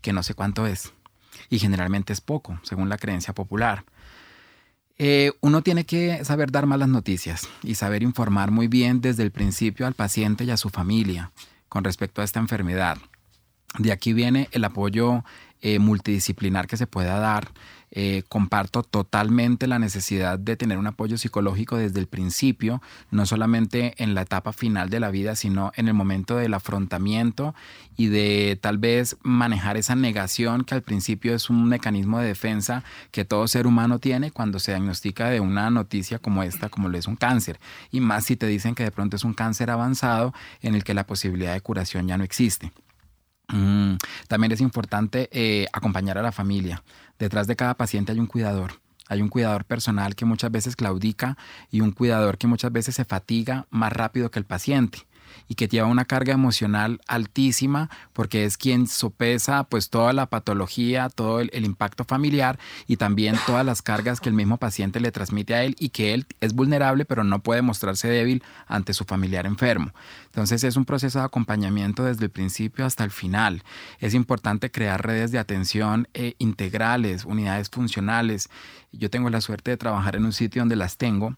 que 0.02 0.14
no 0.14 0.24
sé 0.24 0.34
cuánto 0.34 0.68
es. 0.68 0.94
Y 1.50 1.60
generalmente 1.60 2.14
es 2.14 2.22
poco, 2.22 2.60
según 2.64 2.90
la 2.90 2.98
creencia 2.98 3.34
popular. 3.34 3.86
Eh, 4.98 5.32
uno 5.40 5.62
tiene 5.62 5.86
que 5.86 6.24
saber 6.26 6.52
dar 6.52 6.66
malas 6.66 6.90
noticias 6.90 7.48
y 7.64 7.76
saber 7.76 8.04
informar 8.04 8.52
muy 8.52 8.68
bien 8.68 9.00
desde 9.00 9.24
el 9.24 9.32
principio 9.32 9.88
al 9.88 9.94
paciente 9.94 10.44
y 10.44 10.52
a 10.52 10.58
su 10.58 10.70
familia 10.70 11.32
con 11.70 11.86
respecto 11.86 12.22
a 12.22 12.26
esta 12.26 12.40
enfermedad. 12.40 12.98
De 13.78 13.94
aquí 13.94 14.12
viene 14.12 14.50
el 14.52 14.66
apoyo 14.66 15.24
eh, 15.62 15.80
multidisciplinar 15.80 16.68
que 16.68 16.78
se 16.78 16.88
pueda 16.88 17.20
dar 17.20 17.52
eh, 17.92 18.24
comparto 18.30 18.84
totalmente 18.84 19.66
la 19.66 19.80
necesidad 19.80 20.38
de 20.38 20.56
tener 20.56 20.78
un 20.78 20.88
apoyo 20.88 21.18
psicológico 21.18 21.78
desde 21.78 22.00
el 22.00 22.08
principio, 22.08 22.82
no 23.10 23.26
solamente 23.26 23.96
en 23.98 24.14
la 24.14 24.22
etapa 24.22 24.54
final 24.54 24.90
de 24.90 25.00
la 25.00 25.10
vida, 25.10 25.36
sino 25.36 25.72
en 25.76 25.88
el 25.88 25.94
momento 25.94 26.38
del 26.38 26.54
afrontamiento 26.54 27.56
y 27.98 28.08
de 28.08 28.58
tal 28.62 28.78
vez 28.78 29.18
manejar 29.24 29.76
esa 29.78 29.96
negación 29.96 30.64
que 30.64 30.76
al 30.76 30.84
principio 30.84 31.34
es 31.34 31.50
un 31.50 31.68
mecanismo 31.68 32.20
de 32.20 32.28
defensa 32.28 32.84
que 33.12 33.26
todo 33.26 33.48
ser 33.48 33.68
humano 33.68 34.00
tiene 34.00 34.32
cuando 34.32 34.60
se 34.60 34.72
diagnostica 34.72 35.30
de 35.30 35.40
una 35.40 35.70
noticia 35.70 36.20
como 36.20 36.44
esta, 36.44 36.70
como 36.70 36.90
lo 36.90 36.98
es 36.98 37.08
un 37.08 37.16
cáncer. 37.16 37.60
Y 37.92 38.02
más 38.02 38.26
si 38.26 38.36
te 38.36 38.48
dicen 38.48 38.76
que 38.76 38.84
de 38.84 38.92
pronto 38.92 39.16
es 39.16 39.24
un 39.24 39.34
cáncer 39.34 39.70
avanzado 39.72 40.34
en 40.62 40.76
el 40.76 40.84
que 40.84 40.94
la 40.94 41.08
posibilidad 41.08 41.54
de 41.54 41.62
curación 41.62 42.08
ya 42.08 42.18
no 42.18 42.24
existe. 42.24 42.72
Mm, 43.50 43.96
también 44.28 44.52
es 44.52 44.62
importante 44.62 45.28
eh, 45.32 45.68
acompañar 45.74 46.18
a 46.18 46.22
la 46.22 46.32
familia. 46.32 46.84
Detrás 47.20 47.48
de 47.48 47.56
cada 47.56 47.76
paciente 47.76 48.14
hay 48.14 48.20
un 48.20 48.28
cuidador. 48.28 48.82
Hay 49.08 49.22
un 49.22 49.28
cuidador 49.28 49.66
personal 49.66 50.16
que 50.16 50.26
muchas 50.26 50.52
veces 50.52 50.76
claudica 50.76 51.38
y 51.70 51.82
un 51.82 51.92
cuidador 51.92 52.38
que 52.38 52.48
muchas 52.48 52.72
veces 52.72 52.96
se 52.96 53.06
fatiga 53.06 53.68
más 53.70 53.92
rápido 53.92 54.32
que 54.32 54.40
el 54.40 54.46
paciente 54.46 55.09
y 55.48 55.56
que 55.56 55.68
lleva 55.68 55.88
una 55.88 56.06
carga 56.06 56.34
emocional 56.34 57.02
altísima 57.08 57.90
porque 58.14 58.46
es 58.46 58.58
quien 58.58 58.88
sopesa 58.88 59.64
pues 59.64 59.90
toda 59.90 60.14
la 60.14 60.28
patología, 60.28 61.10
todo 61.10 61.40
el, 61.40 61.50
impacto 61.66 62.04
familiar 62.04 62.58
y 62.88 62.98
también 62.98 63.36
todas 63.46 63.66
las 63.66 63.82
cargas 63.82 64.20
que 64.20 64.30
el 64.30 64.36
mismo 64.36 64.58
paciente 64.58 65.00
le 65.00 65.12
transmite 65.12 65.54
a 65.54 65.64
él 65.64 65.76
y 65.80 65.90
que 65.90 66.14
él 66.14 66.26
es 66.40 66.54
vulnerable 66.54 67.06
pero 67.06 67.24
no 67.24 67.44
puede 67.44 67.62
mostrarse 67.62 68.08
débil 68.08 68.44
ante 68.68 68.94
su 68.94 69.06
familiar 69.06 69.46
enfermo. 69.46 69.92
Entonces 70.26 70.64
es 70.64 70.76
un 70.76 70.86
proceso 70.86 71.20
de 71.20 71.26
acompañamiento 71.26 72.04
desde 72.04 72.26
el 72.26 72.32
principio 72.32 72.86
hasta 72.86 73.04
el 73.04 73.12
final. 73.12 73.64
Es 74.00 74.14
importante 74.14 74.72
crear 74.72 75.06
redes 75.06 75.32
de 75.32 75.40
atención 75.40 76.08
eh, 76.14 76.36
integrales, 76.40 77.26
unidades 77.26 77.70
funcionales. 77.70 78.50
Yo 78.92 79.10
tengo 79.10 79.30
la 79.30 79.42
suerte 79.42 79.72
de 79.72 79.78
trabajar 79.78 80.16
en 80.16 80.26
un 80.26 80.34
sitio 80.34 80.62
donde 80.62 80.76
las 80.76 80.98
tengo 80.98 81.36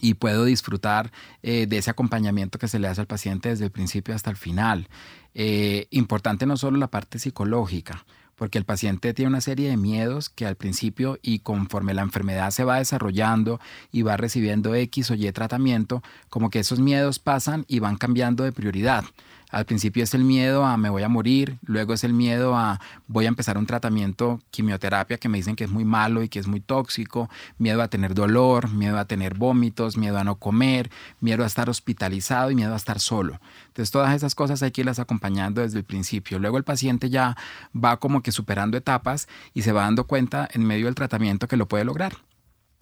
y 0.00 0.14
puedo 0.14 0.44
disfrutar 0.44 1.10
eh, 1.42 1.66
de 1.66 1.78
ese 1.78 1.90
acompañamiento 1.90 2.58
que 2.58 2.68
se 2.68 2.78
le 2.78 2.88
hace 2.88 3.00
al 3.00 3.06
paciente 3.06 3.50
desde 3.50 3.64
el 3.66 3.70
principio 3.70 4.14
hasta 4.14 4.30
el 4.30 4.36
final. 4.36 4.88
Eh, 5.34 5.86
importante 5.90 6.46
no 6.46 6.56
solo 6.56 6.78
la 6.78 6.88
parte 6.88 7.18
psicológica, 7.18 8.04
porque 8.38 8.58
el 8.58 8.64
paciente 8.64 9.12
tiene 9.14 9.30
una 9.30 9.40
serie 9.40 9.68
de 9.68 9.76
miedos 9.76 10.30
que 10.30 10.46
al 10.46 10.54
principio 10.54 11.18
y 11.22 11.40
conforme 11.40 11.92
la 11.92 12.02
enfermedad 12.02 12.50
se 12.50 12.64
va 12.64 12.78
desarrollando 12.78 13.60
y 13.92 14.02
va 14.02 14.16
recibiendo 14.16 14.74
X 14.74 15.10
o 15.10 15.14
Y 15.14 15.30
tratamiento, 15.32 16.02
como 16.28 16.48
que 16.48 16.60
esos 16.60 16.78
miedos 16.78 17.18
pasan 17.18 17.64
y 17.68 17.80
van 17.80 17.96
cambiando 17.96 18.44
de 18.44 18.52
prioridad. 18.52 19.04
Al 19.50 19.64
principio 19.64 20.04
es 20.04 20.12
el 20.12 20.24
miedo 20.24 20.66
a 20.66 20.76
me 20.76 20.90
voy 20.90 21.02
a 21.02 21.08
morir, 21.08 21.58
luego 21.62 21.94
es 21.94 22.04
el 22.04 22.12
miedo 22.12 22.54
a 22.54 22.80
voy 23.06 23.24
a 23.24 23.28
empezar 23.28 23.56
un 23.56 23.64
tratamiento 23.64 24.40
quimioterapia 24.50 25.16
que 25.16 25.30
me 25.30 25.38
dicen 25.38 25.56
que 25.56 25.64
es 25.64 25.70
muy 25.70 25.86
malo 25.86 26.22
y 26.22 26.28
que 26.28 26.38
es 26.38 26.46
muy 26.46 26.60
tóxico, 26.60 27.30
miedo 27.56 27.80
a 27.80 27.88
tener 27.88 28.12
dolor, 28.12 28.70
miedo 28.70 28.98
a 28.98 29.06
tener 29.06 29.34
vómitos, 29.34 29.96
miedo 29.96 30.18
a 30.18 30.24
no 30.24 30.34
comer, 30.34 30.90
miedo 31.20 31.44
a 31.44 31.46
estar 31.46 31.70
hospitalizado 31.70 32.50
y 32.50 32.56
miedo 32.56 32.74
a 32.74 32.76
estar 32.76 33.00
solo. 33.00 33.40
Entonces 33.68 33.90
todas 33.90 34.14
esas 34.14 34.34
cosas 34.34 34.62
hay 34.62 34.70
que 34.70 34.82
irlas 34.82 34.98
acompañando 34.98 35.62
desde 35.62 35.78
el 35.78 35.84
principio. 35.84 36.38
Luego 36.38 36.58
el 36.58 36.64
paciente 36.64 37.08
ya 37.08 37.34
va 37.74 37.96
como 37.96 38.22
que 38.22 38.32
superando 38.32 38.76
etapas 38.76 39.28
y 39.54 39.62
se 39.62 39.72
va 39.72 39.82
dando 39.82 40.04
cuenta 40.04 40.46
en 40.52 40.66
medio 40.66 40.86
del 40.86 40.94
tratamiento 40.94 41.48
que 41.48 41.56
lo 41.56 41.66
puede 41.68 41.84
lograr 41.84 42.18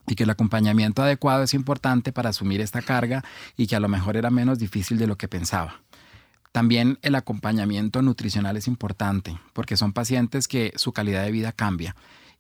y 0.08 0.14
que 0.14 0.24
el 0.24 0.30
acompañamiento 0.30 1.02
adecuado 1.02 1.42
es 1.42 1.54
importante 1.54 2.12
para 2.12 2.30
asumir 2.30 2.60
esta 2.60 2.82
carga 2.82 3.24
y 3.56 3.66
que 3.66 3.76
a 3.76 3.80
lo 3.80 3.88
mejor 3.88 4.16
era 4.16 4.30
menos 4.30 4.58
difícil 4.58 4.98
de 4.98 5.06
lo 5.06 5.16
que 5.16 5.28
pensaba. 5.28 5.80
También 6.57 6.98
el 7.02 7.14
acompañamiento 7.16 8.00
nutricional 8.00 8.57
es 8.57 8.66
importante 8.66 9.38
porque 9.52 9.76
son 9.76 9.92
pacientes 9.92 10.48
que 10.48 10.72
su 10.76 10.92
calidad 10.92 11.22
de 11.22 11.30
vida 11.30 11.52
cambia 11.52 11.94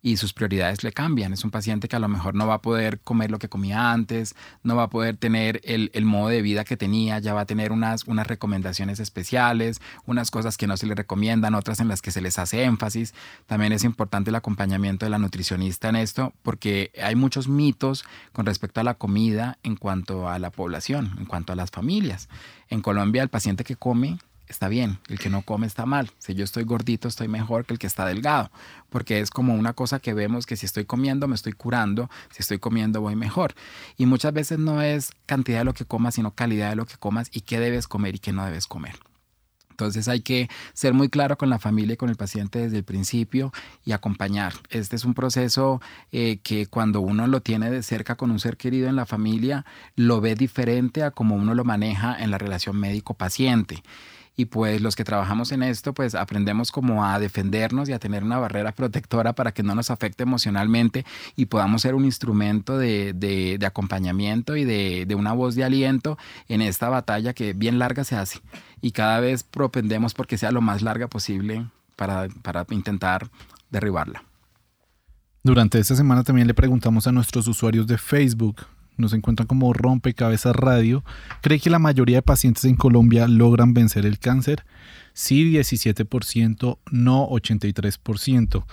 y 0.06 0.18
sus 0.18 0.32
prioridades 0.32 0.84
le 0.84 0.92
cambian. 0.92 1.32
Es 1.32 1.42
un 1.42 1.50
paciente 1.50 1.88
que 1.88 1.96
a 1.96 1.98
lo 1.98 2.06
mejor 2.06 2.36
no 2.36 2.46
va 2.46 2.54
a 2.54 2.62
poder 2.62 3.00
comer 3.00 3.32
lo 3.32 3.40
que 3.40 3.48
comía 3.48 3.90
antes, 3.90 4.36
no 4.62 4.76
va 4.76 4.84
a 4.84 4.88
poder 4.88 5.16
tener 5.16 5.60
el, 5.64 5.90
modo 6.04 6.28
de 6.28 6.42
vida 6.42 6.64
que 6.64 6.76
tenía, 6.76 7.18
ya 7.18 7.34
va 7.34 7.40
a 7.40 7.44
tener 7.44 7.72
unas, 7.72 8.04
unas 8.04 8.24
recomendaciones 8.24 9.00
especiales, 9.00 9.80
unas 10.04 10.30
cosas 10.30 10.56
que 10.56 10.68
no 10.68 10.76
se 10.76 10.86
le 10.86 10.94
recomiendan, 10.94 11.56
otras 11.56 11.80
en 11.80 11.88
las 11.88 12.02
que 12.02 12.12
se 12.12 12.20
les 12.20 12.38
hace 12.38 12.62
énfasis. 12.62 13.14
También 13.48 13.72
es 13.72 13.82
importante 13.82 14.30
el 14.30 14.36
acompañamiento 14.36 15.04
de 15.06 15.10
la 15.10 15.18
nutricionista 15.18 15.88
en 15.88 15.96
esto 15.96 16.32
porque 16.44 16.92
hay 17.02 17.16
muchos 17.16 17.48
mitos 17.48 18.04
con 18.32 18.46
respecto 18.46 18.80
a 18.80 18.84
la 18.84 18.94
comida 18.94 19.58
en 19.64 19.74
cuanto 19.74 20.28
a 20.28 20.38
la 20.38 20.50
población, 20.50 21.16
en 21.18 21.24
cuanto 21.24 21.52
a 21.52 21.56
las 21.56 21.72
familias. 21.72 22.28
En 22.70 22.80
Colombia 22.80 23.24
el 23.24 23.28
paciente 23.28 23.64
que 23.64 23.74
come 23.74 24.18
está 24.48 24.68
bien, 24.68 24.98
el 25.08 25.18
que 25.18 25.30
no 25.30 25.42
come 25.42 25.66
está 25.66 25.86
mal. 25.86 26.10
Si 26.18 26.34
yo 26.34 26.44
estoy 26.44 26.64
gordito, 26.64 27.08
estoy 27.08 27.28
mejor 27.28 27.64
que 27.64 27.74
el 27.74 27.78
que 27.78 27.86
está 27.86 28.06
delgado, 28.06 28.50
porque 28.90 29.20
es 29.20 29.30
como 29.30 29.54
una 29.54 29.72
cosa 29.72 29.98
que 29.98 30.14
vemos 30.14 30.46
que 30.46 30.56
si 30.56 30.66
estoy 30.66 30.84
comiendo, 30.84 31.28
me 31.28 31.34
estoy 31.34 31.52
curando, 31.52 32.10
si 32.30 32.42
estoy 32.42 32.58
comiendo, 32.58 33.00
voy 33.00 33.16
mejor. 33.16 33.54
Y 33.96 34.06
muchas 34.06 34.32
veces 34.32 34.58
no 34.58 34.82
es 34.82 35.12
cantidad 35.26 35.58
de 35.58 35.64
lo 35.64 35.74
que 35.74 35.84
comas, 35.84 36.14
sino 36.14 36.34
calidad 36.34 36.70
de 36.70 36.76
lo 36.76 36.86
que 36.86 36.96
comas 36.96 37.28
y 37.32 37.42
qué 37.42 37.60
debes 37.60 37.88
comer 37.88 38.16
y 38.16 38.18
qué 38.18 38.32
no 38.32 38.44
debes 38.44 38.66
comer. 38.66 38.96
Entonces 39.76 40.08
hay 40.08 40.20
que 40.20 40.48
ser 40.72 40.94
muy 40.94 41.10
claro 41.10 41.36
con 41.36 41.50
la 41.50 41.58
familia 41.58 41.92
y 41.92 41.96
con 41.98 42.08
el 42.08 42.16
paciente 42.16 42.60
desde 42.60 42.78
el 42.78 42.84
principio 42.84 43.52
y 43.84 43.92
acompañar. 43.92 44.54
Este 44.70 44.96
es 44.96 45.04
un 45.04 45.12
proceso 45.12 45.82
eh, 46.12 46.38
que 46.42 46.66
cuando 46.66 47.02
uno 47.02 47.26
lo 47.26 47.42
tiene 47.42 47.70
de 47.70 47.82
cerca 47.82 48.14
con 48.14 48.30
un 48.30 48.40
ser 48.40 48.56
querido 48.56 48.88
en 48.88 48.96
la 48.96 49.04
familia, 49.04 49.66
lo 49.94 50.22
ve 50.22 50.34
diferente 50.34 51.02
a 51.02 51.10
como 51.10 51.36
uno 51.36 51.54
lo 51.54 51.64
maneja 51.64 52.16
en 52.18 52.30
la 52.30 52.38
relación 52.38 52.80
médico-paciente 52.80 53.82
y 54.36 54.46
pues 54.46 54.80
los 54.80 54.94
que 54.94 55.04
trabajamos 55.04 55.50
en 55.52 55.62
esto 55.62 55.94
pues 55.94 56.14
aprendemos 56.14 56.70
como 56.70 57.04
a 57.04 57.18
defendernos 57.18 57.88
y 57.88 57.92
a 57.92 57.98
tener 57.98 58.22
una 58.22 58.38
barrera 58.38 58.72
protectora 58.76 59.32
para 59.34 59.52
que 59.52 59.62
no 59.62 59.74
nos 59.74 59.90
afecte 59.90 60.22
emocionalmente 60.22 61.04
y 61.34 61.46
podamos 61.46 61.82
ser 61.82 61.94
un 61.94 62.04
instrumento 62.04 62.78
de, 62.78 63.12
de, 63.14 63.58
acompañamiento 63.66 64.56
y 64.56 64.64
de, 64.64 65.06
de, 65.06 65.14
una 65.14 65.32
voz 65.32 65.54
de 65.54 65.64
aliento 65.64 66.18
en 66.48 66.62
esta 66.62 66.88
batalla 66.88 67.32
que 67.32 67.52
bien 67.52 67.78
larga 67.78 68.04
se 68.04 68.16
hace 68.16 68.40
y 68.80 68.92
cada 68.92 69.20
vez 69.20 69.42
propendemos 69.42 70.14
porque 70.14 70.38
sea 70.38 70.52
lo 70.52 70.60
más 70.60 70.82
larga 70.82 71.08
posible 71.08 71.66
para, 71.96 72.28
para 72.42 72.66
intentar 72.70 73.28
derribarla. 73.70 74.22
Durante 75.42 75.78
esta 75.78 75.94
semana 75.94 76.24
también 76.24 76.46
le 76.46 76.54
preguntamos 76.54 77.06
a 77.06 77.12
nuestros 77.12 77.46
usuarios 77.46 77.86
de 77.86 77.98
Facebook, 77.98 78.62
nos 78.96 79.12
encuentran 79.12 79.46
como 79.46 79.72
Rompecabezas 79.72 80.54
Radio, 80.56 81.04
¿cree 81.42 81.60
que 81.60 81.70
la 81.70 81.78
mayoría 81.78 82.18
de 82.18 82.22
pacientes 82.22 82.64
en 82.64 82.76
Colombia 82.76 83.28
logran 83.28 83.74
vencer 83.74 84.06
el 84.06 84.18
cáncer? 84.18 84.64
Sí, 85.12 85.52
17%, 85.52 86.78
no 86.90 87.28
83% 87.28 88.64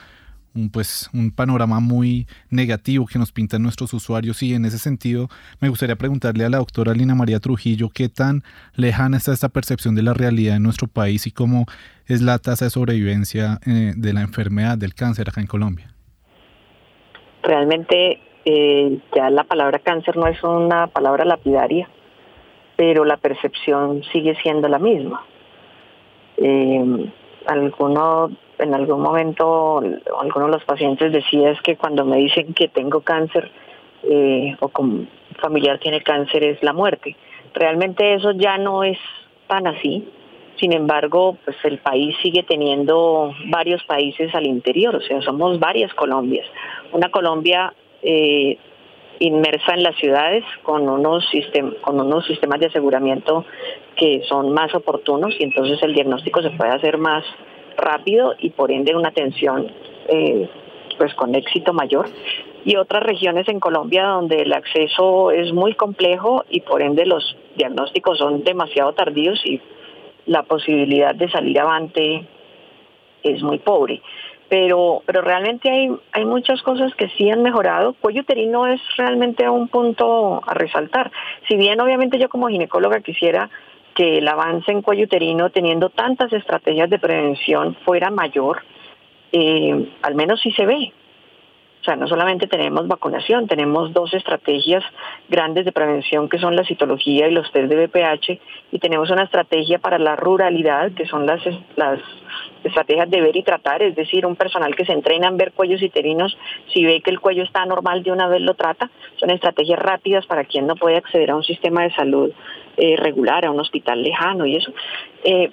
un, 0.56 0.70
pues, 0.70 1.10
un 1.14 1.32
panorama 1.32 1.80
muy 1.80 2.28
negativo 2.50 3.06
que 3.06 3.20
nos 3.20 3.32
pintan 3.32 3.64
nuestros 3.64 3.94
usuarios 3.94 4.42
y 4.44 4.54
en 4.54 4.66
ese 4.66 4.78
sentido 4.78 5.30
me 5.60 5.70
gustaría 5.70 5.96
preguntarle 5.96 6.46
a 6.46 6.50
la 6.50 6.58
doctora 6.58 6.94
Lina 6.94 7.16
María 7.16 7.40
Trujillo 7.40 7.90
qué 7.90 8.10
tan 8.10 8.44
lejana 8.76 9.18
está 9.18 9.34
esta 9.34 9.50
percepción 9.50 9.96
de 9.96 10.04
la 10.04 10.14
realidad 10.14 10.58
en 10.58 10.64
nuestro 10.64 10.88
país 10.88 11.28
y 11.28 11.32
cómo 11.32 11.66
es 12.06 12.22
la 12.22 12.38
tasa 12.40 12.66
de 12.66 12.72
sobrevivencia 12.72 13.60
eh, 13.66 13.94
de 13.96 14.14
la 14.14 14.22
enfermedad 14.22 14.78
del 14.78 14.94
cáncer 14.94 15.30
acá 15.30 15.42
en 15.42 15.48
Colombia. 15.48 15.94
Realmente 17.44 18.20
eh, 18.46 19.00
ya 19.16 19.30
la 19.30 19.44
palabra 19.44 19.80
cáncer 19.80 20.18
no 20.18 20.28
es 20.28 20.41
una 20.44 20.88
palabra 20.88 21.26
lapidaria, 21.26 21.88
pero 22.76 23.06
la 23.06 23.18
percepción 23.18 24.04
sigue 24.12 24.36
siendo 24.41 24.68
la 24.68 24.80
misma. 24.80 25.26
Eh, 26.38 27.12
algunos 27.46 28.32
en 28.60 28.74
algún 28.74 29.02
momento 29.02 29.82
alguno 30.20 30.46
de 30.46 30.52
los 30.52 30.64
pacientes 30.64 31.12
decía 31.12 31.52
es 31.52 31.62
que 31.62 31.76
cuando 31.76 32.06
me 32.06 32.18
dicen 32.18 32.54
que 32.54 32.68
tengo 32.68 33.02
cáncer 33.02 33.52
eh, 34.04 34.56
o 34.60 34.70
con 34.70 35.08
familiar 35.41 35.80
tiene 35.80 36.02
cáncer 36.02 36.44
es 36.44 36.64
la 36.64 36.74
muerte. 36.74 37.16
Realmente 37.54 38.14
eso 38.14 38.32
ya 38.32 38.58
no 38.58 38.84
es 38.84 38.98
tan 39.48 39.68
así. 39.68 40.08
Sin 40.60 40.72
embargo, 40.72 41.38
pues 41.44 41.58
el 41.64 41.80
país 41.80 42.16
sigue 42.22 42.44
teniendo 42.44 43.34
varios 43.48 43.84
países 43.86 44.34
al 44.36 44.46
interior, 44.46 44.96
o 44.96 45.02
sea, 45.02 45.20
somos 45.22 45.60
varias 45.60 45.94
Colombias. 45.96 46.46
Una 46.91 47.10
Colombia 47.10 47.74
eh, 48.04 48.58
inmersa 49.20 49.74
en 49.74 49.84
las 49.84 49.95
ciudades 49.97 50.43
con 50.64 50.88
unos, 50.89 51.30
con 51.82 51.99
unos 51.99 52.26
sistemas 52.26 52.60
de 52.60 52.68
aseguramiento 52.68 53.45
que 53.95 54.22
son 54.28 54.51
más 54.51 54.74
oportunos 54.76 55.34
y 55.39 55.43
entonces 55.43 55.82
el 55.84 55.93
diagnóstico 55.93 56.41
se 56.41 56.49
puede 56.51 56.72
hacer 56.72 56.97
más 56.97 57.24
rápido 57.78 58.36
y 58.39 58.49
por 58.49 58.72
ende 58.72 58.95
una 58.95 59.10
atención 59.10 59.72
eh, 60.10 60.49
pues 60.97 61.14
con 61.16 61.36
éxito 61.36 61.74
mayor 61.74 62.08
y 62.66 62.76
otras 62.76 63.04
regiones 63.04 63.47
en 63.47 63.60
Colombia 63.60 64.06
donde 64.06 64.41
el 64.41 64.54
acceso 64.54 65.32
es 65.32 65.54
muy 65.54 65.74
complejo 65.74 66.45
y 66.49 66.62
por 66.62 66.82
ende 66.82 67.06
los 67.06 67.36
diagnósticos 67.56 68.18
son 68.18 68.43
demasiado 68.43 68.93
tardíos 68.93 69.41
y 69.45 69.62
la 70.26 70.43
posibilidad 70.43 71.14
de 71.14 71.30
salir 71.30 71.60
avante 71.60 72.26
es 73.24 73.41
muy 73.41 73.60
pobre. 73.60 74.01
Pero, 74.54 75.01
pero 75.08 75.24
realmente 75.24 75.68
hay, 75.68 75.89
hay 76.12 76.26
muchas 76.26 76.62
cosas 76.62 76.93
que 76.93 77.10
sí 77.18 77.28
han 77.28 77.41
mejorado. 77.41 77.93
Cuello 77.93 78.22
uterino 78.22 78.68
es 78.68 78.80
realmente 78.97 79.49
un 79.49 79.68
punto 79.68 80.41
a 80.45 80.54
resaltar. 80.54 81.12
Si 81.47 81.58
bien 81.58 81.82
obviamente 81.82 82.20
yo 82.20 82.30
como 82.30 82.49
ginecóloga 82.49 82.99
quisiera 82.99 83.49
que 83.95 84.20
el 84.20 84.28
avance 84.28 84.72
en 84.72 84.84
cuello 84.84 85.06
uterino, 85.06 85.49
teniendo 85.49 85.89
tantas 85.89 86.32
estrategias 86.32 86.88
de 86.88 86.99
prevención, 86.99 87.76
fuera 87.84 88.12
mayor, 88.12 88.62
eh, 89.32 89.91
al 90.04 90.14
menos 90.14 90.39
sí 90.39 90.51
se 90.51 90.68
ve. 90.68 90.93
O 91.84 91.86
sea, 91.86 91.98
no 91.98 92.08
solamente 92.08 92.48
tenemos 92.48 92.88
vacunación, 92.88 93.46
tenemos 93.46 93.92
dos 93.92 94.14
estrategias 94.14 94.86
grandes 95.28 95.66
de 95.66 95.74
prevención 95.74 96.30
que 96.30 96.40
son 96.40 96.56
la 96.56 96.64
citología 96.64 97.28
y 97.28 97.32
los 97.32 97.52
test 97.52 97.68
de 97.68 97.88
BPH 97.88 98.40
y 98.72 98.80
tenemos 98.80 99.10
una 99.10 99.24
estrategia 99.24 99.80
para 99.80 100.00
la 100.00 100.16
ruralidad 100.16 100.94
que 100.94 101.06
son 101.06 101.26
las, 101.26 101.42
las 101.76 102.00
estrategias 102.64 103.10
de 103.10 103.20
ver 103.20 103.36
y 103.36 103.44
tratar, 103.44 103.84
es 103.84 103.98
decir, 103.98 104.26
un 104.26 104.38
personal 104.38 104.74
que 104.78 104.86
se 104.86 104.94
entrena 104.94 105.28
en 105.28 105.36
ver 105.36 105.52
cuellos 105.52 105.84
uterinos, 105.84 106.38
si 106.74 106.86
ve 106.86 107.02
que 107.02 107.12
el 107.12 107.20
cuello 107.20 107.44
está 107.44 107.66
normal 107.66 108.02
de 108.02 108.14
una 108.14 108.30
vez 108.30 108.40
lo 108.40 108.54
trata, 108.54 108.90
son 109.18 109.32
estrategias 109.32 109.80
rápidas 109.80 110.26
para 110.26 110.46
quien 110.46 110.66
no 110.66 110.78
puede 110.78 110.96
acceder 110.96 111.32
a 111.32 111.36
un 111.36 111.44
sistema 111.44 111.84
de 111.84 111.94
salud 111.96 112.32
eh, 112.78 112.96
regular, 112.96 113.46
a 113.46 113.52
un 113.52 113.60
hospital 113.60 114.02
lejano 114.04 114.46
y 114.46 114.56
eso. 114.56 114.72
Eh, 115.26 115.52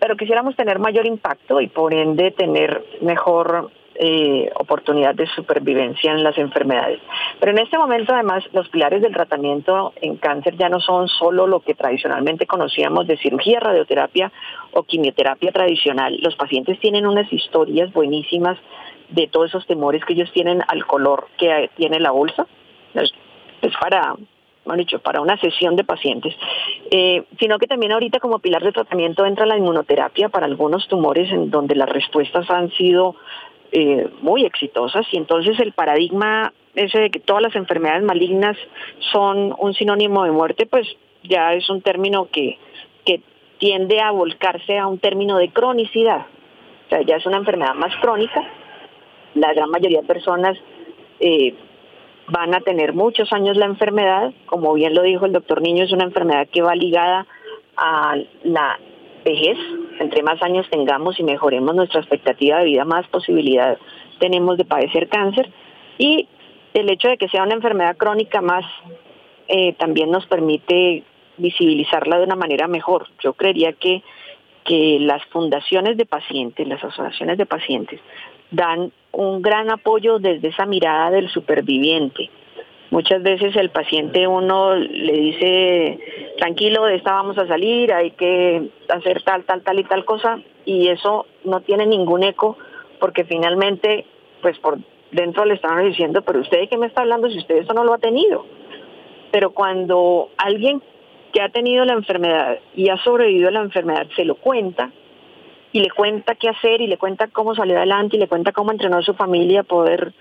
pero 0.00 0.16
quisiéramos 0.16 0.56
tener 0.56 0.78
mayor 0.78 1.06
impacto 1.06 1.60
y 1.60 1.66
por 1.66 1.92
ende 1.92 2.30
tener 2.30 2.82
mejor 3.02 3.70
eh, 3.98 4.50
oportunidad 4.56 5.14
de 5.14 5.26
supervivencia 5.28 6.12
en 6.12 6.22
las 6.22 6.36
enfermedades. 6.38 7.00
Pero 7.40 7.52
en 7.52 7.58
este 7.58 7.78
momento, 7.78 8.12
además, 8.12 8.44
los 8.52 8.68
pilares 8.68 9.02
del 9.02 9.12
tratamiento 9.12 9.92
en 10.00 10.16
cáncer 10.16 10.56
ya 10.56 10.68
no 10.68 10.80
son 10.80 11.08
solo 11.08 11.46
lo 11.46 11.60
que 11.60 11.74
tradicionalmente 11.74 12.46
conocíamos 12.46 13.06
de 13.06 13.16
cirugía, 13.16 13.60
radioterapia 13.60 14.30
o 14.72 14.82
quimioterapia 14.82 15.52
tradicional. 15.52 16.18
Los 16.20 16.36
pacientes 16.36 16.78
tienen 16.80 17.06
unas 17.06 17.32
historias 17.32 17.92
buenísimas 17.92 18.58
de 19.08 19.28
todos 19.28 19.48
esos 19.48 19.66
temores 19.66 20.04
que 20.04 20.12
ellos 20.12 20.30
tienen 20.32 20.62
al 20.68 20.86
color 20.86 21.28
que 21.38 21.70
tiene 21.76 22.00
la 22.00 22.10
bolsa. 22.10 22.46
Es, 22.94 23.12
para 23.80 24.14
bueno, 24.64 24.80
dicho, 24.80 24.98
para 24.98 25.20
una 25.20 25.38
sesión 25.38 25.76
de 25.76 25.84
pacientes, 25.84 26.34
eh, 26.90 27.22
sino 27.38 27.56
que 27.58 27.68
también 27.68 27.92
ahorita 27.92 28.18
como 28.18 28.40
pilar 28.40 28.64
de 28.64 28.72
tratamiento 28.72 29.24
entra 29.24 29.46
la 29.46 29.56
inmunoterapia 29.56 30.28
para 30.28 30.46
algunos 30.46 30.88
tumores 30.88 31.30
en 31.30 31.50
donde 31.50 31.76
las 31.76 31.88
respuestas 31.88 32.50
han 32.50 32.70
sido 32.72 33.14
eh, 33.72 34.08
muy 34.20 34.44
exitosas 34.44 35.06
y 35.12 35.16
entonces 35.16 35.58
el 35.60 35.72
paradigma 35.72 36.52
ese 36.76 36.98
de 36.98 37.10
que 37.10 37.20
todas 37.20 37.42
las 37.42 37.56
enfermedades 37.56 38.04
malignas 38.04 38.56
son 39.12 39.54
un 39.58 39.74
sinónimo 39.74 40.24
de 40.24 40.30
muerte, 40.30 40.66
pues 40.66 40.86
ya 41.24 41.54
es 41.54 41.68
un 41.70 41.80
término 41.80 42.28
que, 42.30 42.58
que 43.04 43.22
tiende 43.58 44.00
a 44.00 44.10
volcarse 44.10 44.78
a 44.78 44.86
un 44.86 44.98
término 44.98 45.38
de 45.38 45.48
cronicidad. 45.48 46.26
O 46.86 46.88
sea, 46.90 47.02
ya 47.02 47.16
es 47.16 47.26
una 47.26 47.38
enfermedad 47.38 47.74
más 47.74 47.94
crónica. 47.96 48.42
La 49.34 49.52
gran 49.54 49.70
mayoría 49.70 50.02
de 50.02 50.06
personas 50.06 50.56
eh, 51.18 51.54
van 52.28 52.54
a 52.54 52.60
tener 52.60 52.92
muchos 52.92 53.32
años 53.32 53.56
la 53.56 53.66
enfermedad. 53.66 54.32
Como 54.44 54.74
bien 54.74 54.94
lo 54.94 55.02
dijo 55.02 55.26
el 55.26 55.32
doctor 55.32 55.62
Niño, 55.62 55.84
es 55.84 55.92
una 55.92 56.04
enfermedad 56.04 56.46
que 56.52 56.62
va 56.62 56.74
ligada 56.74 57.26
a 57.76 58.16
la 58.44 58.78
vejez, 59.26 59.58
entre 59.98 60.22
más 60.22 60.40
años 60.42 60.66
tengamos 60.70 61.18
y 61.18 61.24
mejoremos 61.24 61.74
nuestra 61.74 62.00
expectativa 62.00 62.58
de 62.58 62.64
vida, 62.66 62.84
más 62.84 63.06
posibilidad 63.08 63.76
tenemos 64.20 64.56
de 64.56 64.64
padecer 64.64 65.08
cáncer. 65.08 65.50
Y 65.98 66.28
el 66.72 66.88
hecho 66.88 67.08
de 67.08 67.18
que 67.18 67.28
sea 67.28 67.42
una 67.42 67.54
enfermedad 67.54 67.96
crónica 67.96 68.40
más 68.40 68.64
eh, 69.48 69.74
también 69.74 70.10
nos 70.10 70.26
permite 70.26 71.02
visibilizarla 71.36 72.18
de 72.18 72.24
una 72.24 72.36
manera 72.36 72.68
mejor. 72.68 73.08
Yo 73.22 73.34
creería 73.34 73.72
que, 73.72 74.02
que 74.64 74.98
las 75.00 75.24
fundaciones 75.26 75.96
de 75.96 76.06
pacientes, 76.06 76.66
las 76.66 76.82
asociaciones 76.82 77.36
de 77.36 77.46
pacientes, 77.46 78.00
dan 78.50 78.92
un 79.12 79.42
gran 79.42 79.70
apoyo 79.70 80.18
desde 80.18 80.48
esa 80.48 80.66
mirada 80.66 81.10
del 81.10 81.28
superviviente 81.30 82.30
Muchas 82.90 83.22
veces 83.22 83.56
el 83.56 83.70
paciente 83.70 84.26
uno 84.28 84.74
le 84.76 85.12
dice, 85.12 85.98
tranquilo, 86.38 86.84
de 86.84 86.96
esta 86.96 87.12
vamos 87.12 87.36
a 87.36 87.46
salir, 87.46 87.92
hay 87.92 88.12
que 88.12 88.70
hacer 88.88 89.22
tal, 89.22 89.44
tal, 89.44 89.62
tal 89.62 89.78
y 89.80 89.84
tal 89.84 90.04
cosa, 90.04 90.38
y 90.64 90.88
eso 90.88 91.26
no 91.44 91.60
tiene 91.60 91.86
ningún 91.86 92.22
eco 92.22 92.56
porque 93.00 93.24
finalmente, 93.24 94.06
pues 94.40 94.58
por 94.58 94.78
dentro 95.10 95.44
le 95.44 95.54
están 95.54 95.84
diciendo, 95.84 96.22
pero 96.22 96.40
usted 96.40 96.60
de 96.60 96.68
qué 96.68 96.78
me 96.78 96.86
está 96.86 97.02
hablando 97.02 97.28
si 97.28 97.38
usted 97.38 97.56
eso 97.56 97.74
no 97.74 97.84
lo 97.84 97.92
ha 97.92 97.98
tenido. 97.98 98.46
Pero 99.32 99.50
cuando 99.50 100.30
alguien 100.36 100.80
que 101.32 101.42
ha 101.42 101.48
tenido 101.48 101.84
la 101.84 101.94
enfermedad 101.94 102.58
y 102.74 102.88
ha 102.88 102.96
sobrevivido 102.98 103.48
a 103.48 103.52
la 103.52 103.60
enfermedad 103.60 104.06
se 104.14 104.24
lo 104.24 104.36
cuenta, 104.36 104.92
y 105.72 105.80
le 105.80 105.90
cuenta 105.90 106.34
qué 106.36 106.48
hacer 106.48 106.80
y 106.80 106.86
le 106.86 106.96
cuenta 106.96 107.26
cómo 107.28 107.54
salió 107.54 107.76
adelante 107.76 108.16
y 108.16 108.18
le 108.18 108.28
cuenta 108.28 108.52
cómo 108.52 108.72
entrenó 108.72 108.96
a 108.96 109.02
su 109.02 109.12
familia 109.12 109.62
poder 109.62 110.14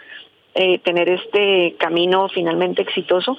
eh, 0.55 0.79
tener 0.79 1.09
este 1.09 1.75
camino 1.77 2.29
finalmente 2.29 2.81
exitoso, 2.81 3.37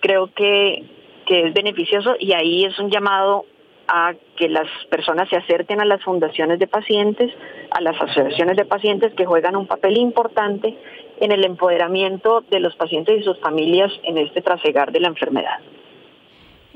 creo 0.00 0.32
que, 0.34 0.84
que 1.26 1.48
es 1.48 1.54
beneficioso 1.54 2.16
y 2.18 2.32
ahí 2.32 2.64
es 2.64 2.78
un 2.78 2.90
llamado 2.90 3.46
a 3.88 4.14
que 4.36 4.48
las 4.48 4.68
personas 4.88 5.28
se 5.28 5.36
acerquen 5.36 5.80
a 5.80 5.84
las 5.84 6.02
fundaciones 6.04 6.58
de 6.58 6.68
pacientes, 6.68 7.32
a 7.70 7.80
las 7.80 8.00
asociaciones 8.00 8.56
de 8.56 8.64
pacientes 8.64 9.12
que 9.14 9.26
juegan 9.26 9.56
un 9.56 9.66
papel 9.66 9.96
importante 9.96 10.76
en 11.18 11.32
el 11.32 11.44
empoderamiento 11.44 12.42
de 12.50 12.60
los 12.60 12.76
pacientes 12.76 13.20
y 13.20 13.24
sus 13.24 13.40
familias 13.40 13.90
en 14.04 14.18
este 14.18 14.42
trasegar 14.42 14.92
de 14.92 15.00
la 15.00 15.08
enfermedad. 15.08 15.58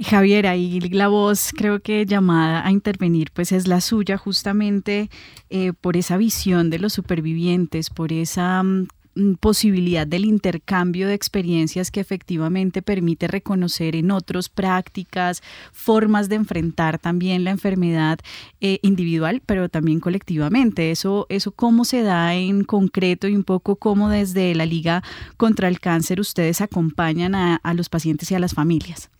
Javier, 0.03 0.49
ahí 0.49 0.81
la 0.81 1.07
voz 1.07 1.53
creo 1.57 1.79
que 1.79 2.05
llamada 2.05 2.67
a 2.67 2.73
intervenir 2.73 3.29
pues 3.33 3.53
es 3.53 3.69
la 3.69 3.81
suya 3.81 4.19
justamente 4.19 5.09
eh, 5.51 5.73
por 5.81 5.97
esa 5.97 6.17
visión 6.17 6.69
de 6.69 6.81
los 6.81 6.93
supervivientes, 6.93 7.91
por 7.91 8.13
esa 8.13 8.63
mm, 8.65 8.89
posibilidad 9.39 10.07
del 10.07 10.25
intercambio 10.25 11.09
de 11.09 11.15
experiencias 11.15 11.91
que 11.91 12.01
efectivamente 12.01 12.83
permite 12.83 13.29
reconocer 13.29 13.97
en 13.97 14.11
otros 14.11 14.49
prácticas, 14.49 15.43
formas 15.73 16.29
de 16.29 16.37
enfrentar 16.37 16.99
también 16.99 17.45
la 17.45 17.51
enfermedad 17.51 18.19
eh, 18.61 18.79
individual, 18.83 19.43
pero 19.45 19.69
también 19.69 20.01
colectivamente. 20.01 20.91
Eso, 20.91 21.27
eso 21.29 21.53
cómo 21.53 21.85
se 21.85 22.03
da 22.03 22.35
en 22.35 22.65
concreto 22.65 23.29
y 23.29 23.37
un 23.37 23.45
poco 23.45 23.77
cómo 23.77 24.09
desde 24.09 24.55
la 24.55 24.67
Liga 24.67 25.03
contra 25.37 25.69
el 25.69 25.81
Cáncer 25.81 26.21
ustedes 26.21 26.61
acompañan 26.61 27.35
a, 27.35 27.57
a 27.57 27.75
los 27.75 27.89
pacientes 27.89 28.31
y 28.31 28.35
a 28.35 28.39
las 28.39 28.55
familias. 28.55 29.11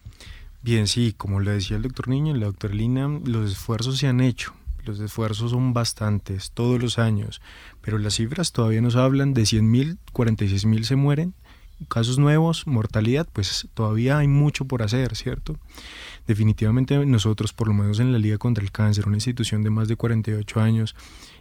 Bien, 0.63 0.87
sí, 0.87 1.15
como 1.17 1.41
le 1.41 1.53
decía 1.53 1.77
el 1.77 1.83
doctor 1.83 2.09
Niño 2.09 2.35
y 2.35 2.39
la 2.41 2.47
doctora 2.47 2.75
Lina, 2.75 3.21
los 3.25 3.53
esfuerzos 3.53 3.99
se 3.99 4.07
han 4.07 4.21
hecho 4.21 4.55
los 4.85 5.01
esfuerzos 5.01 5.51
son 5.51 5.73
bastantes 5.73 6.51
todos 6.53 6.81
los 6.81 6.99
años, 6.99 7.41
pero 7.85 7.99
las 7.99 8.15
cifras 8.15 8.53
todavía 8.53 8.81
nos 8.81 8.97
hablan 8.97 9.35
de 9.35 9.43
100.000, 9.43 9.99
46.000 10.13 10.83
se 10.85 10.97
mueren, 10.97 11.35
casos 11.89 12.19
nuevos, 12.19 12.67
mortalidad, 12.67 13.29
pues 13.31 13.69
todavía 13.75 14.17
hay 14.17 14.27
mucho 14.27 14.65
por 14.65 14.83
hacer, 14.83 15.15
¿cierto? 15.15 15.59
Definitivamente 16.27 17.05
nosotros, 17.05 17.53
por 17.53 17.69
lo 17.69 17.75
menos 17.75 18.01
en 18.01 18.11
la 18.13 18.19
Liga 18.19 18.39
contra 18.39 18.65
el 18.65 18.73
Cáncer, 18.73 19.07
una 19.07 19.19
institución 19.19 19.63
de 19.63 19.69
más 19.69 19.89
de 19.89 19.97
48 19.97 20.61
años, 20.61 20.97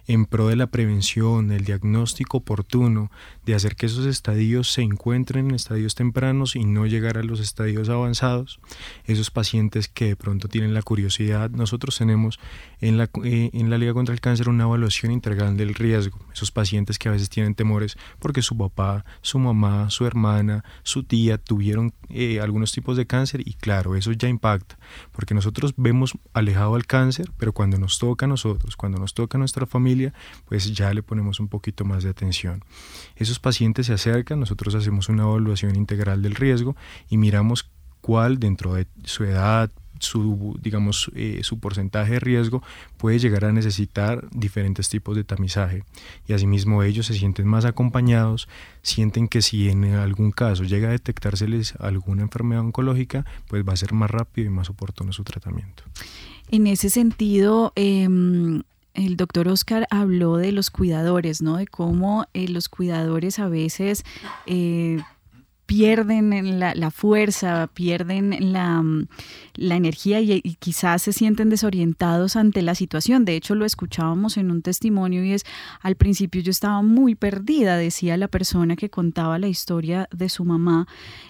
en 0.08 0.26
pro 0.26 0.48
de 0.48 0.56
la 0.56 0.68
prevención, 0.68 1.52
el 1.52 1.66
diagnóstico 1.66 2.38
oportuno, 2.38 3.12
de 3.46 3.56
hacer 3.56 3.76
que 3.76 3.86
esos 3.86 4.06
estadios 4.06 4.72
se 4.72 4.82
encuentren 4.82 5.50
en 5.50 5.56
estadios 5.56 5.96
tempranos 5.96 6.56
y 6.56 6.66
no 6.66 6.86
llegar 6.86 7.18
a 7.18 7.24
los 7.24 7.40
estadios 7.40 7.90
avanzados. 7.90 8.60
Esos 9.06 9.32
pacientes 9.32 9.88
que 9.88 10.06
de 10.06 10.16
pronto 10.16 10.48
tienen 10.48 10.74
la 10.74 10.82
curiosidad, 10.82 11.50
nosotros 11.50 11.98
tenemos 11.98 12.40
en 12.82 12.98
la, 12.98 13.10
eh, 13.24 13.50
en 13.54 13.70
la 13.70 13.78
Liga 13.78 13.94
contra 13.94 14.14
el 14.14 14.22
Cáncer 14.22 14.50
una 14.50 14.64
evaluación 14.64 15.12
integral 15.12 15.58
del 15.58 15.74
riesgo. 15.74 16.20
Esos 16.34 16.52
pacientes 16.52 17.00
que 17.00 17.10
a 17.10 17.12
veces 17.12 17.30
tienen 17.30 17.56
temores 17.56 17.98
porque 18.20 18.42
su 18.42 18.58
papá, 18.58 19.06
su 19.22 19.40
mamá, 19.40 19.90
su 19.90 20.06
hermana, 20.06 20.64
su 20.84 21.04
tía 21.04 21.38
tuvieron 21.38 21.94
eh, 22.10 22.40
algunos 22.40 22.72
tipos 22.72 22.98
de 22.98 23.06
cáncer 23.06 23.42
y 23.46 23.54
claro, 23.54 23.96
eso 23.96 24.12
ya 24.12 24.28
impacta, 24.28 24.78
porque 25.12 25.34
nosotros 25.34 25.74
vemos 25.78 26.14
alejado 26.34 26.76
al 26.76 26.86
cáncer, 26.86 27.32
pero 27.38 27.54
cuando 27.54 27.78
nos 27.78 28.00
toca 28.00 28.26
a 28.26 28.30
nosotros, 28.30 28.76
cuando 28.76 29.00
nos 29.00 29.14
toca 29.14 29.38
a 29.38 29.40
nuestra 29.40 29.66
familia, 29.66 29.93
pues 30.46 30.74
ya 30.74 30.94
le 30.94 31.04
ponemos 31.04 31.40
un 31.40 31.48
poquito 31.48 31.86
más 31.86 32.04
de 32.04 32.10
atención. 32.10 32.64
Esos 33.16 33.40
pacientes 33.40 33.88
se 33.88 33.94
acercan, 33.94 34.40
nosotros 34.40 34.76
hacemos 34.76 35.10
una 35.10 35.24
evaluación 35.24 35.76
integral 35.76 36.22
del 36.22 36.36
riesgo 36.36 36.76
y 37.10 37.18
miramos 37.18 37.70
cuál 38.02 38.38
dentro 38.38 38.74
de 38.74 38.86
su 39.06 39.24
edad, 39.24 39.72
su, 40.00 40.60
digamos, 40.62 41.10
eh, 41.16 41.40
su 41.44 41.60
porcentaje 41.60 42.14
de 42.14 42.20
riesgo 42.20 42.62
puede 42.98 43.20
llegar 43.20 43.46
a 43.46 43.52
necesitar 43.52 44.28
diferentes 44.32 44.90
tipos 44.90 45.16
de 45.16 45.24
tamizaje. 45.24 45.84
Y 46.28 46.34
asimismo 46.34 46.84
ellos 46.84 47.06
se 47.06 47.14
sienten 47.14 47.48
más 47.48 47.66
acompañados, 47.66 48.50
sienten 48.82 49.28
que 49.28 49.42
si 49.42 49.70
en 49.70 49.86
algún 49.94 50.32
caso 50.32 50.64
llega 50.64 50.90
a 50.90 50.92
detectárseles 50.92 51.76
alguna 51.80 52.24
enfermedad 52.24 52.62
oncológica, 52.62 53.26
pues 53.48 53.64
va 53.68 53.74
a 53.74 53.78
ser 53.78 53.94
más 53.94 54.12
rápido 54.12 54.48
y 54.48 54.52
más 54.52 54.70
oportuno 54.70 55.14
su 55.14 55.24
tratamiento. 55.24 55.84
En 56.50 56.68
ese 56.68 56.90
sentido, 56.90 57.72
em, 57.76 58.64
el 58.94 59.18
doctor 59.18 59.48
Oscar 59.48 59.88
habló 59.90 60.38
de 60.38 60.52
los 60.52 60.70
cuidadores, 60.70 61.42
¿no? 61.42 61.58
De 61.58 61.68
cómo 61.68 62.26
eh, 62.34 62.48
los 62.48 62.70
cuidadores 62.70 63.40
a 63.40 63.48
veces 63.48 64.04
eh, 64.46 65.00
pierden 65.66 66.60
la, 66.60 66.76
la, 66.76 66.92
fuerza, 66.92 67.70
pierden 67.74 68.52
la, 68.52 68.84
la 69.56 69.76
energía 69.76 70.20
y, 70.20 70.42
quizás 70.60 71.04
se 71.04 71.14
sienten 71.14 71.50
desorientados 71.50 72.36
ante 72.36 72.62
la 72.62 72.76
situación. 72.76 73.26
De 73.26 73.36
hecho, 73.36 73.56
lo 73.56 73.66
escuchábamos 73.66 74.38
en 74.38 74.52
un 74.52 74.62
testimonio 74.62 75.24
y 75.24 75.34
es, 75.34 75.46
al 75.82 75.96
principio 75.96 76.42
yo 76.42 76.52
estaba 76.52 76.82
muy 76.82 77.16
perdida, 77.16 77.78
decía 77.78 78.18
la 78.18 78.28
persona 78.28 78.76
que 78.76 78.90
contaba 78.90 79.40
la 79.40 79.48
historia 79.48 80.10
de 80.12 80.30
su 80.30 80.44
mamá, 80.44 80.88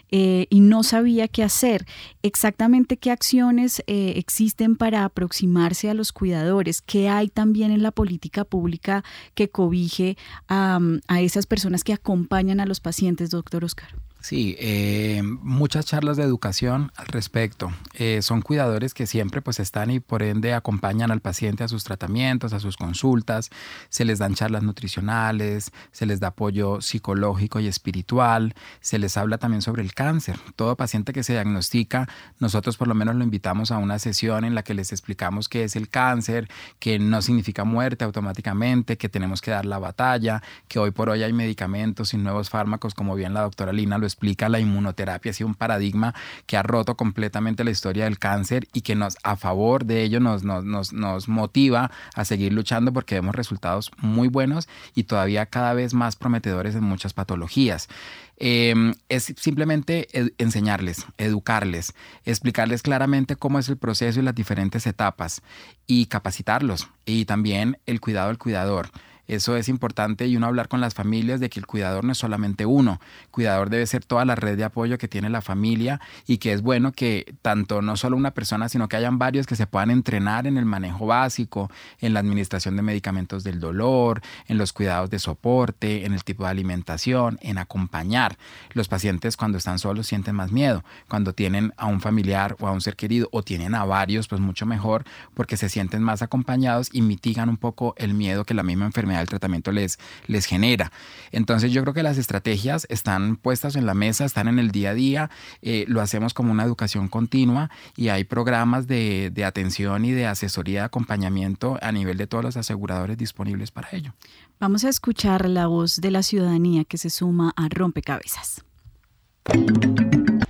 eh, 0.10 0.48
y 0.50 0.60
no 0.60 0.84
sabía 0.84 1.28
qué 1.28 1.44
hacer. 1.44 1.86
Exactamente 2.22 2.98
qué 2.98 3.12
acciones 3.12 3.84
eh, 3.88 4.14
existen 4.16 4.76
para 4.76 5.06
aproximarse 5.06 5.90
a 5.90 5.94
los 5.94 6.12
cuidadores, 6.12 6.82
qué 6.82 7.10
hay 7.10 7.30
también 7.30 7.72
en 7.72 7.84
la 7.84 7.92
política 7.92 8.46
pública 8.46 9.04
que 9.36 9.50
cobije 9.50 10.18
a, 10.48 10.80
a 11.08 11.22
esas 11.22 11.46
personas 11.46 11.84
que 11.84 11.94
acompañan 11.94 12.60
a 12.60 12.66
los 12.66 12.80
pacientes, 12.80 13.30
doctor 13.30 13.64
Oscar. 13.64 13.90
Sí, 14.24 14.55
eh, 14.57 15.21
muchas 15.21 15.86
charlas 15.86 16.15
de 16.15 16.24
educación 16.24 16.93
al 16.95 17.07
respecto. 17.07 17.74
Eh, 17.93 18.21
son 18.21 18.41
cuidadores 18.41 18.93
que 18.93 19.05
siempre 19.05 19.41
pues 19.41 19.59
están 19.59 19.91
y 19.91 19.99
por 19.99 20.24
ende 20.24 20.53
acompañan 20.53 21.11
al 21.11 21.19
paciente 21.19 21.65
a 21.65 21.67
sus 21.67 21.84
tratamientos, 21.84 22.53
a 22.53 22.61
sus 22.61 22.78
consultas, 22.78 23.49
se 23.89 24.05
les 24.05 24.19
dan 24.19 24.34
charlas 24.34 24.63
nutricionales, 24.63 25.74
se 25.91 26.05
les 26.05 26.21
da 26.21 26.30
apoyo 26.30 26.80
psicológico 26.80 27.59
y 27.59 27.67
espiritual, 27.67 28.55
se 28.80 28.97
les 28.97 29.17
habla 29.17 29.39
también 29.39 29.61
sobre 29.61 29.82
el 29.82 29.93
cáncer. 29.93 30.39
Todo 30.55 30.78
paciente 30.78 31.11
que 31.11 31.24
se 31.24 31.34
diagnostica, 31.34 32.07
nosotros 32.39 32.78
por 32.78 32.88
lo 32.88 32.95
menos 32.95 33.17
lo 33.17 33.26
invitamos 33.26 33.71
a 33.71 33.78
una 33.78 33.99
sesión 33.99 34.45
en 34.45 34.55
la 34.55 34.63
que 34.63 34.74
les 34.74 34.93
explicamos 34.93 35.49
qué 35.49 35.65
es 35.65 35.76
el 35.76 35.89
cáncer, 35.89 36.47
que 36.80 36.97
no 36.97 37.21
significa 37.21 37.65
muerte 37.65 38.05
automáticamente, 38.05 38.97
que 38.97 39.09
tenemos 39.09 39.41
que 39.41 39.51
dar 39.51 39.65
la 39.65 39.80
batalla, 39.80 40.41
que 40.69 40.80
hoy 40.80 40.91
por 40.91 41.09
hoy 41.09 41.24
hay 41.24 41.34
medicamentos 41.34 42.13
y 42.13 42.17
nuevos 42.17 42.49
fármacos, 42.49 42.93
como 42.93 43.15
bien 43.15 43.34
la 43.34 43.41
doctora 43.41 43.74
Lina 43.74 43.97
lo 43.97 44.12
explica 44.14 44.47
la 44.47 44.59
inmunoterapia, 44.59 45.32
ha 45.32 45.34
sido 45.34 45.47
un 45.47 45.55
paradigma 45.55 46.14
que 46.45 46.55
ha 46.55 46.64
roto 46.64 46.95
completamente 46.95 47.64
la 47.64 47.72
historia 47.72 48.05
del 48.05 48.20
cáncer 48.20 48.68
y 48.74 48.82
que 48.82 48.95
nos, 48.95 49.18
a 49.24 49.36
favor 49.36 49.86
de 49.86 50.03
ello 50.03 50.20
nos, 50.20 50.43
nos, 50.43 50.64
nos, 50.64 50.93
nos 50.93 51.28
motiva 51.28 51.91
a 52.16 52.26
seguir 52.26 52.53
luchando 52.53 52.93
porque 52.93 53.16
vemos 53.16 53.36
resultados 53.36 53.91
muy 53.97 54.28
buenos 54.28 54.70
y 54.95 55.03
todavía 55.03 55.47
cada 55.47 55.74
vez 55.74 55.93
más 55.93 56.16
prometedores 56.16 56.76
en 56.76 56.84
muchas 56.84 57.14
patologías. 57.14 57.89
Eh, 58.38 58.74
es 59.09 59.34
simplemente 59.38 60.07
enseñarles, 60.38 61.05
educarles, 61.18 61.93
explicarles 62.26 62.82
claramente 62.82 63.36
cómo 63.36 63.59
es 63.59 63.70
el 63.70 63.78
proceso 63.78 64.20
y 64.20 64.24
las 64.24 64.36
diferentes 64.36 64.86
etapas 64.88 65.41
y 65.88 66.07
capacitarlos 66.07 66.89
y 67.05 67.26
también 67.26 67.78
el 67.86 67.99
cuidado 68.01 68.28
del 68.28 68.38
cuidador. 68.38 68.89
Eso 69.28 69.55
es 69.55 69.69
importante 69.69 70.28
y 70.28 70.36
uno 70.36 70.47
hablar 70.47 70.67
con 70.67 70.82
las 70.82 70.93
familias 70.93 71.39
de 71.39 71.49
que 71.49 71.59
el 71.59 71.65
cuidador 71.65 72.03
no 72.03 72.11
es 72.11 72.17
solamente 72.17 72.65
uno. 72.65 72.99
El 73.24 73.30
cuidador 73.30 73.69
debe 73.69 73.88
ser 73.88 74.03
toda 74.03 74.26
la 74.26 74.36
red 74.36 74.57
de 74.57 74.65
apoyo 74.65 74.97
que 74.97 75.07
tiene 75.07 75.30
la 75.30 75.41
familia 75.41 76.01
y 76.28 76.39
que 76.39 76.51
es 76.51 76.61
bueno 76.61 76.91
que 76.91 77.34
tanto 77.41 77.82
no 77.82 77.95
solo 77.95 78.17
una 78.17 78.32
persona, 78.32 78.67
sino 78.67 78.89
que 78.89 78.97
hayan 78.97 79.19
varios 79.19 79.47
que 79.47 79.55
se 79.55 79.65
puedan 79.65 79.91
entrenar 79.91 80.45
en 80.45 80.57
el 80.57 80.65
manejo 80.65 81.05
básico, 81.05 81.71
en 81.99 82.13
la 82.13 82.19
administración 82.19 82.76
de 82.76 82.82
medicamentos 82.82 83.45
del 83.45 83.61
dolor, 83.61 84.21
en 84.47 84.57
los 84.57 84.74
cuidados 84.74 85.09
de 85.09 85.19
soporte, 85.19 86.05
en 86.05 86.13
el 86.13 86.24
tipo 86.26 86.43
de 86.43 86.49
alimentación, 86.49 87.39
en 87.41 87.57
acompañar. 87.57 88.38
Los 88.74 88.89
pacientes 88.89 89.38
cuando 89.38 89.57
están 89.57 89.80
solos 89.80 90.05
sienten 90.05 90.36
más 90.36 90.51
miedo. 90.51 90.84
Cuando 91.07 91.34
tienen 91.34 91.74
a 91.78 91.86
un 91.86 92.01
familiar 92.01 92.57
o 92.59 92.67
a 92.67 92.71
un 92.71 92.82
ser 92.82 92.97
querido 92.97 93.30
o 93.32 93.41
tienen 93.41 93.74
a 93.74 93.86
varios, 93.86 94.28
pues 94.28 94.41
mucho 94.41 94.65
mejor 94.65 95.05
porque 95.34 95.55
se 95.55 95.69
sienten 95.69 96.03
más 96.03 96.21
acompañados 96.21 96.89
y 96.91 97.01
mitigan 97.01 97.47
un 97.47 97.57
poco 97.57 97.93
el 97.97 98.13
miedo 98.13 98.43
que 98.43 98.53
la 98.53 98.63
misma 98.63 98.86
enfermedad 98.86 99.12
del 99.20 99.28
tratamiento 99.28 99.72
les, 99.72 99.99
les 100.28 100.45
genera. 100.45 100.91
Entonces 101.32 101.72
yo 101.72 101.82
creo 101.82 101.93
que 101.93 102.03
las 102.03 102.18
estrategias 102.18 102.86
están 102.89 103.36
puestas 103.36 103.76
en 103.76 103.86
la 103.86 103.93
mesa, 103.93 104.26
están 104.26 104.47
en 104.47 104.59
el 104.59 104.72
día 104.72 104.91
a 104.91 104.93
día, 104.93 105.30
eh, 105.61 105.86
lo 105.88 106.01
hacemos 106.01 106.34
como 106.34 106.51
una 106.51 106.64
educación 106.64 107.07
continua 107.07 107.70
y 107.95 108.09
hay 108.09 108.24
programas 108.24 108.88
de, 108.88 109.32
de 109.34 109.45
atención 109.45 110.05
y 110.05 110.11
de 110.11 110.28
asesoría 110.28 110.82
de 110.82 110.86
acompañamiento 110.86 111.78
a 111.82 111.91
nivel 111.91 112.18
de 112.18 112.28
todos 112.28 112.43
los 112.43 112.57
aseguradores 112.57 113.18
disponibles 113.18 113.72
para 113.72 113.89
ello. 113.91 114.14
Vamos 114.59 114.84
a 114.84 114.89
escuchar 114.89 115.49
la 115.49 115.68
voz 115.68 115.99
de 115.99 116.11
la 116.11 116.24
ciudadanía 116.24 116.86
que 116.86 116.97
se 116.97 117.09
suma 117.09 117.53
a 117.55 117.68
Rompecabezas. 117.70 118.64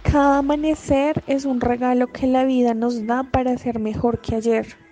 Cada 0.04 0.40
amanecer 0.40 1.24
es 1.26 1.46
un 1.46 1.60
regalo 1.60 2.08
que 2.08 2.28
la 2.28 2.46
vida 2.46 2.76
nos 2.76 3.08
da 3.08 3.24
para 3.24 3.58
ser 3.58 3.80
mejor 3.80 4.22
que 4.22 4.36
ayer. 4.36 4.83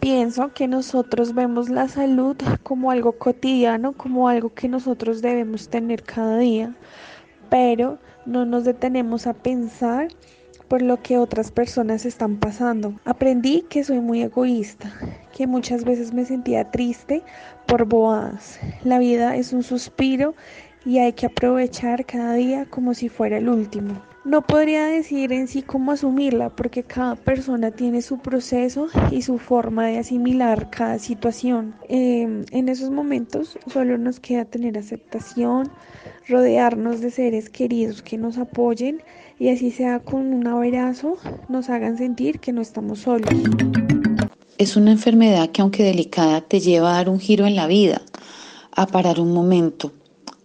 Pienso 0.00 0.54
que 0.54 0.66
nosotros 0.66 1.34
vemos 1.34 1.68
la 1.68 1.86
salud 1.86 2.34
como 2.62 2.90
algo 2.90 3.12
cotidiano, 3.12 3.92
como 3.92 4.30
algo 4.30 4.54
que 4.54 4.66
nosotros 4.66 5.20
debemos 5.20 5.68
tener 5.68 6.04
cada 6.04 6.38
día, 6.38 6.74
pero 7.50 7.98
no 8.24 8.46
nos 8.46 8.64
detenemos 8.64 9.26
a 9.26 9.34
pensar 9.34 10.08
por 10.68 10.80
lo 10.80 11.02
que 11.02 11.18
otras 11.18 11.50
personas 11.50 12.06
están 12.06 12.38
pasando. 12.38 12.98
Aprendí 13.04 13.66
que 13.68 13.84
soy 13.84 14.00
muy 14.00 14.22
egoísta, 14.22 14.90
que 15.36 15.46
muchas 15.46 15.84
veces 15.84 16.14
me 16.14 16.24
sentía 16.24 16.70
triste 16.70 17.22
por 17.66 17.84
boadas. 17.84 18.58
La 18.82 18.98
vida 18.98 19.36
es 19.36 19.52
un 19.52 19.62
suspiro 19.62 20.34
y 20.86 20.96
hay 20.96 21.12
que 21.12 21.26
aprovechar 21.26 22.06
cada 22.06 22.32
día 22.32 22.64
como 22.64 22.94
si 22.94 23.10
fuera 23.10 23.36
el 23.36 23.50
último. 23.50 24.00
No 24.22 24.42
podría 24.42 24.84
decir 24.84 25.32
en 25.32 25.48
sí 25.48 25.62
cómo 25.62 25.92
asumirla 25.92 26.50
porque 26.50 26.82
cada 26.82 27.16
persona 27.16 27.70
tiene 27.70 28.02
su 28.02 28.18
proceso 28.18 28.88
y 29.10 29.22
su 29.22 29.38
forma 29.38 29.86
de 29.86 29.96
asimilar 29.96 30.68
cada 30.68 30.98
situación. 30.98 31.74
Eh, 31.88 32.44
en 32.50 32.68
esos 32.68 32.90
momentos 32.90 33.58
solo 33.72 33.96
nos 33.96 34.20
queda 34.20 34.44
tener 34.44 34.76
aceptación, 34.76 35.70
rodearnos 36.28 37.00
de 37.00 37.10
seres 37.10 37.48
queridos 37.48 38.02
que 38.02 38.18
nos 38.18 38.36
apoyen 38.36 39.02
y 39.38 39.48
así 39.48 39.70
sea 39.70 40.00
con 40.00 40.34
un 40.34 40.46
abrazo 40.46 41.16
nos 41.48 41.70
hagan 41.70 41.96
sentir 41.96 42.40
que 42.40 42.52
no 42.52 42.60
estamos 42.60 42.98
solos. 42.98 43.30
Es 44.58 44.76
una 44.76 44.92
enfermedad 44.92 45.48
que 45.48 45.62
aunque 45.62 45.82
delicada 45.82 46.42
te 46.42 46.60
lleva 46.60 46.90
a 46.90 46.96
dar 46.96 47.08
un 47.08 47.20
giro 47.20 47.46
en 47.46 47.56
la 47.56 47.66
vida, 47.66 48.02
a 48.72 48.86
parar 48.86 49.18
un 49.18 49.32
momento, 49.32 49.92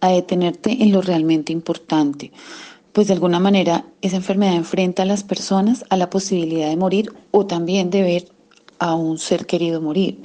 a 0.00 0.08
detenerte 0.08 0.82
en 0.82 0.92
lo 0.92 1.02
realmente 1.02 1.52
importante 1.52 2.32
pues 2.96 3.08
de 3.08 3.12
alguna 3.12 3.40
manera 3.40 3.84
esa 4.00 4.16
enfermedad 4.16 4.54
enfrenta 4.54 5.02
a 5.02 5.04
las 5.04 5.22
personas 5.22 5.84
a 5.90 5.98
la 5.98 6.08
posibilidad 6.08 6.70
de 6.70 6.78
morir 6.78 7.12
o 7.30 7.44
también 7.44 7.90
de 7.90 8.00
ver 8.00 8.28
a 8.78 8.94
un 8.94 9.18
ser 9.18 9.44
querido 9.44 9.82
morir. 9.82 10.22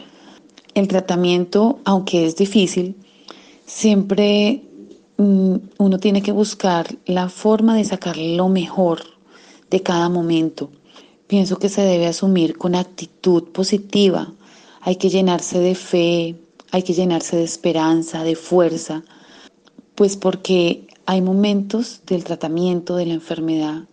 El 0.74 0.88
tratamiento, 0.88 1.80
aunque 1.84 2.26
es 2.26 2.38
difícil, 2.38 2.95
siempre 3.65 4.63
mm, 5.17 5.55
uno 5.80 5.99
tiene 5.99 6.22
que 6.22 6.32
buscar 6.32 6.88
la 7.05 7.28
forma 7.28 7.76
de 7.76 7.84
sacar 7.84 8.15
lo 8.15 8.47
mejor 8.47 9.01
de 9.69 9.84
cada 9.84 10.07
momento. 10.07 10.72
Pienso 11.28 11.57
que 11.57 11.67
se 11.67 11.82
debe 11.82 12.07
asumir 12.07 12.57
con 12.57 12.76
actitud 12.76 13.49
positiva, 13.49 14.32
hay 14.80 14.95
que 14.95 15.09
llenarse 15.09 15.59
de 15.59 15.76
fe, 15.76 16.38
hay 16.72 16.84
que 16.84 16.93
llenarse 16.93 17.36
de 17.36 17.43
esperanza, 17.43 18.24
de 18.24 18.38
fuerza, 18.38 19.03
pues 19.93 20.15
porque 20.15 20.88
hay 21.06 21.22
momentos 21.22 22.02
del 22.06 22.24
tratamiento 22.24 22.95
de 22.95 23.06
la 23.06 23.14
enfermedad 23.14 23.86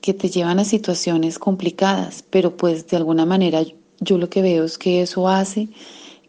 que 0.00 0.14
te 0.14 0.28
llevan 0.28 0.58
a 0.58 0.64
situaciones 0.64 1.38
complicadas, 1.38 2.24
pero 2.28 2.56
pues 2.56 2.86
de 2.88 2.96
alguna 2.96 3.24
manera 3.24 3.62
yo 4.00 4.18
lo 4.18 4.28
que 4.28 4.42
veo 4.42 4.64
es 4.64 4.78
que 4.78 5.02
eso 5.02 5.28
hace 5.28 5.68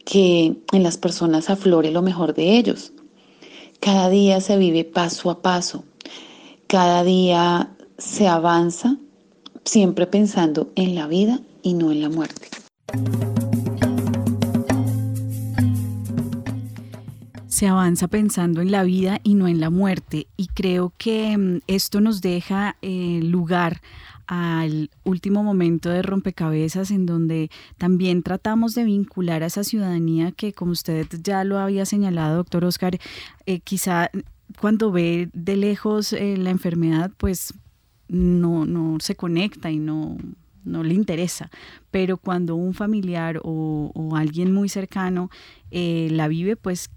que 0.05 0.55
en 0.71 0.83
las 0.83 0.97
personas 0.97 1.49
aflore 1.49 1.91
lo 1.91 2.01
mejor 2.01 2.33
de 2.33 2.57
ellos. 2.57 2.91
Cada 3.79 4.09
día 4.09 4.41
se 4.41 4.57
vive 4.57 4.85
paso 4.85 5.29
a 5.29 5.41
paso, 5.41 5.83
cada 6.67 7.03
día 7.03 7.75
se 7.97 8.27
avanza 8.27 8.97
siempre 9.65 10.07
pensando 10.07 10.71
en 10.75 10.95
la 10.95 11.07
vida 11.07 11.39
y 11.61 11.73
no 11.73 11.91
en 11.91 12.01
la 12.01 12.09
muerte. 12.09 12.47
Se 17.63 17.69
avanza 17.69 18.09
pensando 18.09 18.59
en 18.59 18.71
la 18.71 18.83
vida 18.83 19.21
y 19.23 19.35
no 19.35 19.47
en 19.47 19.61
la 19.61 19.69
muerte. 19.69 20.27
Y 20.35 20.47
creo 20.47 20.91
que 20.97 21.37
mm, 21.37 21.59
esto 21.67 22.01
nos 22.01 22.19
deja 22.19 22.75
eh, 22.81 23.21
lugar 23.23 23.81
al 24.27 24.89
último 25.05 25.43
momento 25.43 25.89
de 25.89 26.01
rompecabezas 26.01 26.91
en 26.91 27.05
donde 27.05 27.49
también 27.77 28.21
tratamos 28.21 28.75
de 28.75 28.83
vincular 28.83 29.43
a 29.43 29.45
esa 29.45 29.63
ciudadanía 29.63 30.33
que, 30.33 30.51
como 30.51 30.73
usted 30.73 31.07
ya 31.23 31.45
lo 31.45 31.57
había 31.57 31.85
señalado, 31.85 32.35
doctor 32.35 32.65
Oscar, 32.65 32.99
eh, 33.45 33.61
quizá 33.61 34.11
cuando 34.59 34.91
ve 34.91 35.29
de 35.31 35.55
lejos 35.55 36.11
eh, 36.11 36.35
la 36.35 36.49
enfermedad, 36.49 37.11
pues 37.15 37.53
no, 38.09 38.65
no 38.65 38.97
se 38.99 39.15
conecta 39.15 39.71
y 39.71 39.79
no, 39.79 40.17
no 40.65 40.83
le 40.83 40.95
interesa, 40.95 41.49
pero 41.91 42.17
cuando 42.17 42.55
un 42.55 42.73
familiar 42.73 43.39
o, 43.41 44.11
alguien 44.17 44.53
muy 44.53 44.67
cercano 44.67 45.29
la 45.71 46.27
vive, 46.27 46.57
pues 46.57 46.89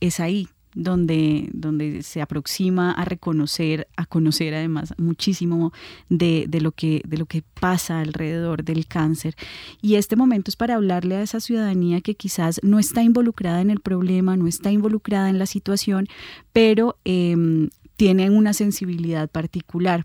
es 0.00 0.20
ahí 0.20 0.48
donde, 0.74 1.48
donde 1.52 2.02
se 2.02 2.22
aproxima 2.22 2.92
a 2.92 3.04
reconocer, 3.04 3.88
a 3.96 4.06
conocer 4.06 4.54
además 4.54 4.94
muchísimo 4.96 5.72
de, 6.08 6.48
lo 6.60 6.72
que, 6.72 7.02
de 7.06 7.18
lo 7.18 7.26
que 7.26 7.42
pasa 7.60 8.00
alrededor 8.00 8.64
del 8.64 8.86
cáncer. 8.86 9.34
Y 9.80 9.96
este 9.96 10.16
momento 10.16 10.50
es 10.50 10.56
para 10.56 10.76
hablarle 10.76 11.16
a 11.16 11.22
esa 11.22 11.40
ciudadanía 11.40 12.00
que 12.00 12.14
quizás 12.14 12.60
no 12.62 12.78
está 12.78 13.02
involucrada 13.02 13.60
en 13.60 13.70
el 13.70 13.80
problema, 13.80 14.36
no 14.36 14.46
está 14.46 14.70
involucrada 14.70 15.28
en 15.28 15.38
la 15.38 15.46
situación, 15.46 16.08
pero 16.52 16.96
eh, 17.04 17.68
tienen 17.96 18.34
una 18.34 18.52
sensibilidad 18.52 19.28
particular. 19.30 20.04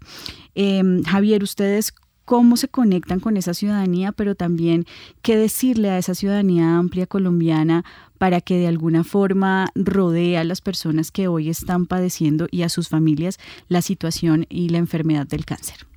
Em, 0.53 1.03
Javier, 1.03 1.43
ustedes 1.43 1.93
cómo 2.27 2.57
se 2.57 2.67
conectan 2.67 3.21
con 3.21 3.37
esa 3.37 3.53
ciudadanía, 3.53 4.11
pero 4.11 4.35
también 4.35 4.85
qué 5.21 5.37
decirle 5.37 5.91
a 5.91 5.97
esa 5.97 6.13
ciudadanía 6.13 6.77
amplia 6.77 7.07
colombiana 7.07 7.85
para 8.17 8.41
que 8.41 8.57
de 8.57 8.67
alguna 8.67 9.05
forma 9.05 9.69
rodee 9.75 10.37
a 10.37 10.43
las 10.43 10.59
personas 10.59 11.09
que 11.09 11.29
hoy 11.29 11.47
están 11.47 11.85
padeciendo 11.85 12.49
y 12.51 12.63
a 12.63 12.69
sus 12.69 12.89
familias 12.89 13.39
la 13.69 13.81
situación 13.81 14.45
y 14.49 14.67
la 14.67 14.77
enfermedad 14.77 15.25
del 15.25 15.45
cáncer. 15.45 15.87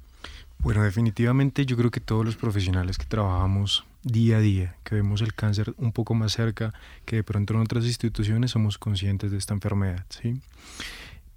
Bueno, 0.60 0.84
definitivamente 0.84 1.66
yo 1.66 1.76
creo 1.76 1.90
que 1.90 1.98
todos 1.98 2.24
los 2.24 2.36
profesionales 2.36 2.96
que 2.96 3.06
trabajamos 3.06 3.84
día 4.04 4.36
a 4.36 4.40
día, 4.40 4.76
que 4.84 4.94
vemos 4.94 5.22
el 5.22 5.34
cáncer 5.34 5.74
un 5.78 5.90
poco 5.90 6.14
más 6.14 6.34
cerca 6.34 6.72
que 7.06 7.16
de 7.16 7.24
pronto 7.24 7.54
en 7.54 7.60
otras 7.60 7.86
instituciones, 7.86 8.52
somos 8.52 8.78
conscientes 8.78 9.32
de 9.32 9.38
esta 9.38 9.52
enfermedad. 9.52 10.06
¿sí? 10.10 10.40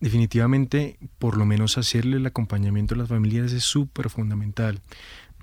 Definitivamente 0.04 0.98
por 1.18 1.38
lo 1.38 1.46
menos 1.46 1.78
hacerle 1.78 2.18
el 2.18 2.26
acompañamiento 2.26 2.94
a 2.94 2.98
las 2.98 3.08
familias 3.08 3.54
es 3.54 3.64
súper 3.64 4.10
fundamental. 4.10 4.82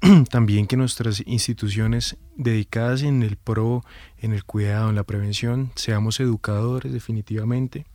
También 0.30 0.66
que 0.66 0.76
nuestras 0.76 1.22
instituciones 1.26 2.18
dedicadas 2.36 3.02
en 3.02 3.22
el 3.22 3.36
pro, 3.36 3.82
en 4.18 4.32
el 4.32 4.44
cuidado, 4.44 4.90
en 4.90 4.96
la 4.96 5.04
prevención, 5.04 5.72
seamos 5.76 6.20
educadores 6.20 6.92
definitivamente. 6.92 7.86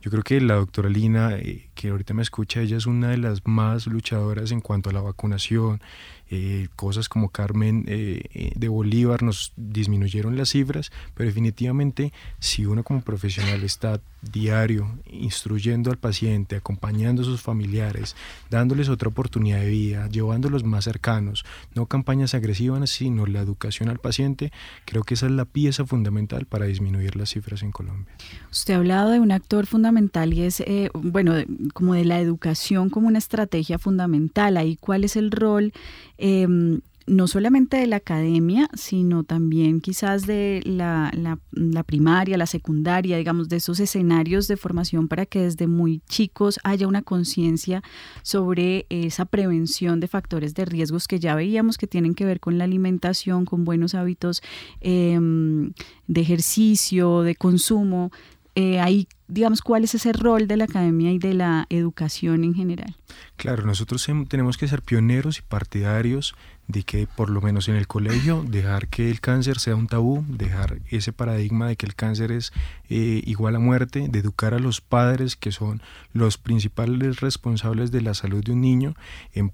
Yo 0.00 0.10
creo 0.10 0.22
que 0.22 0.40
la 0.40 0.54
doctora 0.54 0.88
Lina, 0.88 1.36
eh, 1.36 1.68
que 1.74 1.90
ahorita 1.90 2.14
me 2.14 2.22
escucha, 2.22 2.62
ella 2.62 2.78
es 2.78 2.86
una 2.86 3.10
de 3.10 3.18
las 3.18 3.46
más 3.46 3.86
luchadoras 3.86 4.50
en 4.50 4.62
cuanto 4.62 4.88
a 4.88 4.92
la 4.94 5.02
vacunación, 5.02 5.82
eh, 6.30 6.68
cosas 6.74 7.10
como 7.10 7.28
Carmen 7.28 7.84
eh, 7.86 8.22
eh, 8.32 8.52
de 8.56 8.68
Bolívar 8.68 9.22
nos 9.22 9.52
disminuyeron 9.56 10.36
las 10.38 10.48
cifras, 10.48 10.90
pero 11.14 11.28
definitivamente 11.28 12.12
si 12.40 12.64
uno 12.64 12.82
como 12.82 13.02
profesional 13.02 13.62
está 13.62 14.00
diario 14.32 14.98
instruyendo 15.10 15.90
al 15.90 15.98
paciente, 15.98 16.56
acompañando 16.56 17.22
a 17.22 17.24
sus 17.24 17.40
familiares, 17.40 18.16
dándoles 18.50 18.88
otra 18.88 19.08
oportunidad 19.08 19.60
de 19.60 19.68
vida, 19.68 20.08
llevándolos 20.08 20.64
más 20.64 20.84
cercanos, 20.84 21.44
no 21.74 21.86
campañas 21.86 22.34
agresivas, 22.34 22.90
sino 22.90 23.26
la 23.26 23.40
educación 23.40 23.88
al 23.88 23.98
paciente, 23.98 24.52
creo 24.84 25.02
que 25.02 25.14
esa 25.14 25.26
es 25.26 25.32
la 25.32 25.44
pieza 25.44 25.84
fundamental 25.84 26.46
para 26.46 26.66
disminuir 26.66 27.16
las 27.16 27.30
cifras 27.30 27.62
en 27.62 27.72
Colombia. 27.72 28.14
Usted 28.50 28.74
ha 28.74 28.78
hablado 28.78 29.10
de 29.10 29.20
un 29.20 29.32
actor 29.32 29.66
fundamental 29.66 30.32
y 30.32 30.42
es, 30.42 30.62
bueno, 30.94 31.34
como 31.72 31.94
de 31.94 32.04
la 32.04 32.20
educación 32.20 32.90
como 32.90 33.08
una 33.08 33.18
estrategia 33.18 33.78
fundamental. 33.78 34.56
Ahí, 34.56 34.76
¿cuál 34.76 35.04
es 35.04 35.16
el 35.16 35.30
rol 35.30 35.72
Em, 36.16 36.80
no 37.06 37.26
solamente 37.26 37.76
de 37.76 37.86
la 37.86 37.96
academia, 37.96 38.68
sino 38.74 39.24
también 39.24 39.80
quizás 39.80 40.26
de 40.26 40.62
la, 40.64 41.12
la, 41.52 41.82
primaria, 41.82 42.38
la 42.38 42.46
secundaria, 42.46 43.18
digamos, 43.18 43.48
de 43.48 43.56
esos 43.56 43.78
escenarios 43.80 44.48
de 44.48 44.56
formación 44.56 45.08
para 45.08 45.26
que 45.26 45.42
desde 45.42 45.66
muy 45.66 46.00
chicos 46.08 46.58
haya 46.64 46.88
una 46.88 47.02
conciencia 47.02 47.82
sobre 48.22 48.86
esa 48.88 49.26
prevención 49.26 50.00
de 50.00 50.08
factores 50.08 50.54
de 50.54 50.64
riesgos 50.64 51.06
que 51.06 51.20
ya 51.20 51.34
veíamos 51.34 51.76
que 51.76 51.86
tienen 51.86 52.14
que 52.14 52.24
ver 52.24 52.40
con 52.40 52.56
la 52.56 52.64
alimentación, 52.64 53.44
con 53.44 53.64
buenos 53.64 53.94
hábitos 53.94 54.42
em, 54.80 55.72
de 56.06 56.20
ejercicio, 56.20 57.22
de 57.22 57.34
consumo. 57.34 58.10
Eh, 58.54 58.80
ahí 58.80 59.08
digamos, 59.26 59.62
cuál 59.62 59.84
es 59.84 59.94
ese 59.94 60.12
rol 60.12 60.46
de 60.46 60.56
la 60.56 60.64
academia 60.64 61.10
y 61.10 61.18
de 61.18 61.34
la 61.34 61.66
educación 61.70 62.44
en 62.44 62.54
general. 62.54 62.94
Claro, 63.36 63.64
nosotros 63.64 64.06
tenemos 64.28 64.58
que 64.58 64.68
ser 64.68 64.82
pioneros 64.82 65.38
y 65.38 65.42
partidarios 65.42 66.34
de 66.66 66.82
que 66.82 67.06
por 67.06 67.30
lo 67.30 67.40
menos 67.40 67.68
en 67.68 67.76
el 67.76 67.86
colegio 67.86 68.44
dejar 68.46 68.88
que 68.88 69.10
el 69.10 69.20
cáncer 69.20 69.58
sea 69.58 69.76
un 69.76 69.86
tabú, 69.86 70.24
dejar 70.28 70.78
ese 70.90 71.12
paradigma 71.12 71.68
de 71.68 71.76
que 71.76 71.86
el 71.86 71.94
cáncer 71.94 72.32
es 72.32 72.52
eh, 72.88 73.22
igual 73.24 73.56
a 73.56 73.58
muerte, 73.58 74.08
de 74.08 74.18
educar 74.18 74.54
a 74.54 74.58
los 74.58 74.80
padres 74.80 75.36
que 75.36 75.52
son 75.52 75.82
los 76.12 76.38
principales 76.38 77.20
responsables 77.20 77.90
de 77.90 78.00
la 78.00 78.14
salud 78.14 78.42
de 78.42 78.52
un 78.52 78.60
niño, 78.60 78.94
en 79.32 79.52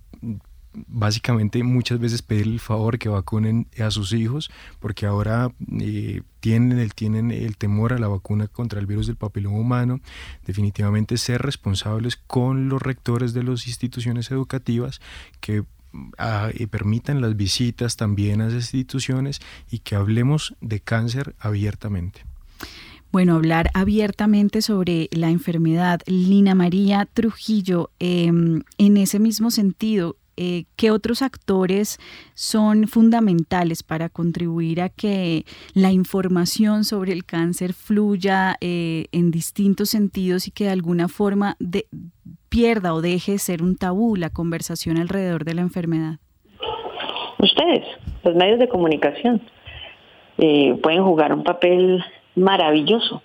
básicamente 0.73 1.63
muchas 1.63 1.99
veces 1.99 2.23
pedirle 2.23 2.55
el 2.55 2.61
favor 2.61 2.99
que 2.99 3.09
vacunen 3.09 3.67
a 3.81 3.91
sus 3.91 4.13
hijos 4.13 4.51
porque 4.79 5.07
ahora 5.07 5.51
eh, 5.81 6.23
tienen, 6.41 6.79
el, 6.79 6.95
tienen 6.95 7.33
el 7.33 7.57
temor 7.57 7.93
a 7.93 7.99
la 7.99 8.09
vacuna 8.09 8.47
contra 8.47 8.79
el 8.79 8.87
virus 8.87 9.07
del 9.07 9.17
papiloma 9.17 9.59
humano. 9.59 10.01
Definitivamente 10.47 11.17
ser 11.19 11.43
responsables 11.43 12.17
con 12.17 12.69
los 12.69 12.81
rectores 12.81 13.35
de 13.35 13.43
las 13.43 13.67
instituciones 13.67 14.31
educativas 14.31 15.01
que 15.41 15.65
ah, 16.19 16.51
permitan 16.71 17.21
las 17.21 17.37
visitas 17.37 17.97
también 17.97 18.41
a 18.41 18.49
esas 18.49 18.75
instituciones 18.75 19.41
y 19.71 19.79
que 19.81 19.97
hablemos 19.97 20.55
de 20.61 20.81
cáncer 20.81 21.35
abiertamente. 21.39 22.25
Bueno, 23.13 23.35
hablar 23.35 23.71
abiertamente 23.75 24.63
sobre 24.63 25.09
la 25.11 25.31
enfermedad. 25.31 26.01
Lina 26.07 26.55
María 26.55 27.09
Trujillo, 27.13 27.91
em, 27.99 28.63
en 28.79 28.97
ese 28.97 29.19
mismo 29.19 29.51
sentido, 29.51 30.17
eh, 30.37 30.67
¿qué 30.77 30.93
otros 30.93 31.21
actores 31.21 31.99
son 32.35 32.87
fundamentales 32.87 33.83
para 33.83 34.09
contribuir 34.09 34.81
a 34.81 34.89
que 34.91 35.45
la 35.75 35.91
información 35.91 36.85
sobre 36.85 37.13
el 37.13 37.25
cáncer 37.25 37.75
fluya 37.75 38.57
eh, 38.61 39.07
en 39.11 39.33
distintos 39.33 39.91
sentidos 39.91 40.47
y 40.47 40.53
que 40.53 40.65
de 40.65 40.71
alguna 40.71 41.09
forma 41.09 41.57
pierda 42.51 42.93
o 42.93 43.01
deje 43.01 43.33
de 43.33 43.39
ser 43.39 43.63
un 43.63 43.77
tabú 43.77 44.17
la 44.17 44.31
conversación 44.31 44.99
alrededor 44.99 45.45
de 45.45 45.55
la 45.55 45.63
enfermedad? 45.63 46.19
Ustedes, 47.39 47.87
los 48.23 48.35
medios 48.35 48.59
de 48.59 48.69
comunicación, 48.69 49.41
eh, 50.37 50.79
pueden 50.83 51.03
jugar 51.05 51.33
un 51.33 51.45
papel 51.45 52.05
maravilloso 52.35 53.23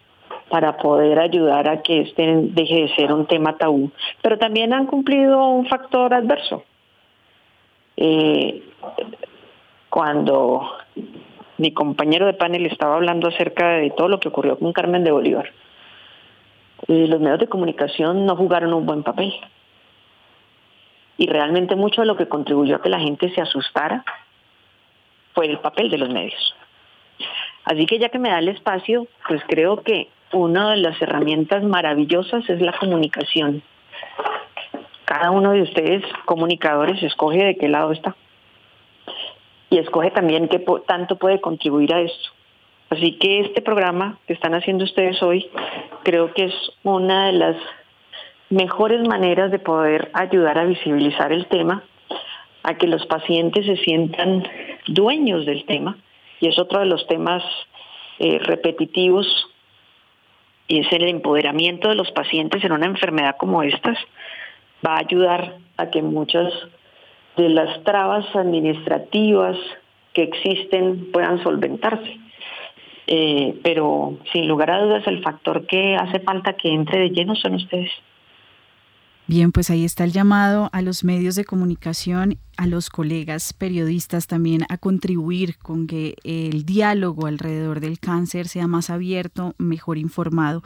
para 0.49 0.77
poder 0.77 1.19
ayudar 1.19 1.67
a 1.67 1.81
que 1.81 2.01
este 2.01 2.23
deje 2.53 2.81
de 2.81 2.95
ser 2.95 3.11
un 3.11 3.25
tema 3.25 3.57
tabú, 3.57 3.91
pero 4.21 4.37
también 4.37 4.73
han 4.73 4.85
cumplido 4.85 5.47
un 5.47 5.65
factor 5.65 6.13
adverso 6.13 6.63
eh, 7.97 8.63
cuando 9.89 10.61
mi 11.57 11.71
compañero 11.71 12.25
de 12.25 12.33
panel 12.33 12.65
estaba 12.65 12.95
hablando 12.95 13.29
acerca 13.29 13.77
de 13.77 13.89
todo 13.91 14.09
lo 14.09 14.19
que 14.19 14.27
ocurrió 14.27 14.59
con 14.59 14.73
Carmen 14.73 15.03
de 15.03 15.11
Bolívar, 15.11 15.51
los 16.87 17.19
medios 17.19 17.39
de 17.39 17.47
comunicación 17.47 18.25
no 18.25 18.35
jugaron 18.35 18.73
un 18.73 18.85
buen 18.85 19.03
papel. 19.03 19.33
Y 21.17 21.27
realmente 21.27 21.75
mucho 21.75 22.01
de 22.01 22.07
lo 22.07 22.17
que 22.17 22.27
contribuyó 22.27 22.75
a 22.75 22.81
que 22.81 22.89
la 22.89 22.99
gente 22.99 23.33
se 23.33 23.41
asustara 23.41 24.03
fue 25.33 25.45
el 25.47 25.59
papel 25.59 25.89
de 25.89 25.97
los 25.97 26.09
medios. 26.09 26.55
Así 27.63 27.85
que 27.85 27.99
ya 27.99 28.09
que 28.09 28.19
me 28.19 28.29
da 28.29 28.39
el 28.39 28.49
espacio, 28.49 29.07
pues 29.27 29.41
creo 29.47 29.81
que 29.81 30.09
una 30.33 30.71
de 30.71 30.77
las 30.77 31.01
herramientas 31.01 31.63
maravillosas 31.63 32.47
es 32.49 32.61
la 32.61 32.77
comunicación 32.77 33.63
cada 35.05 35.29
uno 35.29 35.51
de 35.51 35.61
ustedes, 35.61 36.03
comunicadores, 36.25 37.01
escoge 37.03 37.45
de 37.45 37.55
qué 37.55 37.69
lado 37.69 37.91
está. 37.91 38.15
y 39.69 39.79
escoge 39.79 40.11
también 40.11 40.47
qué 40.47 40.63
tanto 40.87 41.17
puede 41.17 41.41
contribuir 41.41 41.93
a 41.93 42.01
esto. 42.01 42.29
Así 42.89 43.13
que 43.13 43.41
este 43.41 43.61
programa 43.61 44.19
que 44.27 44.33
están 44.33 44.53
haciendo 44.53 44.83
ustedes 44.83 45.21
hoy 45.23 45.49
creo 46.03 46.33
que 46.33 46.45
es 46.45 46.53
una 46.83 47.27
de 47.27 47.33
las 47.33 47.55
mejores 48.49 49.07
maneras 49.07 49.51
de 49.51 49.59
poder 49.59 50.11
ayudar 50.13 50.59
a 50.59 50.65
visibilizar 50.65 51.31
el 51.31 51.47
tema, 51.47 51.83
a 52.63 52.75
que 52.75 52.87
los 52.87 53.05
pacientes 53.07 53.65
se 53.65 53.77
sientan 53.77 54.47
dueños 54.87 55.45
del 55.45 55.65
tema, 55.65 55.97
y 56.39 56.47
es 56.47 56.59
otro 56.59 56.79
de 56.79 56.85
los 56.85 57.07
temas 57.07 57.43
eh, 58.19 58.39
repetitivos, 58.39 59.27
es 60.67 60.91
el 60.91 61.03
empoderamiento 61.07 61.89
de 61.89 61.95
los 61.95 62.11
pacientes 62.11 62.63
en 62.63 62.71
una 62.71 62.85
enfermedad 62.85 63.35
como 63.37 63.61
estas, 63.63 63.97
va 64.85 64.95
a 64.95 64.99
ayudar 64.99 65.57
a 65.77 65.89
que 65.89 66.01
muchas 66.01 66.51
de 67.37 67.49
las 67.49 67.83
trabas 67.83 68.25
administrativas 68.35 69.57
que 70.13 70.23
existen 70.23 71.11
puedan 71.11 71.43
solventarse. 71.43 72.19
Eh, 73.07 73.59
pero 73.63 74.17
sin 74.33 74.47
lugar 74.47 74.71
a 74.71 74.81
dudas 74.81 75.05
el 75.07 75.21
factor 75.21 75.67
que 75.67 75.95
hace 75.95 76.19
falta 76.21 76.53
que 76.53 76.73
entre 76.73 76.99
de 76.99 77.09
lleno 77.09 77.35
son 77.35 77.55
ustedes. 77.55 77.91
Bien, 79.27 79.51
pues 79.51 79.71
ahí 79.71 79.83
está 79.83 80.03
el 80.03 80.11
llamado 80.11 80.69
a 80.71 80.83
los 80.83 81.03
medios 81.03 81.33
de 81.33 81.45
comunicación, 81.45 82.37
a 82.57 82.67
los 82.67 82.91
colegas 82.91 83.53
periodistas 83.53 84.27
también 84.27 84.65
a 84.69 84.77
contribuir 84.77 85.57
con 85.57 85.87
que 85.87 86.13
el 86.23 86.63
diálogo 86.63 87.25
alrededor 87.25 87.79
del 87.79 87.97
cáncer 87.97 88.47
sea 88.47 88.67
más 88.67 88.91
abierto, 88.91 89.55
mejor 89.57 89.97
informado. 89.97 90.61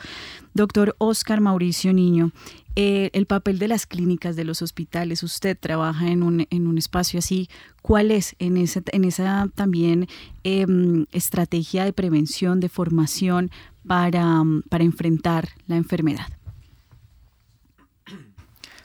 Doctor 0.54 0.94
Oscar 0.98 1.40
Mauricio 1.40 1.94
Niño, 1.94 2.32
eh, 2.76 3.10
el 3.14 3.26
papel 3.26 3.60
de 3.60 3.68
las 3.68 3.86
clínicas, 3.86 4.36
de 4.36 4.46
los 4.46 4.62
hospitales, 4.62 5.24
usted 5.24 5.58
trabaja 5.60 6.10
en 6.10 6.24
un, 6.24 6.48
en 6.50 6.68
un 6.68 6.78
espacio 6.78 7.20
así, 7.20 7.50
¿cuál 7.82 8.12
es 8.12 8.36
en 8.40 8.58
esa, 8.58 8.82
en 8.92 9.04
esa 9.04 9.50
también 9.56 10.08
em, 10.44 11.06
estrategia 11.12 11.84
de 11.84 11.94
prevención, 11.94 12.60
de 12.60 12.70
formación 12.70 13.52
para, 13.88 14.44
para 14.70 14.84
enfrentar 14.84 15.50
la 15.68 15.78
enfermedad? 15.78 16.28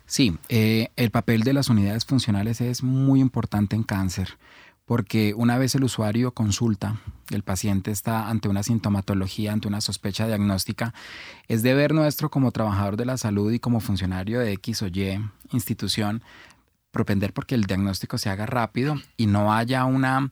Sí, 0.07 0.37
eh, 0.49 0.89
el 0.97 1.11
papel 1.11 1.43
de 1.43 1.55
las 1.55 1.69
unidades 1.69 2.05
funcionales 2.05 2.61
es 2.61 2.83
muy 2.83 3.21
importante 3.21 3.75
en 3.75 3.83
cáncer 3.83 4.39
porque 4.85 5.35
una 5.35 5.59
vez 5.59 5.75
el 5.75 5.85
usuario 5.85 6.33
consulta, 6.33 7.01
el 7.31 7.43
paciente 7.43 7.91
está 7.91 8.29
ante 8.29 8.49
una 8.49 8.63
sintomatología, 8.63 9.53
ante 9.53 9.69
una 9.69 9.81
sospecha 9.81 10.27
diagnóstica, 10.27 10.93
es 11.49 11.63
deber 11.63 11.95
nuestro 11.95 12.31
como 12.31 12.53
trabajador 12.53 12.97
de 12.97 13.07
la 13.07 13.17
salud 13.17 13.53
y 13.53 13.59
como 13.59 13.81
funcionario 13.81 14.41
de 14.41 14.53
X 14.53 14.83
o 14.83 14.89
Y 14.89 15.21
institución 15.53 16.23
propender 16.91 17.33
porque 17.33 17.55
el 17.55 17.65
diagnóstico 17.65 18.19
se 18.19 18.31
haga 18.31 18.47
rápido 18.47 18.97
y 19.17 19.27
no 19.27 19.53
haya 19.53 19.85
una 19.85 20.31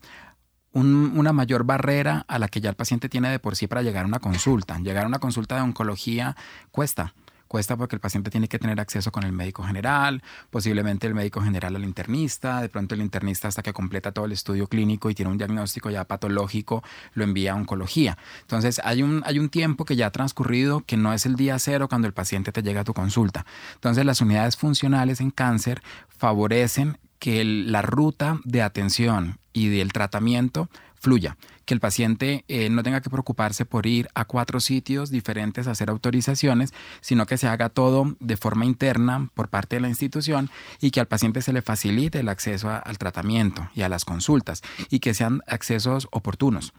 una 0.74 1.32
mayor 1.34 1.64
barrera 1.64 2.24
a 2.28 2.38
la 2.38 2.48
que 2.48 2.62
ya 2.62 2.70
el 2.70 2.76
paciente 2.76 3.10
tiene 3.10 3.30
de 3.30 3.38
por 3.38 3.56
sí 3.56 3.66
para 3.66 3.82
llegar 3.82 4.04
a 4.04 4.08
una 4.08 4.20
consulta. 4.20 4.78
Llegar 4.78 5.04
a 5.04 5.08
una 5.08 5.18
consulta 5.18 5.56
de 5.56 5.60
oncología 5.60 6.34
cuesta. 6.70 7.14
Cuesta 7.52 7.76
porque 7.76 7.96
el 7.96 8.00
paciente 8.00 8.30
tiene 8.30 8.48
que 8.48 8.58
tener 8.58 8.80
acceso 8.80 9.12
con 9.12 9.24
el 9.24 9.32
médico 9.32 9.62
general, 9.62 10.22
posiblemente 10.48 11.06
el 11.06 11.12
médico 11.12 11.42
general 11.42 11.76
al 11.76 11.84
internista, 11.84 12.62
de 12.62 12.70
pronto 12.70 12.94
el 12.94 13.02
internista 13.02 13.46
hasta 13.46 13.62
que 13.62 13.74
completa 13.74 14.10
todo 14.10 14.24
el 14.24 14.32
estudio 14.32 14.68
clínico 14.68 15.10
y 15.10 15.14
tiene 15.14 15.30
un 15.30 15.36
diagnóstico 15.36 15.90
ya 15.90 16.04
patológico, 16.04 16.82
lo 17.12 17.24
envía 17.24 17.52
a 17.52 17.56
oncología. 17.56 18.16
Entonces 18.40 18.80
hay 18.82 19.02
un, 19.02 19.22
hay 19.26 19.38
un 19.38 19.50
tiempo 19.50 19.84
que 19.84 19.96
ya 19.96 20.06
ha 20.06 20.10
transcurrido 20.10 20.80
que 20.86 20.96
no 20.96 21.12
es 21.12 21.26
el 21.26 21.36
día 21.36 21.58
cero 21.58 21.88
cuando 21.90 22.06
el 22.06 22.14
paciente 22.14 22.52
te 22.52 22.62
llega 22.62 22.80
a 22.80 22.84
tu 22.84 22.94
consulta. 22.94 23.44
Entonces 23.74 24.06
las 24.06 24.22
unidades 24.22 24.56
funcionales 24.56 25.20
en 25.20 25.30
cáncer 25.30 25.82
favorecen 26.08 26.96
que 27.22 27.44
la 27.44 27.82
ruta 27.82 28.40
de 28.42 28.62
atención 28.62 29.38
y 29.52 29.68
del 29.68 29.92
tratamiento 29.92 30.68
fluya 30.98 31.36
que 31.64 31.72
el 31.72 31.78
paciente 31.78 32.44
eh, 32.48 32.68
no 32.68 32.82
tenga 32.82 33.00
que 33.00 33.10
preocuparse 33.10 33.64
por 33.64 33.86
ir 33.86 34.08
a 34.16 34.24
cuatro 34.24 34.58
sitios 34.58 35.08
diferentes 35.08 35.68
a 35.68 35.70
hacer 35.70 35.88
autorizaciones, 35.88 36.74
sino 37.00 37.24
que 37.26 37.38
se 37.38 37.46
haga 37.46 37.68
todo 37.68 38.16
de 38.18 38.36
forma 38.36 38.64
interna 38.64 39.30
por 39.34 39.46
parte 39.50 39.76
de 39.76 39.82
la 39.82 39.88
institución 39.88 40.50
y 40.80 40.90
que 40.90 40.98
al 40.98 41.06
paciente 41.06 41.42
se 41.42 41.52
le 41.52 41.62
facilite 41.62 42.18
el 42.18 42.28
acceso 42.28 42.68
al 42.68 42.98
tratamiento 42.98 43.70
y 43.72 43.82
a 43.82 43.88
las 43.88 44.04
consultas 44.04 44.62
y 44.90 44.98
que 44.98 45.14
sean 45.14 45.42
accesos 45.46 46.08
oportunos 46.10 46.72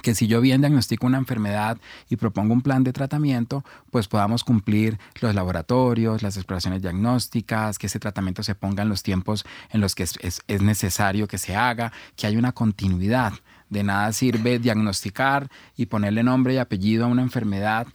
que 0.00 0.14
si 0.14 0.26
yo 0.26 0.40
bien 0.40 0.62
diagnostico 0.62 1.06
una 1.06 1.18
enfermedad 1.18 1.78
y 2.08 2.16
propongo 2.16 2.54
un 2.54 2.62
plan 2.62 2.82
de 2.84 2.92
tratamiento, 2.92 3.64
pues 3.90 4.08
podamos 4.08 4.44
cumplir 4.44 4.98
los 5.20 5.34
laboratorios, 5.34 6.22
las 6.22 6.36
exploraciones 6.36 6.80
diagnósticas, 6.80 7.78
que 7.78 7.88
ese 7.88 7.98
tratamiento 7.98 8.42
se 8.42 8.54
ponga 8.54 8.82
en 8.82 8.88
los 8.88 9.02
tiempos 9.02 9.44
en 9.70 9.80
los 9.80 9.94
que 9.94 10.04
es, 10.04 10.18
es 10.20 10.62
necesario 10.62 11.28
que 11.28 11.38
se 11.38 11.54
haga, 11.54 11.92
que 12.16 12.26
haya 12.26 12.38
una 12.38 12.52
continuidad. 12.52 13.34
De 13.68 13.82
nada 13.82 14.12
sirve 14.12 14.58
diagnosticar 14.58 15.48
y 15.76 15.86
ponerle 15.86 16.22
nombre 16.22 16.54
y 16.54 16.58
apellido 16.58 17.04
a 17.04 17.08
una 17.08 17.22
enfermedad 17.22 17.86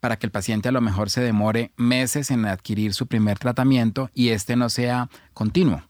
para 0.00 0.18
que 0.18 0.26
el 0.26 0.32
paciente 0.32 0.68
a 0.68 0.72
lo 0.72 0.80
mejor 0.80 1.08
se 1.10 1.22
demore 1.22 1.72
meses 1.76 2.30
en 2.30 2.44
adquirir 2.46 2.94
su 2.94 3.06
primer 3.06 3.38
tratamiento 3.38 4.10
y 4.12 4.28
este 4.28 4.54
no 4.54 4.68
sea 4.68 5.08
continuo 5.32 5.82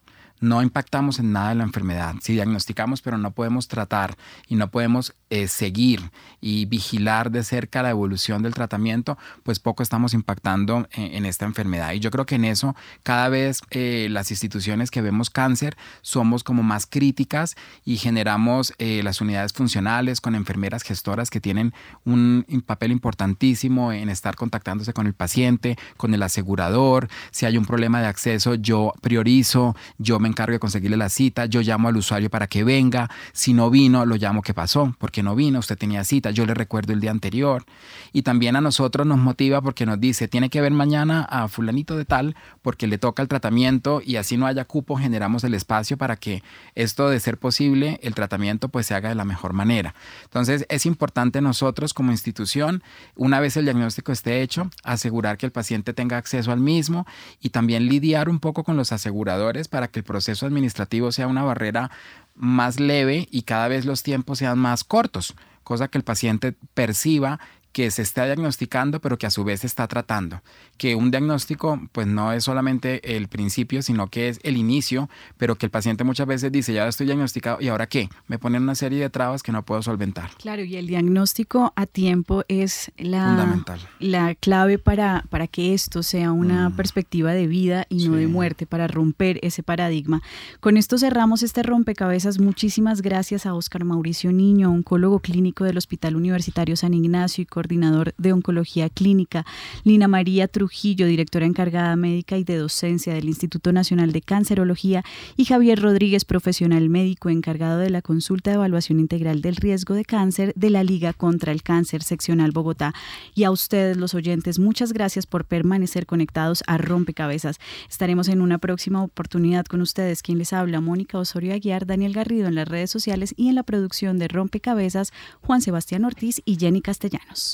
no 0.45 0.63
impactamos 0.63 1.19
en 1.19 1.33
nada 1.33 1.49
de 1.49 1.55
la 1.57 1.65
enfermedad. 1.65 2.15
Si 2.21 2.35
diagnosticamos 2.35 3.01
pero 3.03 3.19
no 3.19 3.33
podemos 3.33 3.67
tratar 3.67 4.17
y 4.47 4.57
no 4.57 4.71
podemos 4.71 5.15
eh, 5.31 5.49
seguir 5.49 6.11
y 6.41 6.67
vigilar 6.67 7.31
de 7.31 7.43
cerca 7.43 7.83
la 7.83 7.91
evolución 7.91 8.43
del 8.43 8.53
tratamiento, 8.53 9.17
pues 9.43 9.59
poco 9.59 9.83
estamos 9.83 10.13
impactando 10.13 10.87
en, 10.93 11.25
esta 11.25 11.47
enfermedad. 11.47 11.93
Y 11.93 12.01
yo 12.01 12.11
creo 12.11 12.27
que 12.27 12.35
en 12.35 12.45
eso 12.45 12.77
cada 13.03 13.29
vez 13.29 13.63
eh, 13.71 14.09
las 14.11 14.31
instituciones 14.31 14.91
que 14.91 15.01
vemos 15.01 15.31
cáncer 15.31 15.77
somos 16.03 16.45
como 16.45 16.63
más 16.63 16.87
críticas 16.87 17.57
y 17.85 17.97
generamos 17.97 18.75
eh, 18.79 19.03
las 19.03 19.21
unidades 19.21 19.53
funcionales 19.55 20.21
con 20.21 20.35
enfermeras 20.35 20.83
gestoras 20.83 21.31
que 21.31 21.41
tienen 21.41 21.73
un 22.05 22.45
papel 22.67 22.93
importantísimo 22.93 23.93
en 23.93 24.11
estar 24.11 24.37
contactándose 24.37 24.93
con 24.93 25.07
el 25.07 25.15
paciente, 25.15 25.79
con 25.97 26.13
el 26.13 26.23
asegurador. 26.23 27.09
Si 27.31 27.47
hay 27.47 27.57
un 27.57 27.65
problema 27.65 28.01
de 28.01 28.09
acceso, 28.09 28.55
yo 28.55 28.93
priorizo, 29.01 29.75
yo 29.99 30.19
me 30.21 30.34
encargo 30.35 30.53
de 30.53 30.59
conseguirle 30.59 30.97
la 30.97 31.09
cita, 31.09 31.47
yo 31.47 31.61
llamo 31.63 31.89
al 31.89 31.97
usuario 31.97 32.29
para 32.29 32.47
que 32.47 32.65
venga, 32.65 33.09
si 33.33 33.55
no 33.55 33.71
vino, 33.71 34.05
lo 34.05 34.17
llamo, 34.17 34.43
¿qué 34.43 34.53
pasó? 34.53 34.95
porque 34.99 35.23
no 35.23 35.35
vino? 35.35 35.59
Usted 35.59 35.79
tenía 35.79 36.05
cita, 36.05 36.31
yo 36.31 36.47
le 36.47 36.55
recuerdo 36.55 36.93
el 36.93 37.01
día 37.01 37.11
anterior. 37.11 37.65
Y 38.13 38.23
también 38.23 38.57
a 38.57 38.61
nosotros 38.61 39.07
nos 39.07 39.19
motiva 39.19 39.61
porque 39.61 39.87
nos 39.87 40.01
dice, 40.01 40.29
tiene 40.29 40.51
que 40.51 40.61
ver 40.61 40.73
mañana 40.73 41.23
a 41.23 41.49
fulanito 41.49 41.97
de 41.97 42.05
tal 42.05 42.37
porque 42.63 42.87
le 42.87 42.99
toca 42.99 43.23
el 43.23 43.29
tratamiento 43.29 44.01
y 44.05 44.17
así 44.17 44.37
no 44.37 44.47
haya 44.47 44.65
cupo, 44.65 44.97
generamos 44.97 45.45
el 45.45 45.55
espacio 45.55 45.97
para 45.97 46.17
que 46.17 46.43
esto 46.75 47.09
de 47.09 47.21
ser 47.21 47.39
posible, 47.39 48.01
el 48.03 48.15
tratamiento 48.15 48.69
pues 48.69 48.87
se 48.87 48.95
haga 48.95 49.09
de 49.09 49.15
la 49.15 49.25
mejor 49.25 49.53
manera. 49.53 49.95
Entonces 50.25 50.67
es 50.69 50.87
importante 50.87 51.41
nosotros 51.41 51.95
como 51.95 52.11
institución, 52.11 52.83
una 53.15 53.41
vez 53.41 53.57
el 53.57 53.65
diagnóstico 53.65 54.13
esté 54.13 54.43
hecho, 54.43 54.71
asegurar 54.83 55.37
que 55.37 55.47
el 55.47 55.53
paciente 55.53 55.93
tenga 55.93 56.17
acceso 56.17 56.53
al 56.53 56.61
mismo 56.61 57.07
y 57.41 57.51
también 57.51 57.87
lidiar 57.87 58.29
un 58.29 58.41
poco 58.41 58.65
con 58.65 58.77
los 58.77 58.93
aseguradores 58.93 59.69
para 59.69 59.89
que 59.89 60.01
el 60.01 60.05
proceso 60.15 60.47
administrativo 60.47 61.11
sea 61.11 61.27
una 61.27 61.43
barrera 61.43 61.91
más 62.37 62.79
leve 62.79 63.27
y 63.33 63.43
cada 63.43 63.67
vez 63.67 63.85
los 63.85 64.05
tiempos 64.05 64.39
sean 64.39 64.61
más 64.61 64.85
cortos, 64.85 65.35
cosa 65.65 65.89
que 65.89 65.99
el 65.99 66.05
paciente 66.05 66.55
perciba 66.73 67.41
que 67.75 67.91
se 67.91 68.03
está 68.03 68.25
diagnosticando, 68.25 69.01
pero 69.01 69.19
que 69.19 69.27
a 69.27 69.31
su 69.31 69.43
vez 69.43 69.65
está 69.65 69.89
tratando. 69.89 70.41
Que 70.79 70.95
un 70.95 71.11
diagnóstico, 71.11 71.81
pues 71.91 72.07
no 72.07 72.33
es 72.33 72.45
solamente 72.45 73.17
el 73.17 73.27
principio, 73.27 73.83
sino 73.83 74.07
que 74.07 74.29
es 74.29 74.39
el 74.45 74.57
inicio, 74.57 75.11
pero 75.39 75.57
que 75.57 75.67
el 75.67 75.71
paciente 75.71 76.05
muchas 76.05 76.29
veces 76.29 76.53
dice, 76.53 76.73
ya 76.73 76.87
estoy 76.87 77.07
diagnosticado, 77.07 77.61
¿y 77.61 77.67
ahora 77.67 77.89
qué? 77.89 78.09
Me 78.29 78.39
ponen 78.39 78.63
una 78.63 78.77
serie 78.77 79.01
de 79.01 79.11
trabas 79.11 79.43
que 79.43 79.51
no 79.51 79.65
puedo 79.65 79.83
solventar. 79.83 80.31
Claro, 80.39 80.63
y 80.63 80.77
el 80.77 80.87
diagnóstico 80.87 81.73
a 81.75 81.87
tiempo 81.87 82.45
es 82.47 82.93
la, 82.97 83.65
la 83.99 84.37
clave 84.37 84.79
para, 84.79 85.25
para 85.29 85.49
que 85.49 85.75
esto 85.75 86.05
sea 86.05 86.31
una 86.31 86.69
mm. 86.69 86.77
perspectiva 86.77 87.33
de 87.33 87.49
vida 87.49 87.87
y 87.89 88.07
no 88.07 88.15
de 88.15 88.29
muerte, 88.29 88.67
para 88.67 88.87
romper 88.87 89.41
ese 89.43 89.65
paradigma. 89.65 90.23
Con 90.61 90.77
esto 90.77 90.97
cerramos 90.97 91.43
este 91.43 91.65
rompecabezas. 91.65 92.39
Muchísimas 92.39 93.03
gracias 93.03 93.47
a 93.47 93.55
Oscar 93.55 93.85
Mauricio 93.85 94.31
Niño, 94.31 94.71
oncólogo 94.71 95.19
clínico 95.19 95.65
del 95.65 95.77
Hospital 95.77 96.15
Universitario 96.15 96.77
San 96.77 96.95
Ignacio 96.95 97.43
y 97.43 97.47
coordinador 97.65 98.15
de 98.19 98.35
Oncología 98.35 98.91
Clínica, 98.91 99.47
Lina 99.85 100.07
María 100.07 100.49
Trujillo, 100.49 101.07
directora 101.07 101.47
encargada 101.47 101.97
médica 101.97 102.37
y 102.37 102.45
de 102.45 102.59
docencia 102.59 103.15
del 103.15 103.25
Instituto 103.25 103.73
Nacional 103.73 104.13
de 104.13 104.21
Cancerología, 104.21 105.03
y 105.35 105.47
Javier 105.47 105.81
Rodríguez, 105.81 106.27
profesional 106.27 106.91
médico 106.91 107.31
encargado 107.31 107.79
de 107.79 107.89
la 107.89 108.03
consulta 108.03 108.51
de 108.51 108.57
evaluación 108.57 109.01
integral 109.01 109.41
del 109.41 109.57
riesgo 109.57 109.95
de 109.95 110.05
cáncer 110.05 110.53
de 110.57 110.69
la 110.69 110.85
Liga 110.85 111.15
contra 111.15 111.53
el 111.53 111.63
Cáncer 111.63 112.03
Seccional 112.03 112.51
Bogotá. 112.53 112.93
Y 113.35 113.45
a 113.45 113.51
ustedes, 113.51 113.97
los 113.97 114.13
oyentes, 114.13 114.59
muchas 114.59 114.93
gracias 114.93 115.25
por 115.25 115.47
permanecer 115.47 116.05
conectados 116.05 116.63
a 116.67 116.77
Rompecabezas. 116.77 117.61
Estaremos 117.89 118.29
en 118.29 118.43
una 118.43 118.59
próxima 118.59 119.03
oportunidad 119.03 119.65
con 119.65 119.81
ustedes. 119.81 120.21
Quien 120.21 120.37
les 120.37 120.53
habla, 120.53 120.83
Mónica 120.83 121.19
Osorio 121.19 121.55
Aguiar, 121.55 121.87
Daniel 121.87 122.13
Garrido 122.13 122.47
en 122.47 122.57
las 122.57 122.69
redes 122.69 122.91
sociales 122.91 123.33
y 123.39 123.49
en 123.49 123.55
la 123.55 123.63
producción 123.63 124.19
de 124.19 124.29
Rompecabezas, 124.29 125.15
Juan 125.41 125.63
Sebastián 125.63 126.05
Ortiz 126.05 126.43
y 126.45 126.59
Jenny 126.59 126.83
Castellanos. 126.83 127.54